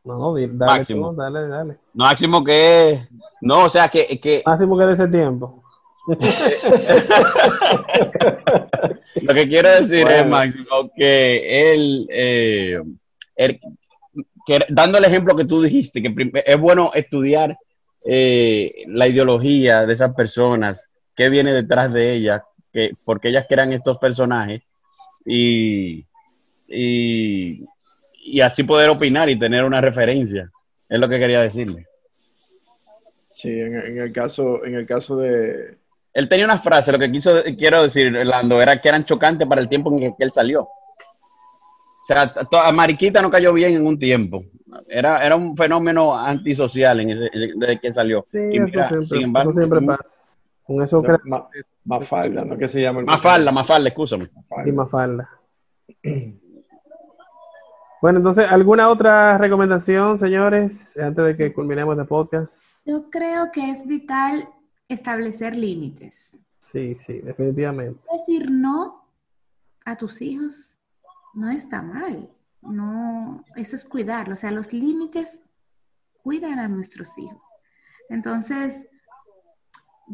No, 0.04 0.34
dale, 0.34 0.48
Máximo. 0.48 1.10
tú, 1.10 1.16
dale, 1.16 1.48
dale. 1.48 1.78
Máximo 1.94 2.44
que... 2.44 3.08
No, 3.40 3.64
o 3.64 3.70
sea, 3.70 3.88
que... 3.88 4.20
que 4.20 4.42
Máximo 4.46 4.78
que 4.78 4.86
de 4.86 4.94
ese 4.94 5.08
tiempo. 5.08 5.64
lo 9.22 9.34
que 9.34 9.48
quiero 9.48 9.68
decir 9.70 10.06
es. 10.06 10.28
Máximo, 10.28 10.88
que 10.96 11.72
él... 11.72 12.06
eh, 12.10 12.80
que, 13.36 14.60
dando 14.68 14.98
el 14.98 15.04
ejemplo 15.04 15.36
que 15.36 15.44
tú 15.44 15.62
dijiste, 15.62 16.02
que 16.02 16.32
es 16.44 16.60
bueno 16.60 16.92
estudiar 16.94 17.58
eh, 18.04 18.84
la 18.86 19.08
ideología 19.08 19.84
de 19.84 19.92
esas 19.92 20.14
personas, 20.14 20.88
qué 21.14 21.28
viene 21.28 21.52
detrás 21.52 21.92
de 21.92 22.12
ellas, 22.12 22.42
que, 22.72 22.92
porque 23.04 23.28
ellas 23.28 23.46
crean 23.48 23.72
estos 23.72 23.98
personajes 23.98 24.62
y, 25.24 26.04
y, 26.68 27.64
y 28.24 28.40
así 28.40 28.62
poder 28.62 28.90
opinar 28.90 29.28
y 29.28 29.38
tener 29.38 29.64
una 29.64 29.80
referencia. 29.80 30.50
Es 30.88 31.00
lo 31.00 31.08
que 31.08 31.18
quería 31.18 31.40
decirle. 31.40 31.86
Sí, 33.34 33.50
en, 33.50 33.74
en 33.76 33.98
el 33.98 34.12
caso, 34.12 34.64
en 34.64 34.76
el 34.76 34.86
caso 34.86 35.16
de, 35.16 35.76
Él 36.14 36.28
tenía 36.28 36.46
una 36.46 36.58
frase, 36.58 36.92
lo 36.92 36.98
que 36.98 37.12
quiso, 37.12 37.42
quiero 37.58 37.82
decir, 37.82 38.10
Lando, 38.12 38.62
era 38.62 38.80
que 38.80 38.88
eran 38.88 39.04
chocantes 39.04 39.46
para 39.46 39.60
el 39.60 39.68
tiempo 39.68 39.92
en 39.92 40.00
que, 40.00 40.14
que 40.16 40.24
él 40.24 40.32
salió. 40.32 40.68
O 42.08 42.14
sea, 42.14 42.32
a 42.64 42.72
Mariquita 42.72 43.20
no 43.20 43.30
cayó 43.30 43.52
bien 43.52 43.74
en 43.74 43.86
un 43.86 43.98
tiempo. 43.98 44.44
Era, 44.88 45.24
era 45.26 45.34
un 45.34 45.56
fenómeno 45.56 46.16
antisocial 46.16 47.00
en 47.00 47.10
ese, 47.10 47.30
desde 47.56 47.80
que 47.80 47.92
salió. 47.92 48.26
Sí, 48.30 48.38
Y 48.38 48.56
eso 48.58 48.64
mira, 48.66 48.88
siempre, 48.88 49.06
sin 49.08 49.22
embargo, 49.22 49.50
eso 49.50 49.60
siempre 49.60 49.80
pasa. 49.82 50.26
Con 50.64 50.82
eso 50.82 51.02
Ma- 51.24 51.48
Mafalda, 51.84 52.44
¿no? 52.44 52.56
Que 52.58 52.68
se 52.68 52.80
llama 52.80 53.00
el 53.00 53.06
Mafalda, 53.06 53.50
Mafalda, 53.52 53.88
escúchame. 53.88 54.28
y 54.64 54.72
más 54.72 54.90
falda. 54.90 55.28
Bueno, 58.02 58.18
entonces, 58.18 58.46
¿alguna 58.50 58.88
otra 58.88 59.38
recomendación, 59.38 60.18
señores, 60.18 60.96
antes 60.98 61.24
de 61.24 61.36
que 61.36 61.52
culminemos 61.52 61.96
este 61.96 62.06
podcast? 62.08 62.62
Yo 62.84 63.10
creo 63.10 63.50
que 63.52 63.70
es 63.70 63.86
vital 63.86 64.48
establecer 64.88 65.56
límites. 65.56 66.30
Sí, 66.60 66.96
sí, 67.06 67.20
definitivamente. 67.20 68.00
Decir 68.12 68.50
no 68.50 69.04
a 69.84 69.96
tus 69.96 70.20
hijos 70.22 70.75
no 71.36 71.50
está 71.50 71.82
mal. 71.82 72.30
No, 72.62 73.44
eso 73.54 73.76
es 73.76 73.84
cuidarlo. 73.84 74.34
O 74.34 74.36
sea, 74.36 74.50
los 74.50 74.72
límites 74.72 75.38
cuidan 76.22 76.58
a 76.58 76.66
nuestros 76.66 77.16
hijos. 77.18 77.42
Entonces, 78.08 78.86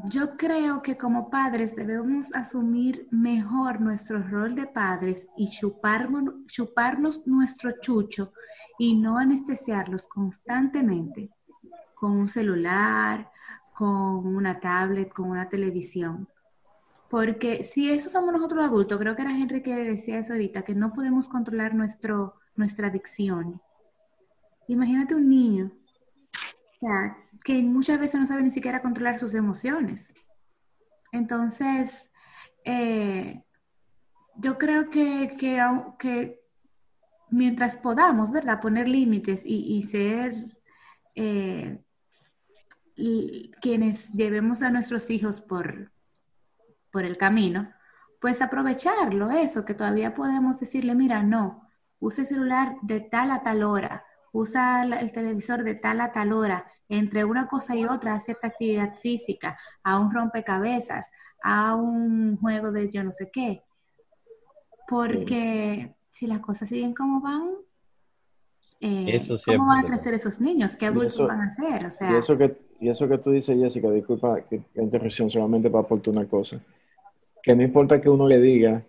yo 0.07 0.37
creo 0.37 0.83
que 0.83 0.97
como 0.97 1.31
padres 1.31 1.77
debemos 1.77 2.35
asumir 2.35 3.09
mejor 3.11 3.81
nuestro 3.81 4.23
rol 4.23 4.55
de 4.55 4.67
padres 4.67 5.29
y 5.37 5.51
chuparnos, 5.51 6.47
chuparnos 6.47 7.27
nuestro 7.27 7.73
chucho 7.81 8.33
y 8.79 8.99
no 8.99 9.19
anestesiarlos 9.19 10.07
constantemente 10.07 11.31
con 11.95 12.13
un 12.13 12.29
celular, 12.29 13.31
con 13.75 14.27
una 14.27 14.59
tablet, 14.59 15.13
con 15.13 15.31
una 15.31 15.49
televisión. 15.49 16.29
Porque 17.13 17.63
si 17.63 17.91
eso 17.91 18.09
somos 18.09 18.33
nosotros 18.33 18.65
adultos, 18.65 18.99
creo 18.99 19.15
que 19.15 19.21
era 19.21 19.37
Henry 19.39 19.61
que 19.61 19.75
decía 19.77 20.19
eso 20.19 20.33
ahorita, 20.33 20.63
que 20.63 20.75
no 20.75 20.95
podemos 20.95 21.29
controlar 21.29 21.75
nuestro, 21.75 22.37
nuestra 22.57 22.89
adicción. 22.89 23.61
Imagínate 24.67 25.15
un 25.15 25.29
niño 25.29 25.73
que 27.45 27.61
muchas 27.65 28.01
veces 28.01 28.19
no 28.19 28.27
sabe 28.27 28.41
ni 28.41 28.51
siquiera 28.51 28.81
controlar 28.81 29.19
sus 29.19 29.35
emociones. 29.35 30.11
Entonces, 31.13 32.11
eh, 32.65 33.45
yo 34.37 34.57
creo 34.57 34.89
que, 34.89 35.37
que, 35.39 36.41
mientras 37.29 37.77
podamos, 37.77 38.33
¿verdad? 38.33 38.59
Poner 38.63 38.89
límites 38.89 39.43
y, 39.45 39.83
ser 39.83 40.59
eh, 41.15 41.79
quienes 43.61 44.15
llevemos 44.15 44.63
a 44.63 44.71
nuestros 44.71 45.11
hijos 45.11 45.43
por, 45.43 45.92
por 46.93 47.05
el 47.05 47.17
camino, 47.19 47.73
pues 48.21 48.41
aprovecharlo, 48.43 49.31
eso, 49.31 49.65
que 49.65 49.75
todavía 49.75 50.15
podemos 50.15 50.61
decirle, 50.61 50.95
mira, 50.95 51.23
no, 51.25 51.69
usa 51.99 52.23
el 52.23 52.29
celular 52.29 52.77
de 52.83 53.01
tal 53.01 53.33
a 53.33 53.43
tal 53.43 53.65
hora, 53.65 54.05
usa 54.33 54.83
el 54.85 55.13
televisor 55.13 55.65
de 55.65 55.75
tal 55.75 56.01
a 56.01 56.13
tal 56.13 56.33
hora, 56.33 56.67
entre 56.89 57.25
una 57.25 57.49
cosa 57.49 57.75
y 57.75 57.85
otra, 57.85 58.15
haz 58.15 58.25
cierta 58.27 58.47
actividad 58.49 58.95
física, 58.95 59.59
a 59.83 59.99
un 59.99 60.13
rompecabezas, 60.13 61.11
a 61.43 61.75
un 61.75 62.37
juego 62.37 62.71
de 62.71 62.91
yo 62.91 63.03
no 63.03 63.13
sé 63.13 63.31
qué. 63.33 63.63
Porque 64.89 65.95
si 66.11 66.27
las 66.27 66.41
cosas 66.41 66.69
siguen 66.69 66.95
como 66.95 67.21
van, 67.21 67.51
eh, 68.81 69.15
Eso 69.15 69.37
¿cómo 69.47 69.67
van 69.67 69.85
a 69.85 69.87
crecer 69.87 70.15
esos 70.15 70.41
niños? 70.41 70.77
¿Qué 70.77 70.87
adultos 70.87 71.15
eso- 71.15 71.27
van 71.27 71.41
a 71.43 71.51
ser? 71.51 71.87
O 71.87 71.91
sea, 71.91 72.13
Y 72.13 72.17
eso 72.17 72.37
que, 72.37 72.57
y 72.81 72.89
eso 72.89 73.09
que 73.09 73.19
tú 73.19 73.31
dices, 73.31 73.57
Jessica, 73.59 73.91
disculpa 73.91 74.41
que 74.43 74.61
la 74.75 74.83
interrupción 74.83 75.31
solamente 75.31 75.71
para 75.71 75.85
aportar 75.85 76.13
una 76.15 76.27
cosa. 76.27 76.61
Que 77.43 77.57
no 77.57 77.63
importa 77.63 78.01
que 78.01 78.09
uno 78.09 78.29
le 78.29 78.41
diga 78.41 78.83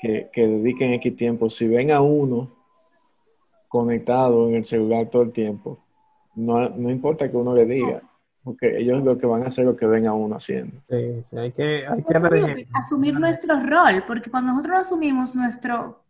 que, 0.00 0.30
que 0.32 0.46
dediquen 0.46 0.94
X 0.94 1.16
tiempo, 1.16 1.50
si 1.50 1.66
ven 1.66 1.90
a 1.90 2.00
uno 2.00 2.50
conectado 3.68 4.48
en 4.48 4.56
el 4.56 4.64
celular 4.64 5.08
todo 5.10 5.22
el 5.22 5.32
tiempo, 5.32 5.78
no, 6.36 6.68
no 6.68 6.90
importa 6.90 7.30
que 7.30 7.36
uno 7.36 7.54
le 7.54 7.64
diga, 7.64 8.02
porque 8.44 8.78
ellos 8.78 9.02
lo 9.02 9.18
que 9.18 9.26
van 9.26 9.42
a 9.42 9.46
hacer 9.46 9.64
es 9.64 9.70
lo 9.70 9.76
que 9.76 9.86
ven 9.86 10.06
a 10.06 10.12
uno 10.12 10.36
haciendo. 10.36 10.80
Sí, 10.88 11.22
sí, 11.28 11.36
hay 11.36 11.52
que, 11.52 11.86
hay 11.86 12.02
que 12.02 12.12
ejemplo. 12.12 12.64
asumir 12.74 13.18
nuestro 13.18 13.58
rol, 13.60 14.04
porque 14.06 14.30
cuando 14.30 14.52
nosotros 14.52 14.80
asumimos 14.82 15.34
nuestro, 15.34 16.04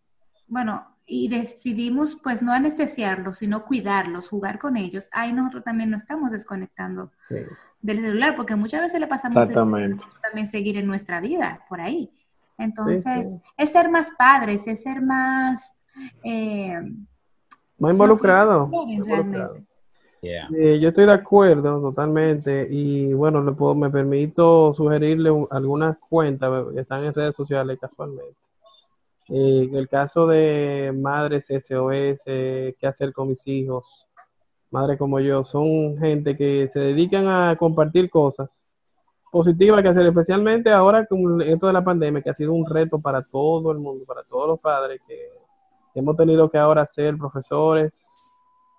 bueno, 0.49 0.85
y 1.07 1.29
decidimos 1.29 2.19
pues 2.23 2.43
no 2.43 2.53
anestesiarlos, 2.53 3.39
sino 3.39 3.65
cuidarlos, 3.65 4.29
jugar 4.29 4.59
con 4.59 4.77
ellos, 4.77 5.09
ahí 5.13 5.33
nosotros 5.33 5.65
también 5.65 5.91
nos 5.91 6.03
estamos 6.03 6.33
desconectando 6.33 7.13
Sí. 7.29 7.37
Del 7.87 8.01
celular, 8.01 8.35
porque 8.37 8.57
muchas 8.57 8.83
veces 8.83 8.99
le 9.01 9.07
pasamos 9.07 9.49
también 9.49 10.47
seguir 10.51 10.77
en 10.77 10.87
nuestra 10.87 11.21
vida 11.21 11.61
por 11.69 11.81
ahí. 11.81 12.11
Entonces, 12.59 13.27
sí. 13.27 13.41
es 13.57 13.71
ser 13.73 13.91
más 13.91 14.11
padres, 14.19 14.67
es 14.67 14.83
ser 14.83 15.01
más... 15.03 15.79
eh, 16.25 16.81
Más 17.79 17.93
involucrado. 17.93 18.67
No 18.67 18.71
quieren 18.85 18.91
involucrado. 19.05 19.31
realmente. 19.53 19.67
Yeah. 20.23 20.49
Eh, 20.57 20.81
yo 20.81 20.89
estoy 20.89 21.05
de 21.07 21.13
acuerdo 21.13 21.81
totalmente 21.81 22.67
y 22.71 23.13
bueno, 23.13 23.45
le 23.45 23.53
puedo, 23.53 23.75
me 23.77 23.91
permito 23.91 24.75
sugerirle 24.75 25.31
un- 25.31 25.47
algunas 25.51 25.99
cuentas 25.99 26.65
que 26.75 26.81
están 26.81 27.05
en 27.05 27.15
redes 27.15 27.37
sociales 27.37 27.79
casualmente. 27.81 28.35
Eh, 29.29 29.69
en 29.69 29.75
el 29.77 29.89
caso 29.89 30.27
de 30.27 30.93
madres 30.97 31.47
SOS, 31.51 32.19
qué 32.25 32.87
hacer 32.87 33.13
con 33.13 33.29
mis 33.29 33.47
hijos, 33.47 34.06
madres 34.71 34.99
como 34.99 35.21
yo, 35.21 35.45
son 35.45 35.97
gente 35.99 36.37
que 36.37 36.69
se 36.69 36.81
dedican 36.81 37.27
a 37.29 37.57
compartir 37.57 38.11
cosas 38.11 38.51
positivas 39.31 39.83
que 39.83 39.89
hacer, 39.89 40.07
especialmente 40.07 40.71
ahora 40.71 41.07
con 41.07 41.43
esto 41.43 41.67
de 41.67 41.73
la 41.73 41.85
pandemia, 41.85 42.23
que 42.23 42.31
ha 42.31 42.35
sido 42.35 42.53
un 42.53 42.67
reto 42.67 42.99
para 42.99 43.23
todo 43.23 43.71
el 43.73 43.79
mundo, 43.79 44.05
para 44.07 44.23
todos 44.25 44.49
los 44.49 44.61
padres 44.61 45.01
que 45.07 45.29
hemos 45.95 46.17
tenido 46.17 46.51
que 46.51 46.59
ahora 46.59 46.89
ser 46.95 47.17
profesores, 47.17 48.07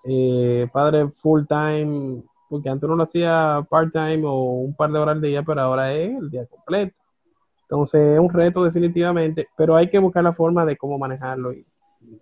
eh, 0.06 0.68
padre 0.72 1.10
full 1.22 1.44
time, 1.48 2.24
porque 2.50 2.70
antes 2.70 2.88
uno 2.88 2.96
lo 2.96 3.04
hacía 3.04 3.66
part 3.70 3.92
time 3.92 4.24
o 4.26 4.34
un 4.34 4.76
par 4.76 4.92
de 4.92 5.00
horas 5.00 5.16
al 5.16 5.22
día, 5.22 5.44
pero 5.44 5.62
ahora 5.62 5.94
es 5.94 6.18
el 6.18 6.30
día 6.30 6.46
completo. 6.46 6.96
Entonces 7.64 8.14
es 8.14 8.20
un 8.20 8.30
reto 8.30 8.64
definitivamente, 8.64 9.50
pero 9.58 9.76
hay 9.76 9.90
que 9.90 10.00
buscar 10.00 10.24
la 10.24 10.34
forma 10.34 10.66
de 10.66 10.78
cómo 10.78 10.98
manejarlo 10.98 11.52
y 11.54 11.66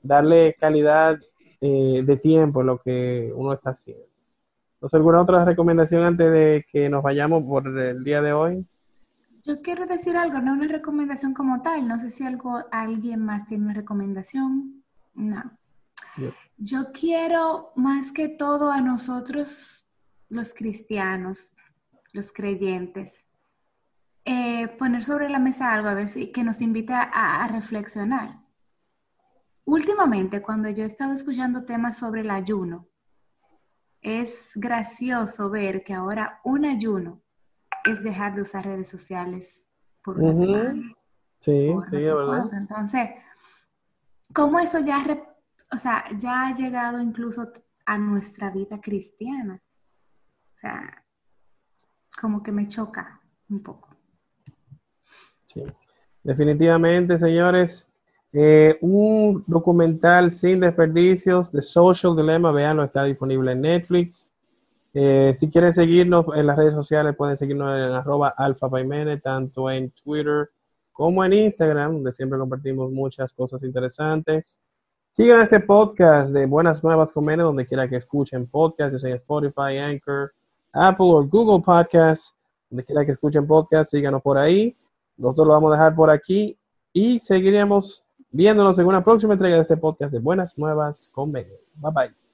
darle 0.01 0.55
calidad 0.59 1.17
eh, 1.61 2.03
de 2.05 2.17
tiempo 2.17 2.63
lo 2.63 2.81
que 2.81 3.31
uno 3.35 3.53
está 3.53 3.71
haciendo. 3.71 4.05
Entonces, 4.75 4.97
¿alguna 4.97 5.21
otra 5.21 5.45
recomendación 5.45 6.03
antes 6.03 6.31
de 6.31 6.65
que 6.71 6.89
nos 6.89 7.01
vayamos 7.01 7.43
por 7.43 7.67
el 7.67 8.03
día 8.03 8.21
de 8.21 8.33
hoy? 8.33 8.65
Yo 9.43 9.61
quiero 9.61 9.85
decir 9.85 10.17
algo, 10.17 10.39
no 10.39 10.53
una 10.53 10.67
recomendación 10.67 11.33
como 11.33 11.61
tal, 11.61 11.87
no 11.87 11.99
sé 11.99 12.09
si 12.09 12.23
algo, 12.25 12.63
alguien 12.71 13.23
más 13.23 13.47
tiene 13.47 13.65
una 13.65 13.73
recomendación. 13.73 14.83
No. 15.13 15.43
Yo. 16.17 16.31
Yo 16.57 16.91
quiero 16.93 17.71
más 17.75 18.11
que 18.11 18.27
todo 18.27 18.71
a 18.71 18.81
nosotros, 18.81 19.87
los 20.29 20.53
cristianos, 20.53 21.53
los 22.13 22.31
creyentes, 22.31 23.25
eh, 24.23 24.67
poner 24.79 25.03
sobre 25.03 25.29
la 25.29 25.39
mesa 25.39 25.71
algo, 25.73 25.89
a 25.89 25.93
ver 25.93 26.07
si 26.07 26.31
que 26.31 26.43
nos 26.43 26.61
invita 26.61 27.03
a, 27.03 27.43
a 27.43 27.47
reflexionar. 27.47 28.44
Últimamente, 29.65 30.41
cuando 30.43 30.69
yo 30.69 30.83
he 30.83 30.87
estado 30.87 31.13
escuchando 31.13 31.65
temas 31.65 31.97
sobre 31.97 32.21
el 32.21 32.29
ayuno, 32.29 32.87
es 33.99 34.51
gracioso 34.55 35.49
ver 35.49 35.83
que 35.83 35.93
ahora 35.95 36.39
un 36.43 36.65
ayuno 36.65 37.23
es 37.83 38.03
dejar 38.03 38.35
de 38.35 38.43
usar 38.43 38.65
redes 38.65 38.87
sociales 38.89 39.65
por 40.03 40.19
una 40.19 40.31
Ujú. 40.31 40.41
semana. 40.43 40.95
Sí, 41.39 41.71
por 41.73 41.91
no 41.91 41.99
sí, 41.99 42.05
es 42.05 42.13
verdad. 42.13 42.27
cuánto. 42.27 42.55
Entonces, 42.55 43.09
¿cómo 44.35 44.59
eso 44.59 44.79
ya, 44.79 45.03
o 45.71 45.77
sea, 45.77 46.05
ya 46.15 46.47
ha 46.47 46.53
llegado 46.53 47.01
incluso 47.01 47.51
a 47.87 47.97
nuestra 47.97 48.51
vida 48.51 48.79
cristiana? 48.79 49.59
O 50.55 50.57
sea, 50.59 51.03
como 52.21 52.43
que 52.43 52.51
me 52.51 52.67
choca 52.67 53.19
un 53.49 53.63
poco. 53.63 53.89
Sí. 55.47 55.63
Definitivamente, 56.23 57.17
señores, 57.17 57.87
eh, 58.37 58.77
un 58.81 59.45
documental 59.47 60.33
sin 60.33 60.59
desperdicios 60.59 61.53
de 61.53 61.61
Social 61.61 62.17
Dilemma, 62.17 62.51
veanlo, 62.51 62.83
está 62.83 63.05
disponible 63.05 63.53
en 63.53 63.61
Netflix. 63.61 64.29
Eh, 64.93 65.33
si 65.39 65.49
quieren 65.49 65.73
seguirnos 65.73 66.25
en 66.35 66.45
las 66.45 66.57
redes 66.57 66.73
sociales, 66.73 67.15
pueden 67.15 67.37
seguirnos 67.37 67.69
en 67.69 67.93
arroba 67.93 68.33
alfapaimene, 68.35 69.21
tanto 69.21 69.71
en 69.71 69.89
Twitter 69.91 70.49
como 70.91 71.23
en 71.23 71.31
Instagram, 71.31 71.93
donde 71.93 72.11
siempre 72.11 72.37
compartimos 72.37 72.91
muchas 72.91 73.31
cosas 73.31 73.63
interesantes. 73.63 74.59
Sigan 75.13 75.41
este 75.41 75.61
podcast 75.61 76.31
de 76.31 76.45
Buenas 76.45 76.83
Nuevas 76.83 77.13
con 77.13 77.25
donde 77.25 77.65
quiera 77.65 77.87
que 77.87 77.95
escuchen 77.95 78.47
podcast, 78.47 78.91
ya 78.91 78.99
sea 78.99 79.15
Spotify, 79.15 79.77
Anchor, 79.77 80.33
Apple 80.73 81.05
o 81.07 81.23
Google 81.25 81.63
Podcasts, 81.63 82.35
donde 82.69 82.83
quiera 82.83 83.05
que 83.05 83.13
escuchen 83.13 83.47
podcast, 83.47 83.91
síganos 83.91 84.21
por 84.21 84.37
ahí. 84.37 84.75
Nosotros 85.15 85.47
lo 85.47 85.53
vamos 85.53 85.71
a 85.71 85.77
dejar 85.77 85.95
por 85.95 86.09
aquí 86.09 86.57
y 86.91 87.21
seguiremos 87.21 88.04
viéndonos 88.35 88.77
en 88.79 88.85
una 88.85 89.03
próxima 89.03 89.33
entrega 89.33 89.55
de 89.55 89.61
este 89.61 89.77
podcast 89.77 90.11
de 90.11 90.19
Buenas 90.19 90.57
Nuevas 90.57 91.09
con 91.13 91.31
Bye 91.31 91.45
bye. 91.93 92.24